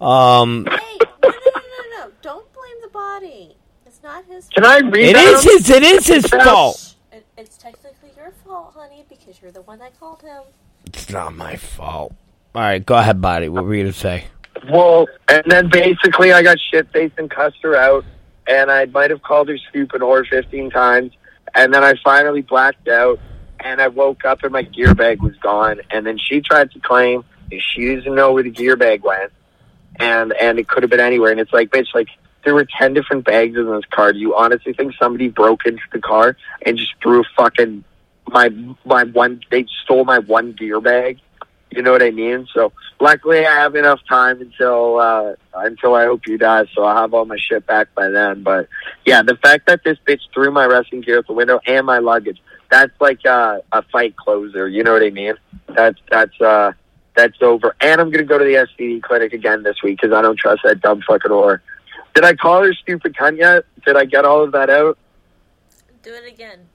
Um, 0.00 0.66
hey 0.70 0.98
no 1.22 1.28
no 1.28 1.30
no 1.30 1.52
no 1.54 2.06
no 2.06 2.10
don't 2.22 2.52
blame 2.52 2.74
the 2.82 2.88
body 2.88 3.54
it's 3.86 4.02
not 4.02 4.24
his 4.24 4.48
Can 4.48 4.64
I 4.64 4.78
read 4.78 5.10
it 5.10 5.14
that? 5.14 5.24
is 5.34 5.42
his. 5.44 5.70
It 5.70 5.82
is 5.84 6.06
his 6.06 6.26
fault. 6.26 6.96
It, 7.12 7.24
it's 7.36 7.56
technically 7.56 8.10
your 8.16 8.32
fault, 8.44 8.72
honey, 8.74 9.04
because 9.08 9.40
you're 9.40 9.52
the 9.52 9.62
one 9.62 9.78
that 9.78 9.98
called 10.00 10.22
him. 10.22 10.42
It's 10.86 11.08
not 11.10 11.36
my 11.36 11.54
fault. 11.56 12.14
All 12.54 12.62
right, 12.62 12.84
go 12.84 12.96
ahead, 12.96 13.20
body. 13.20 13.48
What 13.48 13.64
were 13.64 13.74
you 13.74 13.84
gonna 13.84 13.92
say? 13.92 14.24
Well, 14.70 15.06
and 15.28 15.44
then 15.46 15.68
basically, 15.68 16.32
I 16.32 16.42
got 16.42 16.56
shit 16.72 16.90
faced 16.92 17.14
and 17.18 17.30
cussed 17.30 17.58
her 17.62 17.76
out, 17.76 18.04
and 18.48 18.70
I 18.70 18.86
might 18.86 19.10
have 19.10 19.22
called 19.22 19.48
her 19.50 19.58
stupid 19.70 20.00
whore 20.00 20.26
fifteen 20.26 20.70
times, 20.70 21.12
and 21.54 21.72
then 21.72 21.84
I 21.84 21.94
finally 22.02 22.42
blacked 22.42 22.88
out, 22.88 23.20
and 23.62 23.80
I 23.80 23.88
woke 23.88 24.24
up 24.24 24.42
and 24.42 24.52
my 24.52 24.62
gear 24.62 24.94
bag 24.94 25.22
was 25.22 25.36
gone, 25.36 25.80
and 25.90 26.06
then 26.06 26.18
she 26.18 26.40
tried 26.40 26.70
to 26.72 26.80
claim 26.80 27.24
she 27.60 27.94
doesn't 27.94 28.14
know 28.14 28.32
where 28.32 28.42
the 28.42 28.50
gear 28.50 28.76
bag 28.76 29.02
went, 29.02 29.32
and 29.98 30.32
and 30.32 30.58
it 30.58 30.68
could 30.68 30.82
have 30.82 30.90
been 30.90 31.00
anywhere, 31.00 31.30
and 31.30 31.40
it's 31.40 31.52
like, 31.52 31.70
bitch, 31.70 31.94
like 31.94 32.08
there 32.44 32.54
were 32.54 32.66
ten 32.78 32.94
different 32.94 33.24
bags 33.24 33.56
in 33.56 33.70
this 33.70 33.84
car. 33.90 34.12
Do 34.12 34.18
you 34.18 34.34
honestly 34.34 34.72
think 34.72 34.94
somebody 35.00 35.28
broke 35.28 35.66
into 35.66 35.82
the 35.92 36.00
car 36.00 36.36
and 36.64 36.76
just 36.78 36.92
threw 37.02 37.24
fucking 37.36 37.84
my 38.28 38.50
my 38.84 39.04
one? 39.04 39.40
They 39.50 39.66
stole 39.84 40.04
my 40.04 40.18
one 40.18 40.52
gear 40.52 40.80
bag. 40.80 41.20
You 41.70 41.80
know 41.80 41.92
what 41.92 42.02
I 42.02 42.10
mean? 42.10 42.46
So 42.52 42.70
luckily, 43.00 43.46
I 43.46 43.60
have 43.60 43.74
enough 43.76 44.00
time 44.06 44.42
until 44.42 44.98
uh, 44.98 45.34
until 45.54 45.94
I 45.94 46.04
hope 46.04 46.26
you 46.26 46.36
die, 46.36 46.66
so 46.74 46.84
I'll 46.84 47.00
have 47.00 47.14
all 47.14 47.24
my 47.24 47.38
shit 47.38 47.66
back 47.66 47.94
by 47.94 48.08
then. 48.08 48.42
But 48.42 48.68
yeah, 49.06 49.22
the 49.22 49.36
fact 49.36 49.66
that 49.68 49.82
this 49.82 49.96
bitch 50.06 50.20
threw 50.34 50.50
my 50.50 50.66
wrestling 50.66 51.00
gear 51.00 51.18
out 51.18 51.26
the 51.26 51.32
window 51.32 51.60
and 51.66 51.86
my 51.86 51.98
luggage—that's 52.72 53.00
like 53.00 53.24
uh, 53.26 53.60
a 53.72 53.82
fight 53.82 54.16
closer. 54.16 54.68
You 54.68 54.82
know 54.82 54.92
what 54.92 55.02
I 55.02 55.10
mean? 55.10 55.34
That's 55.68 55.98
that's 56.10 56.40
uh, 56.40 56.72
that's 57.14 57.40
over. 57.40 57.74
And 57.80 58.00
I'm 58.00 58.10
gonna 58.10 58.24
go 58.24 58.38
to 58.38 58.44
the 58.44 58.54
STD 58.54 59.02
clinic 59.02 59.32
again 59.32 59.62
this 59.62 59.82
week 59.82 60.00
because 60.00 60.14
I 60.14 60.22
don't 60.22 60.38
trust 60.38 60.62
that 60.64 60.80
dumb 60.80 61.02
fucking 61.06 61.30
whore. 61.30 61.60
Did 62.14 62.24
I 62.24 62.34
call 62.34 62.62
her 62.62 62.74
stupid 62.74 63.14
cunt 63.14 63.38
yet? 63.38 63.64
Did 63.84 63.96
I 63.96 64.04
get 64.04 64.24
all 64.24 64.42
of 64.42 64.52
that 64.52 64.70
out? 64.70 64.98
Do 66.02 66.12
it 66.12 66.30
again. 66.30 66.66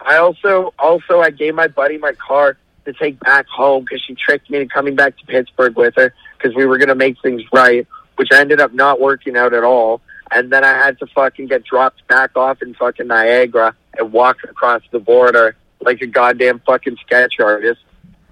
I 0.00 0.16
also 0.16 0.74
also 0.78 1.20
I 1.20 1.30
gave 1.30 1.54
my 1.54 1.68
buddy 1.68 1.98
my 1.98 2.12
car 2.12 2.56
to 2.84 2.92
take 2.92 3.18
back 3.20 3.46
home 3.46 3.84
because 3.84 4.02
she 4.02 4.14
tricked 4.14 4.50
me 4.50 4.58
into 4.58 4.72
coming 4.72 4.96
back 4.96 5.16
to 5.18 5.26
Pittsburgh 5.26 5.76
with 5.76 5.94
her 5.96 6.12
because 6.36 6.56
we 6.56 6.66
were 6.66 6.78
gonna 6.78 6.94
make 6.94 7.20
things 7.22 7.42
right, 7.52 7.86
which 8.16 8.28
ended 8.32 8.60
up 8.60 8.72
not 8.72 9.00
working 9.00 9.36
out 9.36 9.54
at 9.54 9.64
all. 9.64 10.00
And 10.34 10.50
then 10.50 10.64
I 10.64 10.72
had 10.72 10.98
to 11.00 11.06
fucking 11.06 11.48
get 11.48 11.62
dropped 11.64 12.06
back 12.08 12.36
off 12.36 12.62
in 12.62 12.74
fucking 12.74 13.06
Niagara 13.06 13.76
and 13.98 14.12
walk 14.12 14.38
across 14.44 14.82
the 14.90 14.98
border 14.98 15.56
like 15.80 16.00
a 16.00 16.06
goddamn 16.06 16.60
fucking 16.60 16.96
sketch 17.04 17.34
artist. 17.40 17.80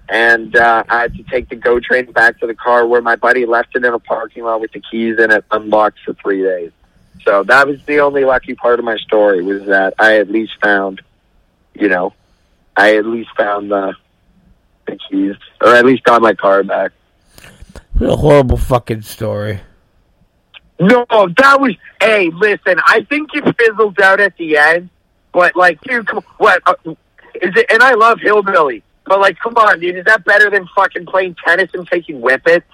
And 0.09 0.55
uh, 0.55 0.83
I 0.89 1.01
had 1.01 1.15
to 1.15 1.23
take 1.23 1.49
the 1.49 1.55
GO 1.55 1.79
train 1.79 2.11
back 2.11 2.39
to 2.39 2.47
the 2.47 2.55
car 2.55 2.85
where 2.85 3.01
my 3.01 3.15
buddy 3.15 3.45
left 3.45 3.75
it 3.75 3.85
in 3.85 3.93
a 3.93 3.99
parking 3.99 4.43
lot 4.43 4.59
with 4.59 4.71
the 4.73 4.81
keys 4.81 5.17
in 5.19 5.31
it 5.31 5.45
unlocked 5.51 5.99
for 6.05 6.13
three 6.15 6.43
days. 6.43 6.71
So 7.23 7.43
that 7.43 7.67
was 7.67 7.81
the 7.85 7.99
only 7.99 8.25
lucky 8.25 8.55
part 8.55 8.79
of 8.79 8.85
my 8.85 8.97
story 8.97 9.43
was 9.43 9.65
that 9.65 9.93
I 9.99 10.17
at 10.17 10.29
least 10.29 10.53
found, 10.61 11.01
you 11.73 11.87
know, 11.87 12.13
I 12.75 12.95
at 12.97 13.05
least 13.05 13.29
found 13.37 13.71
the 13.71 13.93
the 14.87 14.97
keys, 15.09 15.35
or 15.61 15.75
at 15.75 15.85
least 15.85 16.03
got 16.03 16.21
my 16.21 16.33
car 16.33 16.63
back. 16.63 16.91
What 17.97 18.09
a 18.09 18.15
horrible 18.15 18.57
fucking 18.57 19.03
story. 19.03 19.59
No, 20.79 21.05
that 21.09 21.61
was. 21.61 21.75
Hey, 22.01 22.31
listen. 22.33 22.79
I 22.85 23.05
think 23.07 23.29
it 23.35 23.55
fizzles 23.57 23.93
out 24.01 24.19
at 24.19 24.35
the 24.37 24.57
end, 24.57 24.89
but 25.33 25.55
like, 25.55 25.79
dude, 25.81 26.07
come, 26.07 26.23
what 26.37 26.61
uh, 26.65 26.73
is 26.85 26.95
it? 27.55 27.65
And 27.71 27.81
I 27.81 27.93
love 27.93 28.19
hillbilly, 28.19 28.83
but 29.05 29.19
like, 29.19 29.37
come 29.39 29.55
on, 29.55 29.79
dude. 29.79 29.97
Is 29.97 30.05
that 30.05 30.23
better 30.25 30.49
than 30.49 30.67
fucking 30.75 31.05
playing 31.05 31.35
tennis 31.45 31.69
and 31.73 31.87
taking 31.87 32.19
whippets? 32.21 32.65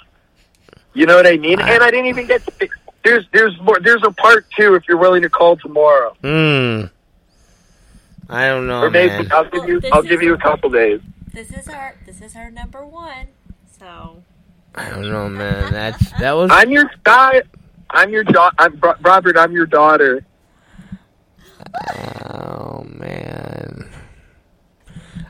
You 0.94 1.06
know 1.06 1.16
what 1.16 1.28
I 1.28 1.38
mean? 1.38 1.60
And 1.60 1.84
I 1.84 1.92
didn't 1.92 2.08
even 2.08 2.28
get. 2.28 2.44
To, 2.46 2.70
there's 3.04 3.26
there's 3.32 3.60
more. 3.62 3.80
There's 3.80 4.04
a 4.04 4.12
part 4.12 4.46
two 4.58 4.76
if 4.76 4.84
you're 4.88 4.98
willing 4.98 5.22
to 5.22 5.30
call 5.30 5.56
tomorrow, 5.58 6.16
Hmm. 6.22 6.86
I 8.30 8.48
don't 8.48 8.68
know, 8.68 8.82
or 8.82 8.90
maybe 8.90 9.10
man. 9.12 9.32
I'll 9.32 9.44
give 9.46 9.54
Well, 9.62 9.70
you. 9.70 9.80
this 9.80 9.92
I'll 9.94 10.02
give 10.04 10.22
you 10.22 10.34
a 10.34 10.38
couple 10.38 10.70
days. 10.70 11.00
This 11.34 11.52
is 11.52 11.70
our 11.70 11.96
this 12.06 12.22
is 12.22 12.36
our 12.36 12.50
number 12.52 12.86
one. 12.86 13.28
So 13.80 14.24
I 14.76 14.90
don't 14.90 15.10
know, 15.10 15.30
man. 15.30 15.72
That's 15.72 16.12
that 16.20 16.32
was. 16.34 16.50
I'm 16.52 16.72
your 16.72 16.90
guy. 17.04 17.44
I'm 17.92 18.10
your 18.10 18.24
daughter. 18.26 18.56
I'm 18.60 18.82
Robert. 19.02 19.38
I'm 19.38 19.52
your 19.54 19.68
daughter. 19.68 20.26
Oh 22.30 22.84
man. 22.90 23.90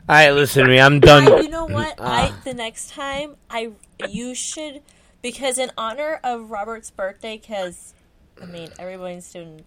All 0.09 0.15
right, 0.15 0.31
listen 0.31 0.63
to 0.63 0.69
me. 0.69 0.79
I'm 0.79 0.99
done. 1.01 1.27
I, 1.31 1.39
you 1.41 1.49
know 1.49 1.65
what? 1.65 1.99
I 1.99 2.29
Ah. 2.29 2.41
the 2.45 2.53
next 2.53 2.91
time 2.91 3.35
I 3.49 3.71
you 4.07 4.33
should 4.33 4.81
because 5.21 5.57
in 5.57 5.71
honor 5.77 6.19
of 6.23 6.49
Robert's 6.49 6.91
birthday, 6.91 7.37
because 7.37 7.93
I 8.41 8.45
mean 8.45 8.69
everyone's 8.79 9.31
doing. 9.31 9.65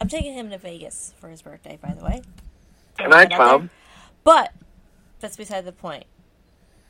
I'm 0.00 0.08
taking 0.08 0.34
him 0.34 0.50
to 0.50 0.58
Vegas 0.58 1.14
for 1.20 1.28
his 1.28 1.40
birthday, 1.42 1.78
by 1.80 1.94
the 1.94 2.04
way. 2.04 2.22
Can 2.98 3.12
I 3.12 3.26
Throwing 3.26 3.28
that 3.28 3.32
out 3.32 3.38
there. 3.38 3.38
come? 3.38 3.70
But 4.24 4.52
that's 5.20 5.36
beside 5.36 5.64
the 5.64 5.72
point. 5.72 6.04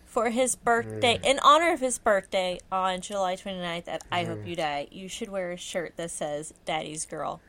For 0.06 0.30
his 0.30 0.56
birthday, 0.56 1.20
in 1.22 1.38
honor 1.40 1.72
of 1.74 1.80
his 1.80 1.98
birthday 1.98 2.58
on 2.72 3.02
July 3.02 3.36
29th 3.36 3.86
at 3.86 4.02
I 4.10 4.24
Hope 4.24 4.46
You 4.46 4.56
Die, 4.56 4.88
you 4.90 5.08
should 5.10 5.28
wear 5.28 5.52
a 5.52 5.58
shirt 5.58 5.92
that 5.98 6.10
says 6.10 6.54
Daddy's 6.64 7.04
Girl. 7.04 7.42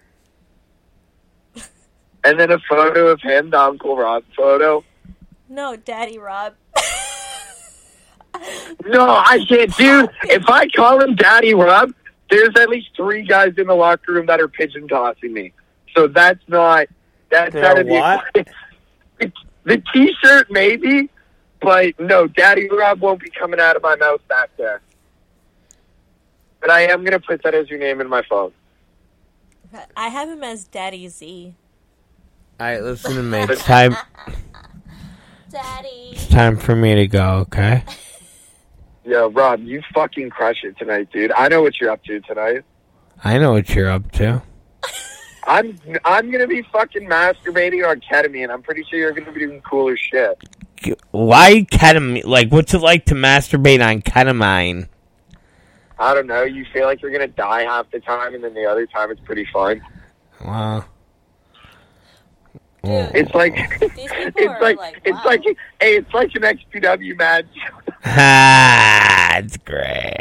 And 2.25 2.37
then 2.37 2.51
a 2.51 2.59
photo 2.67 3.07
of 3.07 3.21
him, 3.21 3.51
the 3.51 3.59
Uncle 3.59 3.95
Rob 3.95 4.23
photo. 4.35 4.83
No, 5.49 5.75
Daddy 5.75 6.17
Rob. 6.17 6.55
No, 8.85 9.09
I 9.09 9.43
can't, 9.49 9.75
dude. 9.75 10.09
If 10.23 10.47
I 10.47 10.67
call 10.67 11.01
him 11.01 11.15
Daddy 11.15 11.55
Rob, 11.55 11.91
there's 12.29 12.51
at 12.55 12.69
least 12.69 12.89
three 12.95 13.23
guys 13.23 13.53
in 13.57 13.65
the 13.65 13.73
locker 13.73 14.13
room 14.13 14.27
that 14.27 14.39
are 14.39 14.47
pigeon 14.47 14.87
tossing 14.87 15.33
me. 15.33 15.53
So 15.95 16.07
that's 16.07 16.39
not. 16.47 16.87
That's 17.31 17.53
They're 17.53 17.65
out 17.65 17.85
what? 17.85 18.25
the. 18.35 18.45
The 19.67 19.83
T-shirt 19.93 20.49
maybe, 20.49 21.09
but 21.61 21.99
no, 21.99 22.25
Daddy 22.27 22.69
Rob 22.69 23.01
won't 23.01 23.19
be 23.19 23.29
coming 23.29 23.59
out 23.59 23.75
of 23.75 23.83
my 23.83 23.97
mouth 23.97 24.25
back 24.29 24.49
there. 24.55 24.81
But 26.61 26.71
I 26.71 26.83
am 26.83 27.03
gonna 27.03 27.19
put 27.19 27.43
that 27.43 27.53
as 27.53 27.69
your 27.69 27.77
name 27.77 27.99
in 27.99 28.07
my 28.07 28.21
phone. 28.29 28.53
I 29.97 30.07
have 30.07 30.29
him 30.29 30.41
as 30.41 30.63
Daddy 30.63 31.09
Z. 31.09 31.53
All 32.61 32.65
right, 32.65 32.81
listen 32.81 33.15
to 33.15 33.23
me. 33.23 33.39
It's 33.39 33.63
time. 33.65 33.97
Daddy. 35.49 36.11
It's 36.11 36.27
time 36.27 36.57
for 36.57 36.75
me 36.75 36.95
to 36.95 37.07
go. 37.07 37.45
Okay. 37.47 37.83
Yo, 39.05 39.29
Rob, 39.29 39.61
you 39.61 39.81
fucking 39.93 40.29
crush 40.29 40.63
it 40.63 40.77
tonight, 40.77 41.09
dude. 41.13 41.31
I 41.31 41.47
know 41.47 41.61
what 41.61 41.79
you're 41.79 41.91
up 41.91 42.03
to 42.03 42.19
tonight. 42.21 42.63
I 43.23 43.37
know 43.37 43.53
what 43.53 43.69
you're 43.69 43.89
up 43.89 44.11
to. 44.13 44.41
I'm 45.47 45.79
I'm 46.03 46.29
gonna 46.29 46.47
be 46.47 46.61
fucking 46.73 47.07
masturbating 47.07 47.87
on 47.87 48.01
ketamine. 48.01 48.49
I'm 48.49 48.61
pretty 48.61 48.83
sure 48.83 48.99
you're 48.99 49.13
gonna 49.13 49.31
be 49.31 49.39
doing 49.39 49.61
cooler 49.61 49.95
shit. 49.95 50.37
Why 51.11 51.65
ketamine? 51.71 52.25
Like, 52.25 52.51
what's 52.51 52.73
it 52.73 52.79
like 52.79 53.05
to 53.05 53.15
masturbate 53.15 53.85
on 53.85 54.01
ketamine? 54.01 54.89
I 55.97 56.13
don't 56.13 56.27
know. 56.27 56.43
You 56.43 56.65
feel 56.73 56.85
like 56.85 57.01
you're 57.01 57.11
gonna 57.11 57.27
die 57.27 57.63
half 57.63 57.89
the 57.91 58.01
time, 58.01 58.35
and 58.35 58.43
then 58.43 58.53
the 58.53 58.65
other 58.65 58.85
time 58.85 59.09
it's 59.09 59.21
pretty 59.21 59.47
fun. 59.53 59.81
Wow. 60.43 60.85
It's 62.88 63.33
like 63.33 63.53
it's 63.81 64.41
are 64.41 64.61
like, 64.61 64.77
like, 64.77 65.01
it's 65.03 65.25
like 65.25 65.43
hey, 65.43 65.97
it's 65.97 66.13
like 66.13 66.33
an 66.35 66.41
XPW 66.43 67.17
match. 67.17 67.45
Ah, 68.05 69.38
it's 69.38 69.57
great. 69.57 70.15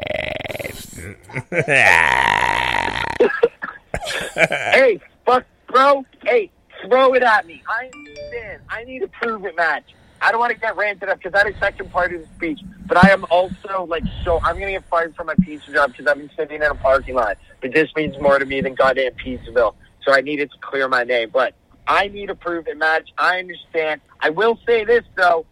hey, 4.34 5.00
fuck, 5.24 5.44
bro. 5.68 6.04
Hey, 6.24 6.50
throw 6.84 7.14
it 7.14 7.22
at 7.22 7.46
me. 7.46 7.62
I 7.68 7.90
understand. 7.94 8.62
I 8.68 8.84
need 8.84 9.02
a 9.02 9.08
prove 9.08 9.44
it 9.44 9.56
match. 9.56 9.94
I 10.20 10.30
don't 10.32 10.40
want 10.40 10.52
to 10.52 10.58
get 10.58 10.76
ranted 10.76 11.08
up 11.08 11.18
because 11.18 11.32
that 11.32 11.46
is 11.46 11.54
second 11.60 11.92
part 11.92 12.12
of 12.12 12.20
the 12.22 12.26
speech. 12.36 12.60
But 12.86 13.04
I 13.04 13.10
am 13.10 13.24
also 13.30 13.84
like, 13.84 14.04
so 14.24 14.40
I'm 14.42 14.58
gonna 14.58 14.72
get 14.72 14.84
fired 14.88 15.14
from 15.14 15.26
my 15.26 15.34
pizza 15.42 15.72
job 15.72 15.92
because 15.92 16.06
I've 16.06 16.16
been 16.16 16.30
sitting 16.36 16.56
in 16.56 16.62
a 16.62 16.74
parking 16.74 17.14
lot. 17.14 17.36
But 17.60 17.72
this 17.72 17.90
means 17.94 18.18
more 18.20 18.38
to 18.38 18.44
me 18.44 18.60
than 18.60 18.74
goddamn 18.74 19.12
Pizzaville. 19.12 19.74
So 20.04 20.12
I 20.12 20.20
needed 20.20 20.50
to 20.52 20.58
clear 20.60 20.88
my 20.88 21.04
name. 21.04 21.30
But 21.32 21.54
I 21.87 22.09
need 22.09 22.30
a 22.30 22.37
it 22.45 22.78
match. 22.78 23.11
I 23.16 23.39
understand. 23.39 24.01
I 24.20 24.30
will 24.30 24.59
say 24.66 24.84
this 24.84 25.05
though. 25.16 25.47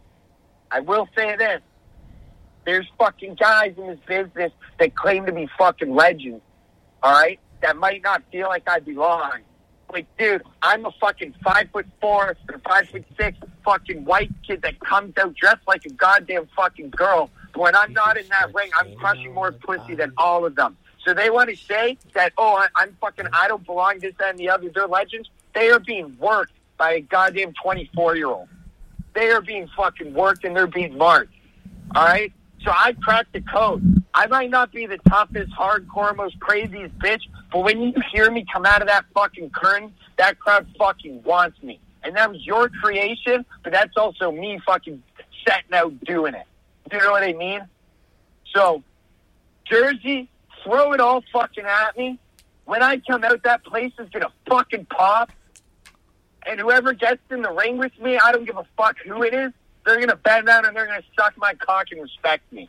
I 0.70 0.80
will 0.80 1.09
say 1.16 1.37
this. 1.37 1.61
There's 2.64 2.87
fucking 2.99 3.35
guys 3.35 3.74
in 3.76 3.87
this 3.87 3.99
business 4.07 4.53
that 4.78 4.95
claim 4.95 5.26
to 5.26 5.32
be 5.32 5.49
fucking 5.59 5.95
legends. 5.95 6.43
All 7.03 7.12
right, 7.12 7.39
that 7.62 7.76
might 7.76 8.03
not 8.03 8.22
feel 8.32 8.49
like 8.49 8.68
I 8.68 8.80
belong. 8.80 9.41
Like, 9.93 10.07
dude, 10.18 10.43
I'm 10.62 10.87
a 10.87 10.91
fucking 11.01 11.35
five 11.45 11.68
foot 11.70 11.87
four 12.01 12.37
or 12.51 12.59
five 12.66 12.89
foot 12.89 13.05
six 13.18 13.39
fucking 13.64 14.05
white 14.05 14.30
kid 14.45 14.62
that 14.62 14.80
comes 14.80 15.16
out 15.18 15.35
dressed 15.35 15.66
like 15.68 15.85
a 15.85 15.91
goddamn 15.91 16.49
fucking 16.57 16.91
girl. 16.91 17.30
When 17.55 17.76
I'm 17.76 17.93
not 17.93 18.16
in 18.16 18.26
that 18.28 18.53
ring, 18.55 18.70
I'm 18.76 18.97
crushing 18.97 19.32
more 19.32 19.53
pussy 19.53 19.95
than 19.95 20.12
all 20.16 20.45
of 20.45 20.57
them. 20.57 20.76
So 21.05 21.12
they 21.14 21.30
want 21.30 21.51
to 21.51 21.57
say 21.57 21.99
that, 22.14 22.32
oh, 22.39 22.57
I, 22.57 22.68
I'm 22.74 22.97
fucking, 23.01 23.26
I 23.32 23.47
don't 23.47 23.64
belong 23.64 23.99
this 24.01 24.14
that, 24.18 24.30
and 24.30 24.39
the 24.39 24.49
other. 24.49 24.70
They're 24.74 24.89
legends. 24.89 25.28
They 25.55 25.70
are 25.70 25.80
being 25.80 26.16
worked 26.18 26.52
by 26.76 26.94
a 26.94 27.00
goddamn 27.00 27.55
24 27.62 28.16
year 28.16 28.28
old. 28.28 28.48
They 29.14 29.30
are 29.30 29.40
being 29.40 29.68
fucking 29.76 30.12
worked 30.12 30.44
and 30.44 30.57
they're 30.57 30.66
being 30.66 30.98
marked. 30.98 31.32
All 31.94 32.05
right? 32.05 32.32
So 32.62 32.70
I 32.70 32.94
cracked 33.00 33.32
the 33.32 33.42
code. 33.42 34.02
I 34.14 34.26
might 34.26 34.50
not 34.50 34.72
be 34.72 34.86
the 34.86 34.98
toughest, 35.09 35.52
hardcore, 35.52 36.16
most 36.16 36.38
craziest 36.40 36.96
bitch, 36.98 37.22
but 37.52 37.61
when 37.61 37.80
you 37.82 37.94
hear 38.12 38.30
me 38.30 38.46
come 38.50 38.64
out 38.64 38.80
of 38.80 38.88
that 38.88 39.05
fucking 39.12 39.50
curtain, 39.50 39.92
that 40.18 40.38
crowd 40.38 40.66
fucking 40.78 41.22
wants 41.24 41.62
me. 41.62 41.80
And 42.02 42.16
that 42.16 42.30
was 42.30 42.44
your 42.46 42.68
creation, 42.68 43.44
but 43.62 43.72
that's 43.72 43.96
also 43.96 44.30
me 44.30 44.61
fucking 44.64 45.02
setting 45.46 45.72
out 45.74 45.98
doing 46.05 46.34
it. 46.34 46.46
Do 46.90 46.96
you 46.96 47.02
know 47.02 47.11
what 47.11 47.22
I 47.22 47.32
mean? 47.32 47.66
So, 48.55 48.82
Jersey, 49.64 50.28
throw 50.62 50.92
it 50.92 51.00
all 51.00 51.24
fucking 51.32 51.64
at 51.64 51.97
me. 51.97 52.18
When 52.66 52.82
I 52.82 52.98
come 52.98 53.24
out, 53.24 53.43
that 53.43 53.64
place 53.64 53.93
is 53.98 54.09
gonna 54.10 54.32
fucking 54.48 54.86
pop. 54.86 55.31
And 56.46 56.60
whoever 56.60 56.92
gets 56.92 57.22
in 57.30 57.42
the 57.42 57.50
ring 57.50 57.78
with 57.78 57.98
me, 58.00 58.18
I 58.18 58.32
don't 58.32 58.44
give 58.44 58.56
a 58.56 58.66
fuck 58.76 58.96
who 58.98 59.22
it 59.22 59.32
is. 59.32 59.52
They're 59.84 59.98
gonna 59.98 60.16
bend 60.16 60.46
down 60.46 60.64
and 60.64 60.76
they're 60.76 60.86
gonna 60.86 61.02
suck 61.18 61.36
my 61.36 61.54
cock 61.54 61.86
and 61.90 62.02
respect 62.02 62.50
me. 62.52 62.68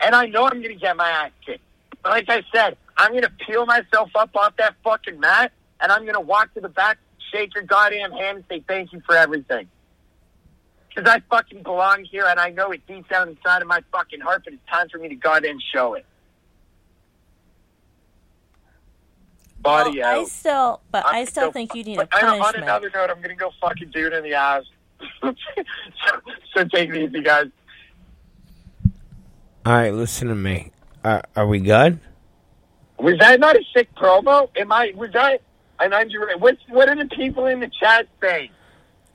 And 0.00 0.14
I 0.14 0.26
know 0.26 0.46
I'm 0.46 0.62
gonna 0.62 0.74
get 0.74 0.96
my 0.96 1.08
ass 1.08 1.30
kicked. 1.44 1.62
But 2.02 2.10
like 2.10 2.28
I 2.28 2.42
said, 2.54 2.76
I'm 2.96 3.12
gonna 3.12 3.32
peel 3.46 3.66
myself 3.66 4.10
up 4.14 4.34
off 4.34 4.56
that 4.56 4.74
fucking 4.84 5.18
mat 5.20 5.52
and 5.80 5.90
I'm 5.90 6.04
gonna 6.06 6.20
walk 6.20 6.54
to 6.54 6.60
the 6.60 6.68
back, 6.68 6.98
shake 7.32 7.54
your 7.54 7.64
goddamn 7.64 8.12
hand, 8.12 8.38
and 8.38 8.44
say 8.48 8.64
thank 8.66 8.92
you 8.92 9.02
for 9.06 9.16
everything. 9.16 9.68
Because 10.88 11.08
I 11.08 11.20
fucking 11.30 11.62
belong 11.62 12.04
here 12.04 12.26
and 12.26 12.40
I 12.40 12.50
know 12.50 12.70
it 12.70 12.86
deep 12.86 13.08
down 13.08 13.28
inside 13.28 13.62
of 13.62 13.68
my 13.68 13.82
fucking 13.92 14.20
heart, 14.20 14.42
but 14.44 14.54
it's 14.54 14.62
time 14.70 14.88
for 14.88 14.98
me 14.98 15.08
to 15.08 15.14
goddamn 15.14 15.58
show 15.72 15.94
it. 15.94 16.06
Body 19.60 20.00
Well, 20.00 20.20
I 20.20 20.24
still, 20.24 20.80
but 20.90 21.04
I'm 21.06 21.14
I 21.14 21.24
still 21.24 21.48
so- 21.48 21.52
think 21.52 21.74
you 21.74 21.84
need 21.84 21.98
a 21.98 22.06
but 22.06 22.14
I- 22.14 22.38
On 22.38 22.54
another 22.54 22.90
note, 22.94 23.10
I'm 23.10 23.20
gonna 23.20 23.34
go 23.34 23.50
fucking 23.60 23.90
dude 23.90 24.12
in 24.12 24.22
the 24.22 24.34
ass. 24.34 24.64
so, 25.22 25.34
so 26.54 26.64
take 26.64 26.90
it 26.90 26.96
easy, 26.96 27.22
guys. 27.22 27.46
All 29.64 29.72
right, 29.72 29.92
listen 29.92 30.28
to 30.28 30.34
me. 30.34 30.72
Are, 31.04 31.22
are 31.36 31.46
we 31.46 31.60
good? 31.60 32.00
Was 32.98 33.16
that 33.20 33.38
not 33.38 33.56
a 33.56 33.62
sick 33.74 33.94
promo? 33.94 34.48
Am 34.56 34.72
I? 34.72 34.92
Was 34.96 35.12
that? 35.12 35.42
And 35.80 35.94
I'm 35.94 36.08
what's 36.38 36.60
what 36.68 36.88
are 36.88 36.96
the 36.96 37.06
people 37.06 37.46
in 37.46 37.60
the 37.60 37.70
chat 37.80 38.08
saying? 38.20 38.50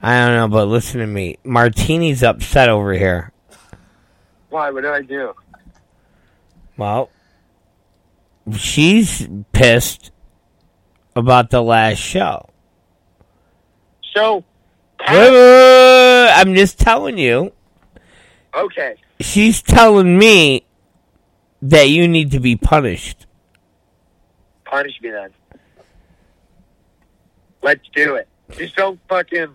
I 0.01 0.25
don't 0.25 0.35
know, 0.35 0.47
but 0.47 0.65
listen 0.67 0.99
to 1.01 1.07
me. 1.07 1.37
Martini's 1.43 2.23
upset 2.23 2.69
over 2.69 2.93
here. 2.93 3.31
Why? 4.49 4.69
What 4.69 4.81
did 4.81 4.91
I 4.91 5.01
do? 5.01 5.33
Well, 6.77 7.09
she's 8.55 9.27
pissed 9.51 10.11
about 11.15 11.49
the 11.49 11.61
last 11.61 11.97
show. 11.99 12.49
So, 14.13 14.43
wait, 15.07 16.29
I'm 16.31 16.53
just 16.55 16.79
telling 16.79 17.17
you. 17.17 17.51
okay, 18.53 18.95
She's 19.19 19.61
telling 19.61 20.17
me 20.17 20.65
that 21.61 21.89
you 21.89 22.07
need 22.07 22.31
to 22.31 22.39
be 22.39 22.55
punished. 22.55 23.25
punish 24.65 24.99
me 25.01 25.09
then. 25.11 25.29
Let's 27.61 27.87
do 27.95 28.15
it. 28.15 28.27
Just 28.57 28.75
don't 28.75 28.99
fucking, 29.07 29.47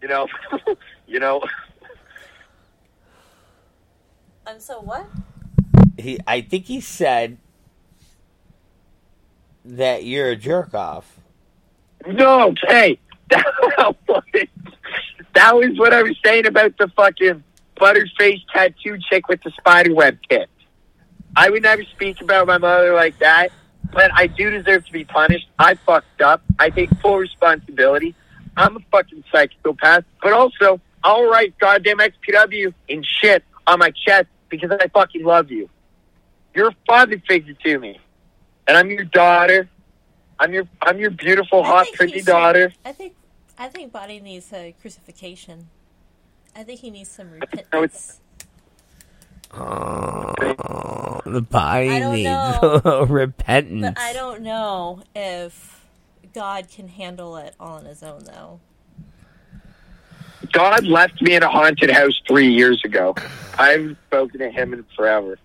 you 0.00 0.08
know, 0.08 0.28
You 1.08 1.20
know, 1.20 1.42
And 4.46 4.60
so 4.62 4.80
what? 4.80 5.06
He, 5.98 6.18
I 6.26 6.40
think 6.40 6.66
he 6.66 6.80
said 6.80 7.38
that 9.66 10.04
you're 10.04 10.30
a 10.30 10.36
jerk 10.36 10.74
off. 10.74 11.18
no, 12.06 12.54
hey, 12.68 12.98
that, 13.30 13.94
was 15.54 15.78
what 15.78 15.92
I 15.92 16.02
was 16.02 16.16
saying 16.24 16.46
about 16.46 16.76
the 16.78 16.88
fucking 16.88 17.42
butterface 17.76 18.42
tattoo 18.52 18.98
chick 19.10 19.28
with 19.28 19.42
the 19.42 19.50
spider 19.50 19.94
web 19.94 20.18
kit. 20.28 20.48
I 21.36 21.50
would 21.50 21.62
never 21.62 21.82
speak 21.84 22.20
about 22.22 22.46
my 22.46 22.58
mother 22.58 22.94
like 22.94 23.18
that, 23.18 23.50
but 23.92 24.10
I 24.14 24.28
do 24.28 24.50
deserve 24.50 24.86
to 24.86 24.92
be 24.92 25.04
punished. 25.04 25.48
I 25.58 25.74
fucked 25.74 26.22
up. 26.22 26.42
I 26.58 26.70
take 26.70 26.90
full 27.00 27.18
responsibility. 27.18 28.14
I'm 28.56 28.76
a 28.76 28.80
fucking 28.90 29.24
psychopath, 29.30 30.04
but 30.22 30.32
also 30.32 30.80
I'll 31.04 31.28
write 31.28 31.58
goddamn 31.58 31.98
XPW 31.98 32.72
and 32.88 33.04
shit 33.04 33.44
on 33.66 33.80
my 33.80 33.90
chest 33.90 34.28
because 34.48 34.70
I 34.70 34.88
fucking 34.88 35.24
love 35.24 35.50
you. 35.50 35.68
You're 36.54 36.68
a 36.68 36.76
father 36.86 37.20
figure 37.28 37.54
to 37.64 37.78
me, 37.78 38.00
and 38.66 38.76
I'm 38.76 38.90
your 38.90 39.04
daughter. 39.04 39.68
I'm 40.38 40.52
your 40.52 40.64
I'm 40.82 40.98
your 40.98 41.10
beautiful, 41.10 41.62
I 41.62 41.66
hot, 41.66 41.86
pretty 41.94 42.22
daughter. 42.22 42.72
I 42.84 42.92
think 42.92 43.14
I 43.58 43.68
think 43.68 43.92
Body 43.92 44.20
needs 44.20 44.52
a 44.52 44.74
crucifixion. 44.80 45.68
I 46.54 46.62
think 46.62 46.80
he 46.80 46.90
needs 46.90 47.10
some 47.10 47.30
repentance. 47.30 48.20
Oh, 49.54 51.20
the 51.24 51.40
body 51.42 51.88
I 51.90 52.00
don't 52.00 52.12
needs 52.12 52.24
know. 52.84 53.06
repentance. 53.08 53.94
But 53.96 54.02
I 54.02 54.12
don't 54.12 54.42
know 54.42 55.02
if 55.14 55.86
God 56.34 56.68
can 56.68 56.88
handle 56.88 57.36
it 57.36 57.54
all 57.58 57.76
on 57.78 57.84
his 57.86 58.02
own, 58.02 58.24
though. 58.24 58.60
God 60.52 60.86
left 60.86 61.20
me 61.22 61.34
in 61.34 61.42
a 61.42 61.48
haunted 61.48 61.90
house 61.90 62.20
three 62.28 62.52
years 62.52 62.80
ago. 62.84 63.14
I 63.58 63.70
haven't 63.70 63.98
spoken 64.06 64.40
to 64.40 64.50
him 64.50 64.72
in 64.74 64.84
forever. 64.96 65.38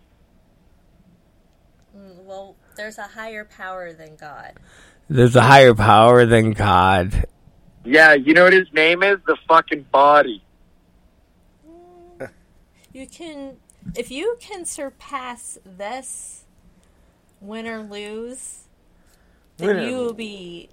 Mm, 1.97 2.23
Well, 2.25 2.55
there's 2.81 2.97
a 2.97 3.03
higher 3.03 3.45
power 3.45 3.93
than 3.93 4.15
God. 4.15 4.53
There's 5.07 5.35
a 5.35 5.41
higher 5.41 5.75
power 5.75 6.25
than 6.25 6.53
God. 6.53 7.27
Yeah, 7.85 8.15
you 8.15 8.33
know 8.33 8.45
what 8.45 8.53
his 8.53 8.73
name 8.73 9.03
is? 9.03 9.19
The 9.27 9.37
fucking 9.47 9.85
body. 9.91 10.43
You 12.93 13.07
can, 13.07 13.55
if 13.95 14.11
you 14.11 14.35
can 14.41 14.65
surpass 14.65 15.57
this, 15.63 16.43
win 17.39 17.65
or 17.65 17.83
lose, 17.83 18.63
then 19.55 19.77
Win 19.77 19.87
you 19.87 19.95
will 19.95 20.13
be 20.13 20.69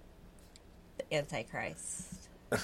the 0.96 1.14
Antichrist. 1.14 2.28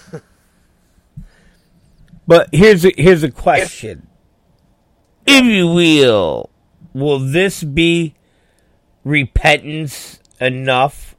But 2.27 2.49
here's 2.51 2.87
a, 2.87 2.93
here's 2.97 3.23
a 3.23 3.31
question. 3.31 4.07
If 5.27 5.45
you 5.45 5.69
will, 5.69 6.49
will 6.95 7.19
this 7.19 7.63
be 7.63 8.15
repentance 9.05 10.19
enough 10.41 11.15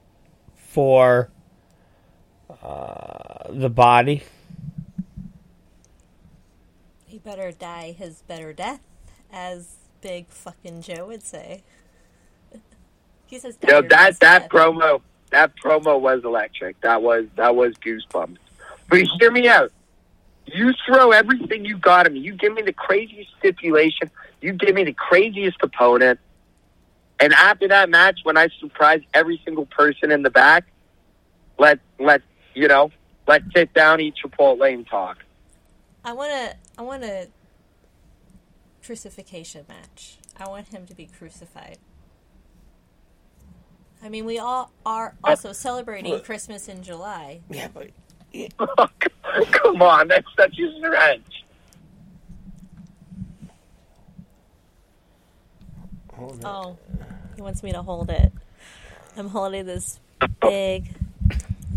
for 0.56 1.30
uh, 2.62 3.50
the 3.50 3.70
body? 3.70 4.24
He 7.06 7.20
better 7.20 7.52
die 7.52 7.96
his 7.98 8.24
better 8.24 8.52
death, 8.52 8.82
as 9.32 9.76
Big 10.02 10.28
fucking 10.30 10.82
Joe 10.82 11.08
would 11.08 11.24
say. 11.24 11.64
he 13.28 13.40
says, 13.40 13.56
"Die 13.56 13.68
You 13.68 13.74
know 13.74 13.80
your 13.80 13.90
that 13.90 14.20
that 14.20 14.42
death." 14.44 14.50
promo 14.50 15.02
that 15.32 15.56
promo 15.56 16.00
was 16.00 16.24
electric. 16.24 16.80
That 16.82 17.02
was 17.02 17.26
that 17.36 17.56
was 17.56 17.74
goosebumps. 17.76 18.38
But 18.90 19.04
hear 19.20 19.32
me 19.32 19.48
out. 19.48 19.72
You 20.46 20.74
throw 20.86 21.12
everything 21.12 21.66
you 21.66 21.78
got 21.78 22.06
at 22.06 22.14
me. 22.14 22.20
You 22.20 22.34
give 22.34 22.54
me 22.54 22.62
the 22.62 22.74
craziest 22.74 23.32
stipulation. 23.40 24.12
You 24.42 24.54
give 24.54 24.76
me 24.76 24.84
the 24.84 24.94
craziest 24.94 25.58
opponent. 25.62 26.20
And 27.20 27.34
after 27.34 27.68
that 27.70 27.90
match, 27.90 28.20
when 28.24 28.38
I 28.38 28.50
surprise 28.60 29.02
every 29.14 29.42
single 29.46 29.66
person 29.66 30.12
in 30.12 30.22
the 30.22 30.30
back, 30.30 30.66
let 31.58 31.80
let 32.00 32.22
you 32.54 32.68
know, 32.68 32.92
let's 33.28 33.46
sit 33.56 33.74
down, 33.74 34.02
eat 34.02 34.16
Chipotle, 34.24 34.74
and 34.74 34.86
talk. 34.88 35.18
I 36.04 36.14
want 36.14 36.32
to. 36.32 36.58
I 36.78 36.82
want 36.82 37.04
a 37.04 37.30
crucifixion 38.84 39.66
match. 39.68 40.18
I 40.38 40.48
want 40.48 40.68
him 40.68 40.86
to 40.88 40.94
be 40.94 41.08
crucified. 41.08 41.78
I 44.04 44.10
mean, 44.10 44.26
we 44.26 44.38
all 44.38 44.72
are 44.86 45.16
also 45.24 45.50
uh, 45.50 45.54
celebrating 45.54 46.14
uh, 46.14 46.20
Christmas 46.20 46.68
in 46.68 46.84
July. 46.84 47.40
Yeah, 47.50 47.70
but 47.74 47.90
Come 49.52 49.82
on, 49.82 50.08
that's 50.08 50.28
such 50.38 50.60
a 50.60 50.78
stretch. 50.78 51.45
Oh, 56.18 56.78
he 57.36 57.42
wants 57.42 57.62
me 57.64 57.72
to 57.74 57.82
hold 57.82 58.10
it. 58.10 58.32
I'm 59.18 59.30
holding 59.30 59.66
this 59.66 60.00
big, 60.42 60.90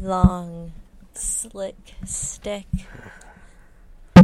long, 0.01 0.73
slick 1.15 1.77
stick. 2.05 2.66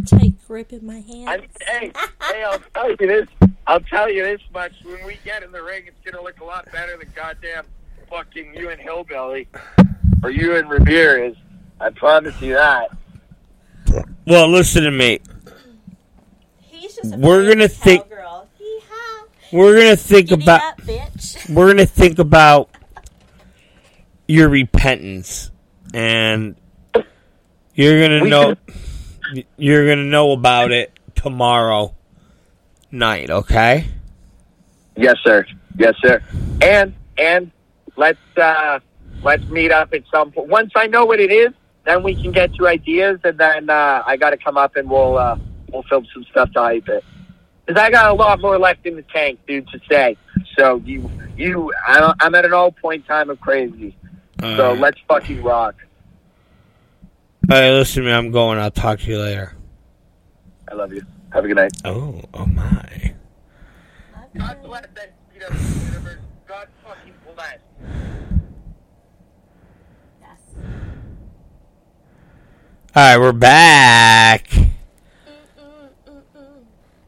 Tight 0.07 0.35
grip 0.47 0.73
in 0.73 0.85
my 0.87 1.01
hand. 1.01 1.29
I, 1.29 1.39
hey, 1.67 1.93
hey, 2.23 2.45
I'll 2.45 2.59
tell 2.75 2.91
you 2.91 2.97
this. 2.97 3.29
I'll 3.67 3.81
tell 3.81 4.11
you 4.11 4.23
this 4.25 4.41
much. 4.53 4.73
When 4.85 5.05
we 5.07 5.19
get 5.25 5.43
in 5.43 5.51
the 5.53 5.63
ring, 5.63 5.85
it's 5.87 5.97
gonna 6.05 6.23
look 6.23 6.41
a 6.41 6.45
lot 6.45 6.71
better 6.73 6.97
than 6.97 7.09
goddamn 7.15 7.65
fucking 8.11 8.55
you 8.55 8.71
and 8.71 8.81
Hillbilly 8.81 9.49
or 10.23 10.31
you 10.31 10.57
and 10.57 10.69
Revere 10.69 11.25
is. 11.25 11.37
I 11.81 11.91
promise 11.91 12.41
you 12.43 12.55
that. 12.55 12.91
well, 14.27 14.49
listen 14.49 14.83
to 14.85 14.91
me. 14.91 15.21
He's 16.61 16.97
just 16.97 17.15
a 17.15 17.17
We're 17.17 17.49
gonna 17.49 17.69
think- 17.69 18.03
cowgirl. 18.09 18.49
Hee-haw. 19.55 19.65
We're 19.65 19.77
gonna 19.77 19.97
think 19.97 20.29
Giddy 20.29 20.43
about 20.43 20.63
up, 20.63 20.81
bitch. 20.81 21.49
we're 21.55 21.69
gonna 21.69 21.87
think 21.87 22.19
about 22.19 22.71
your 24.27 24.49
repentance, 24.49 25.51
and 25.93 26.57
you're 27.75 28.01
gonna 28.01 28.23
We 28.23 28.31
know 28.31 28.55
you're 29.57 29.89
gonna 29.89 30.05
know 30.05 30.33
about 30.33 30.73
it 30.73 30.99
tomorrow 31.15 31.95
night. 32.91 33.31
Okay. 33.31 33.87
Yes, 34.97 35.17
sir. 35.25 35.47
Yes, 35.77 35.95
sir. 36.03 36.23
And 36.63 36.95
and 37.19 37.51
let's 37.97 38.19
uh 38.37 38.81
let's 39.23 39.45
meet 39.45 39.73
up 39.73 39.93
at 39.93 40.03
some 40.11 40.33
point. 40.33 40.49
Once 40.49 40.73
I 40.77 40.87
know 40.87 41.05
what 41.05 41.21
it 41.21 41.33
is, 41.33 41.53
then 41.85 42.03
we 42.03 42.15
can 42.15 42.33
get 42.33 42.55
to 42.55 42.67
ideas, 42.67 43.21
and 43.25 43.39
then 43.39 43.71
uh, 43.71 44.03
I 44.07 44.17
got 44.17 44.31
to 44.31 44.37
come 44.37 44.57
up 44.57 44.77
and 44.77 44.89
we'll 44.89 45.19
uh, 45.19 45.37
we'll 45.73 45.83
film 45.85 46.07
some 46.13 46.25
stuff 46.25 46.51
to 46.53 46.61
hype 46.61 46.89
it. 46.89 47.05
Because 47.67 47.81
I 47.81 47.91
got 47.91 48.11
a 48.11 48.15
lot 48.15 48.41
more 48.41 48.59
left 48.59 48.85
in 48.87 48.97
the 48.97 49.03
tank, 49.03 49.39
dude, 49.47 49.69
to 49.69 49.81
say. 49.91 50.17
So 50.59 50.77
you 50.85 51.11
you 51.37 51.73
I, 51.87 52.13
I'm 52.21 52.35
at 52.35 52.45
an 52.45 52.53
all 52.53 52.73
point 52.73 53.07
time 53.07 53.31
of 53.31 53.41
crazy. 53.41 53.97
So 54.41 54.47
Alright. 54.47 54.81
let's 54.81 55.01
fucking 55.09 55.43
rock. 55.43 55.75
All 57.51 57.59
right, 57.59 57.71
listen 57.71 58.03
to 58.03 58.09
me. 58.09 58.15
I'm 58.15 58.31
going. 58.31 58.59
I'll 58.59 58.71
talk 58.71 59.01
to 59.01 59.11
you 59.11 59.19
later. 59.19 59.55
I 60.71 60.75
love 60.75 60.93
you. 60.93 61.03
Have 61.33 61.45
a 61.45 61.49
good 61.49 61.57
night. 61.57 61.73
Oh, 61.85 62.21
oh 62.33 62.47
my. 62.47 63.15
God 64.37 64.63
bless 64.63 64.87
that 64.95 65.15
universe. 65.33 66.19
God 66.49 66.69
fucking 66.85 67.13
bless. 67.35 67.59
Yes. 70.21 70.39
All 72.97 73.03
right, 73.03 73.19
we're 73.19 73.33
back, 73.33 74.49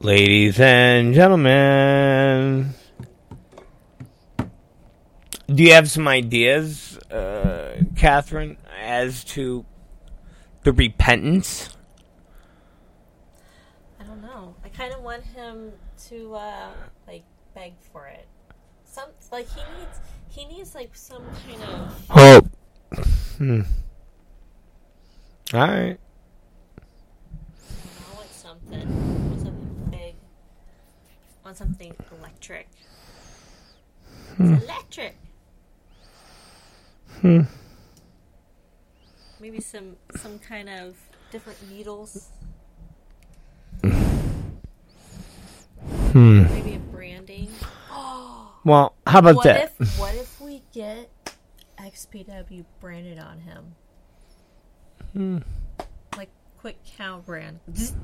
ladies 0.06 0.60
and 0.60 1.14
gentlemen. 1.14 2.72
Do 5.48 5.64
you 5.64 5.72
have 5.72 5.90
some 5.90 6.06
ideas, 6.06 6.96
uh, 7.10 7.82
Catherine, 7.96 8.56
as 8.80 9.24
to 9.24 9.66
the 10.62 10.72
repentance? 10.72 11.76
I 13.98 14.04
don't 14.04 14.22
know. 14.22 14.54
I 14.64 14.68
kind 14.68 14.94
of 14.94 15.02
want 15.02 15.24
him 15.24 15.72
to 16.06 16.34
uh, 16.36 16.70
like 17.08 17.24
beg 17.56 17.72
for 17.92 18.06
it. 18.06 18.28
Some 18.84 19.08
like 19.32 19.48
he 19.48 19.60
needs 19.76 20.00
he 20.28 20.44
needs 20.44 20.76
like 20.76 20.94
some 20.94 21.24
kind 21.48 21.62
of 21.64 22.08
Hope. 22.08 22.46
Hmm. 23.38 23.62
All 25.52 25.60
right. 25.66 25.98
I 27.58 28.14
want 28.14 28.30
something. 28.30 28.82
I 28.82 28.84
want 28.84 28.92
something 28.92 29.16
big. 29.18 29.25
Something 31.56 31.94
electric. 32.18 32.68
It's 34.38 34.62
electric. 34.64 35.16
Hmm. 37.22 37.40
Maybe 39.40 39.60
some 39.60 39.96
some 40.16 40.38
kind 40.38 40.68
of 40.68 40.96
different 41.30 41.58
needles. 41.70 42.28
Hmm. 46.12 46.42
Maybe 46.42 46.74
a 46.74 46.78
branding. 46.78 47.48
Well, 48.64 48.96
how 49.06 49.20
about 49.20 49.36
what 49.36 49.44
that? 49.44 49.72
if 49.80 49.98
what 49.98 50.14
if 50.16 50.40
we 50.40 50.60
get 50.74 51.08
XPW 51.78 52.64
branded 52.80 53.18
on 53.18 53.38
him? 53.38 53.76
Hmm. 55.12 55.38
Like 56.16 56.30
quick 56.58 56.76
cow 56.98 57.22
brand. 57.24 57.60
Kind 57.72 57.94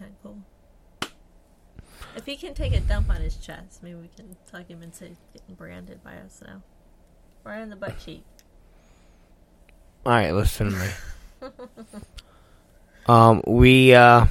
of 0.00 0.22
cool. 0.22 0.38
If 2.16 2.26
he 2.26 2.36
can 2.36 2.54
take 2.54 2.72
a 2.74 2.80
dump 2.80 3.10
on 3.10 3.16
his 3.16 3.36
chest, 3.36 3.82
maybe 3.82 3.96
we 3.96 4.08
can 4.14 4.36
talk 4.50 4.68
him 4.68 4.82
into 4.82 5.10
getting 5.32 5.54
branded 5.56 6.02
by 6.04 6.16
us 6.16 6.42
now. 6.46 6.62
Right 7.42 7.60
on 7.60 7.70
the 7.70 7.76
butt 7.76 7.98
cheek. 7.98 8.24
All 10.06 10.12
right, 10.12 10.32
listen 10.32 10.70
to 10.70 10.76
me. 10.76 11.50
um, 13.06 13.42
we 13.46 13.94
uh, 13.94 14.26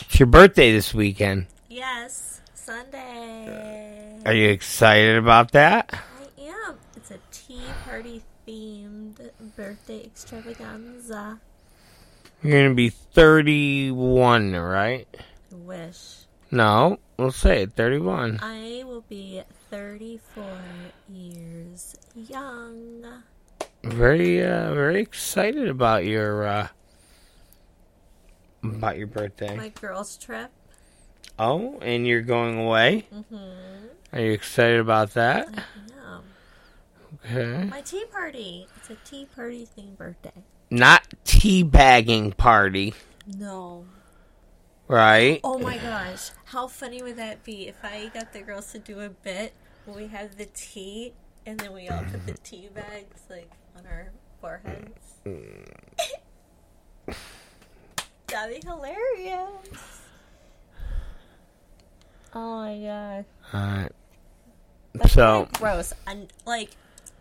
it's 0.00 0.18
your 0.18 0.26
birthday 0.26 0.72
this 0.72 0.94
weekend. 0.94 1.46
Yes, 1.68 2.40
Sunday. 2.54 4.20
Are 4.24 4.32
you 4.32 4.48
excited 4.48 5.16
about 5.16 5.52
that? 5.52 5.92
I 5.92 6.42
am. 6.42 6.76
It's 6.96 7.10
a 7.10 7.18
tea 7.30 7.60
party 7.84 8.22
themed 8.46 9.30
birthday 9.56 10.04
extravaganza. 10.04 11.40
You're 12.42 12.62
gonna 12.62 12.74
be 12.74 12.90
31, 12.90 14.54
right? 14.54 15.08
I 15.12 15.54
wish. 15.54 16.23
No, 16.50 16.98
we'll 17.18 17.30
say 17.32 17.62
it, 17.62 17.72
31. 17.72 18.38
I 18.42 18.82
will 18.86 19.04
be 19.08 19.42
34 19.70 20.44
years 21.12 21.96
young. 22.14 23.04
Very, 23.82 24.44
uh, 24.44 24.72
very 24.74 25.00
excited 25.02 25.68
about 25.68 26.04
your, 26.04 26.46
uh, 26.46 26.68
about 28.62 28.96
your 28.96 29.06
birthday. 29.08 29.56
My 29.56 29.68
girls' 29.70 30.16
trip. 30.16 30.50
Oh, 31.38 31.78
and 31.82 32.06
you're 32.06 32.22
going 32.22 32.58
away? 32.58 33.06
Mm-hmm. 33.12 33.86
Are 34.12 34.20
you 34.20 34.32
excited 34.32 34.78
about 34.80 35.14
that? 35.14 35.48
Okay. 37.26 37.64
My 37.70 37.80
tea 37.80 38.04
party. 38.12 38.66
It's 38.76 38.90
a 38.90 38.96
tea 39.08 39.26
party 39.34 39.66
themed 39.76 39.96
birthday. 39.96 40.32
Not 40.70 41.02
tea 41.24 41.62
bagging 41.62 42.32
party, 42.32 42.92
No. 43.38 43.86
Right? 44.88 45.40
Oh 45.44 45.58
my 45.58 45.78
gosh. 45.78 46.30
How 46.46 46.66
funny 46.68 47.02
would 47.02 47.16
that 47.16 47.44
be 47.44 47.68
if 47.68 47.76
I 47.84 48.10
got 48.12 48.32
the 48.32 48.40
girls 48.42 48.72
to 48.72 48.78
do 48.78 49.00
a 49.00 49.08
bit 49.08 49.52
where 49.84 49.96
we 49.96 50.06
have 50.08 50.36
the 50.36 50.46
tea 50.46 51.12
and 51.46 51.58
then 51.60 51.72
we 51.72 51.88
all 51.88 52.02
put 52.10 52.26
the 52.26 52.34
tea 52.34 52.68
bags 52.74 53.22
like 53.30 53.50
on 53.76 53.86
our 53.86 54.10
foreheads? 54.40 55.18
That'd 58.28 58.60
be 58.62 58.66
hilarious. 58.66 60.00
Oh 62.34 62.56
my 62.62 62.78
god. 62.78 63.24
Alright. 63.54 63.92
That's 64.94 65.12
So, 65.12 65.44
kinda 65.44 65.58
gross. 65.58 65.92
And 66.06 66.32
like, 66.46 66.70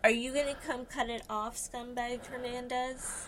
are 0.03 0.09
you 0.09 0.33
gonna 0.33 0.55
come 0.65 0.85
cut 0.85 1.09
it 1.09 1.21
off, 1.29 1.55
scumbag 1.55 2.25
Hernandez? 2.25 3.27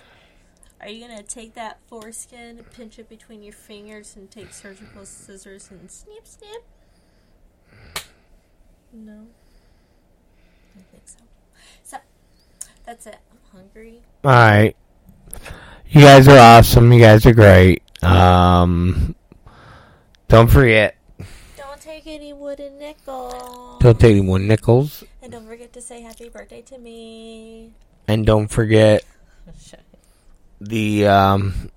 Are 0.81 0.89
you 0.89 1.07
gonna 1.07 1.23
take 1.23 1.53
that 1.55 1.79
foreskin, 1.87 2.63
pinch 2.75 2.99
it 2.99 3.09
between 3.09 3.41
your 3.41 3.53
fingers, 3.53 4.15
and 4.15 4.29
take 4.29 4.53
surgical 4.53 5.05
scissors 5.05 5.69
and 5.71 5.89
snip, 5.89 6.27
snip? 6.27 6.63
No. 8.93 9.27
I 10.77 10.81
think 10.91 11.03
so. 11.07 11.19
So, 11.83 11.97
that's 12.85 13.07
it. 13.07 13.17
I'm 13.31 13.37
hungry. 13.59 14.01
alright. 14.23 14.75
You 15.89 16.01
guys 16.01 16.27
are 16.27 16.37
awesome. 16.37 16.91
You 16.93 16.99
guys 16.99 17.25
are 17.25 17.33
great. 17.33 17.81
Um, 18.03 19.15
don't 20.27 20.49
forget, 20.49 20.95
Don't 21.57 21.79
take 21.81 22.05
any 22.05 22.33
wooden 22.33 22.77
nickels. 22.77 23.79
don't 23.81 23.99
take 23.99 24.11
any 24.11 24.21
more 24.21 24.37
nickels. 24.39 25.03
And 25.21 25.31
don't 25.31 25.47
forget 25.47 25.73
to 25.73 25.81
say 25.81 26.01
happy 26.01 26.29
birthday 26.29 26.61
to 26.63 26.77
me. 26.77 27.71
And 28.07 28.25
don't 28.25 28.47
forget 28.47 29.03
the 30.67 31.07
um, 31.07 31.71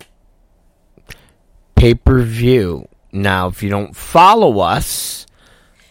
pay 1.74 1.94
per 1.94 2.22
view. 2.22 2.86
Now, 3.12 3.48
if 3.48 3.62
you 3.62 3.70
don't 3.70 3.96
follow 3.96 4.60
us, 4.60 5.26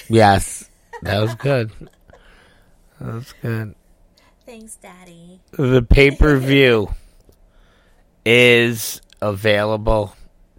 yes, 0.08 0.70
that 1.04 1.20
was 1.22 1.36
good. 1.36 1.72
That 3.00 3.14
was 3.14 3.34
good. 3.42 3.76
Thanks, 4.46 4.76
Daddy. 4.76 5.40
The 5.52 5.82
pay 5.84 6.12
per 6.12 6.38
view 6.38 6.94
is 8.26 9.02
available 9.22 10.16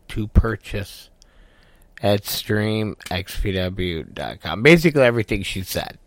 to 0.08 0.26
purchase 0.28 1.09
at 2.02 2.22
streamxpw.com. 2.22 4.62
Basically, 4.62 5.02
everything 5.02 5.42
she 5.42 5.62
said. 5.62 5.98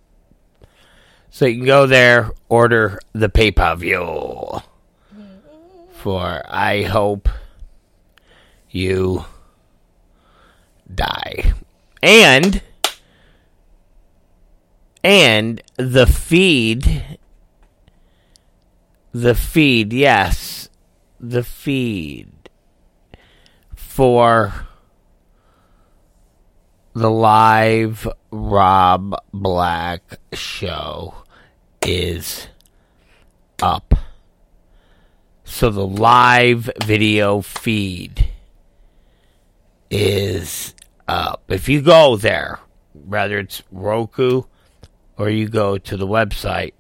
So 1.30 1.46
you 1.46 1.58
can 1.58 1.66
go 1.66 1.86
there, 1.88 2.32
order 2.50 3.00
the 3.14 3.30
pay 3.30 3.52
per 3.52 3.76
view 3.76 4.62
for 5.92 6.42
I 6.48 6.84
hope 6.84 7.30
you 8.70 9.26
die. 10.94 11.54
And 12.02 12.62
and 15.04 15.62
the 15.78 16.06
feed 16.06 17.18
the 19.14 19.36
feed, 19.36 19.94
yes. 19.94 20.70
The 21.20 21.44
feed 21.44 22.50
for 23.76 24.68
the 26.94 27.10
live 27.10 28.08
Rob 28.32 29.16
Black 29.34 30.20
show 30.34 31.16
is 31.82 32.48
up. 33.62 33.96
So 35.44 35.70
the 35.70 35.86
live 35.86 36.70
video 36.84 37.42
feed 37.42 38.28
is 39.90 40.76
up. 41.08 41.44
If 41.48 41.68
you 41.68 41.82
go 41.82 42.16
there, 42.16 42.60
whether 42.94 43.40
it's 43.40 43.64
Roku 43.72 44.44
or 45.18 45.30
you 45.30 45.50
go 45.50 45.78
to 45.78 45.98
the 45.98 46.08
website, 46.08 46.74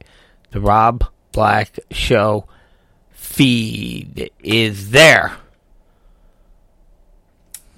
the 0.52 0.61
Rob 0.61 1.06
Black 1.31 1.80
Show 1.91 2.48
feed 3.11 4.31
is 4.40 4.91
there. 4.91 5.38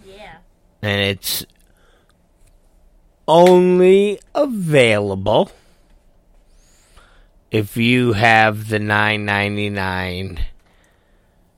Yeah. 0.06 0.38
And 0.82 1.02
it's 1.02 1.46
only 3.28 4.20
available 4.34 5.52
if 7.52 7.78
you 7.78 8.14
have 8.14 8.70
the 8.70 8.80
9.99 8.80 10.40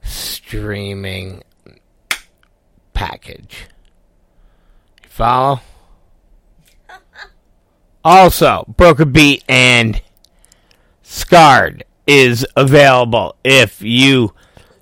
streaming 0.03 1.41
package. 2.93 3.67
You 5.03 5.09
follow? 5.09 5.61
Also, 8.05 8.63
Broken 8.77 9.11
Beat 9.11 9.43
and 9.49 10.01
Scarred 11.01 11.83
is 12.05 12.47
available 12.55 13.35
if 13.43 13.81
you 13.81 14.33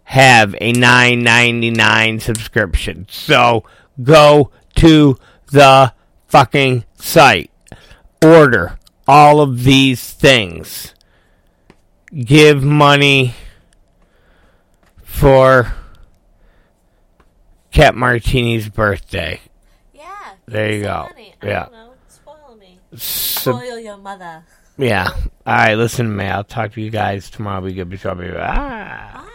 have 0.03 0.53
a 0.62 0.74
9.99 0.74 2.22
subscription. 2.22 3.07
So 3.10 3.64
go 4.03 4.52
to 4.76 5.18
the 5.52 5.95
fucking 6.36 6.84
site. 6.95 7.49
Order 8.22 8.78
all 9.07 9.40
of 9.40 9.64
these 9.64 10.12
things. 10.12 10.94
Give 12.14 12.62
money 12.62 13.34
for 15.02 15.74
Kat 17.72 17.95
Martini's 17.95 18.68
birthday. 18.68 19.40
Yeah. 19.94 20.03
There 20.45 20.74
you 20.74 20.84
so 20.84 20.88
go. 20.88 21.48
Yeah. 21.48 21.64
don't 21.64 21.72
know. 21.72 21.94
Spoil 22.10 22.57
me. 22.60 22.80
Spoil 22.95 23.80
your 23.80 23.98
mother. 23.98 24.44
yeah. 24.78 25.07
All 25.14 25.26
right, 25.45 25.76
listen 25.76 26.07
to 26.07 26.12
me. 26.12 26.26
I'll 26.26 26.44
talk 26.44 26.74
to 26.74 26.82
you 26.82 26.90
guys 26.90 27.30
tomorrow. 27.30 27.62
Be 27.62 27.74
good. 27.74 27.90
Be 27.90 27.95
sure. 27.95 28.14
Be 28.14 28.30
ah. 28.36 29.24
Bye. 29.24 29.35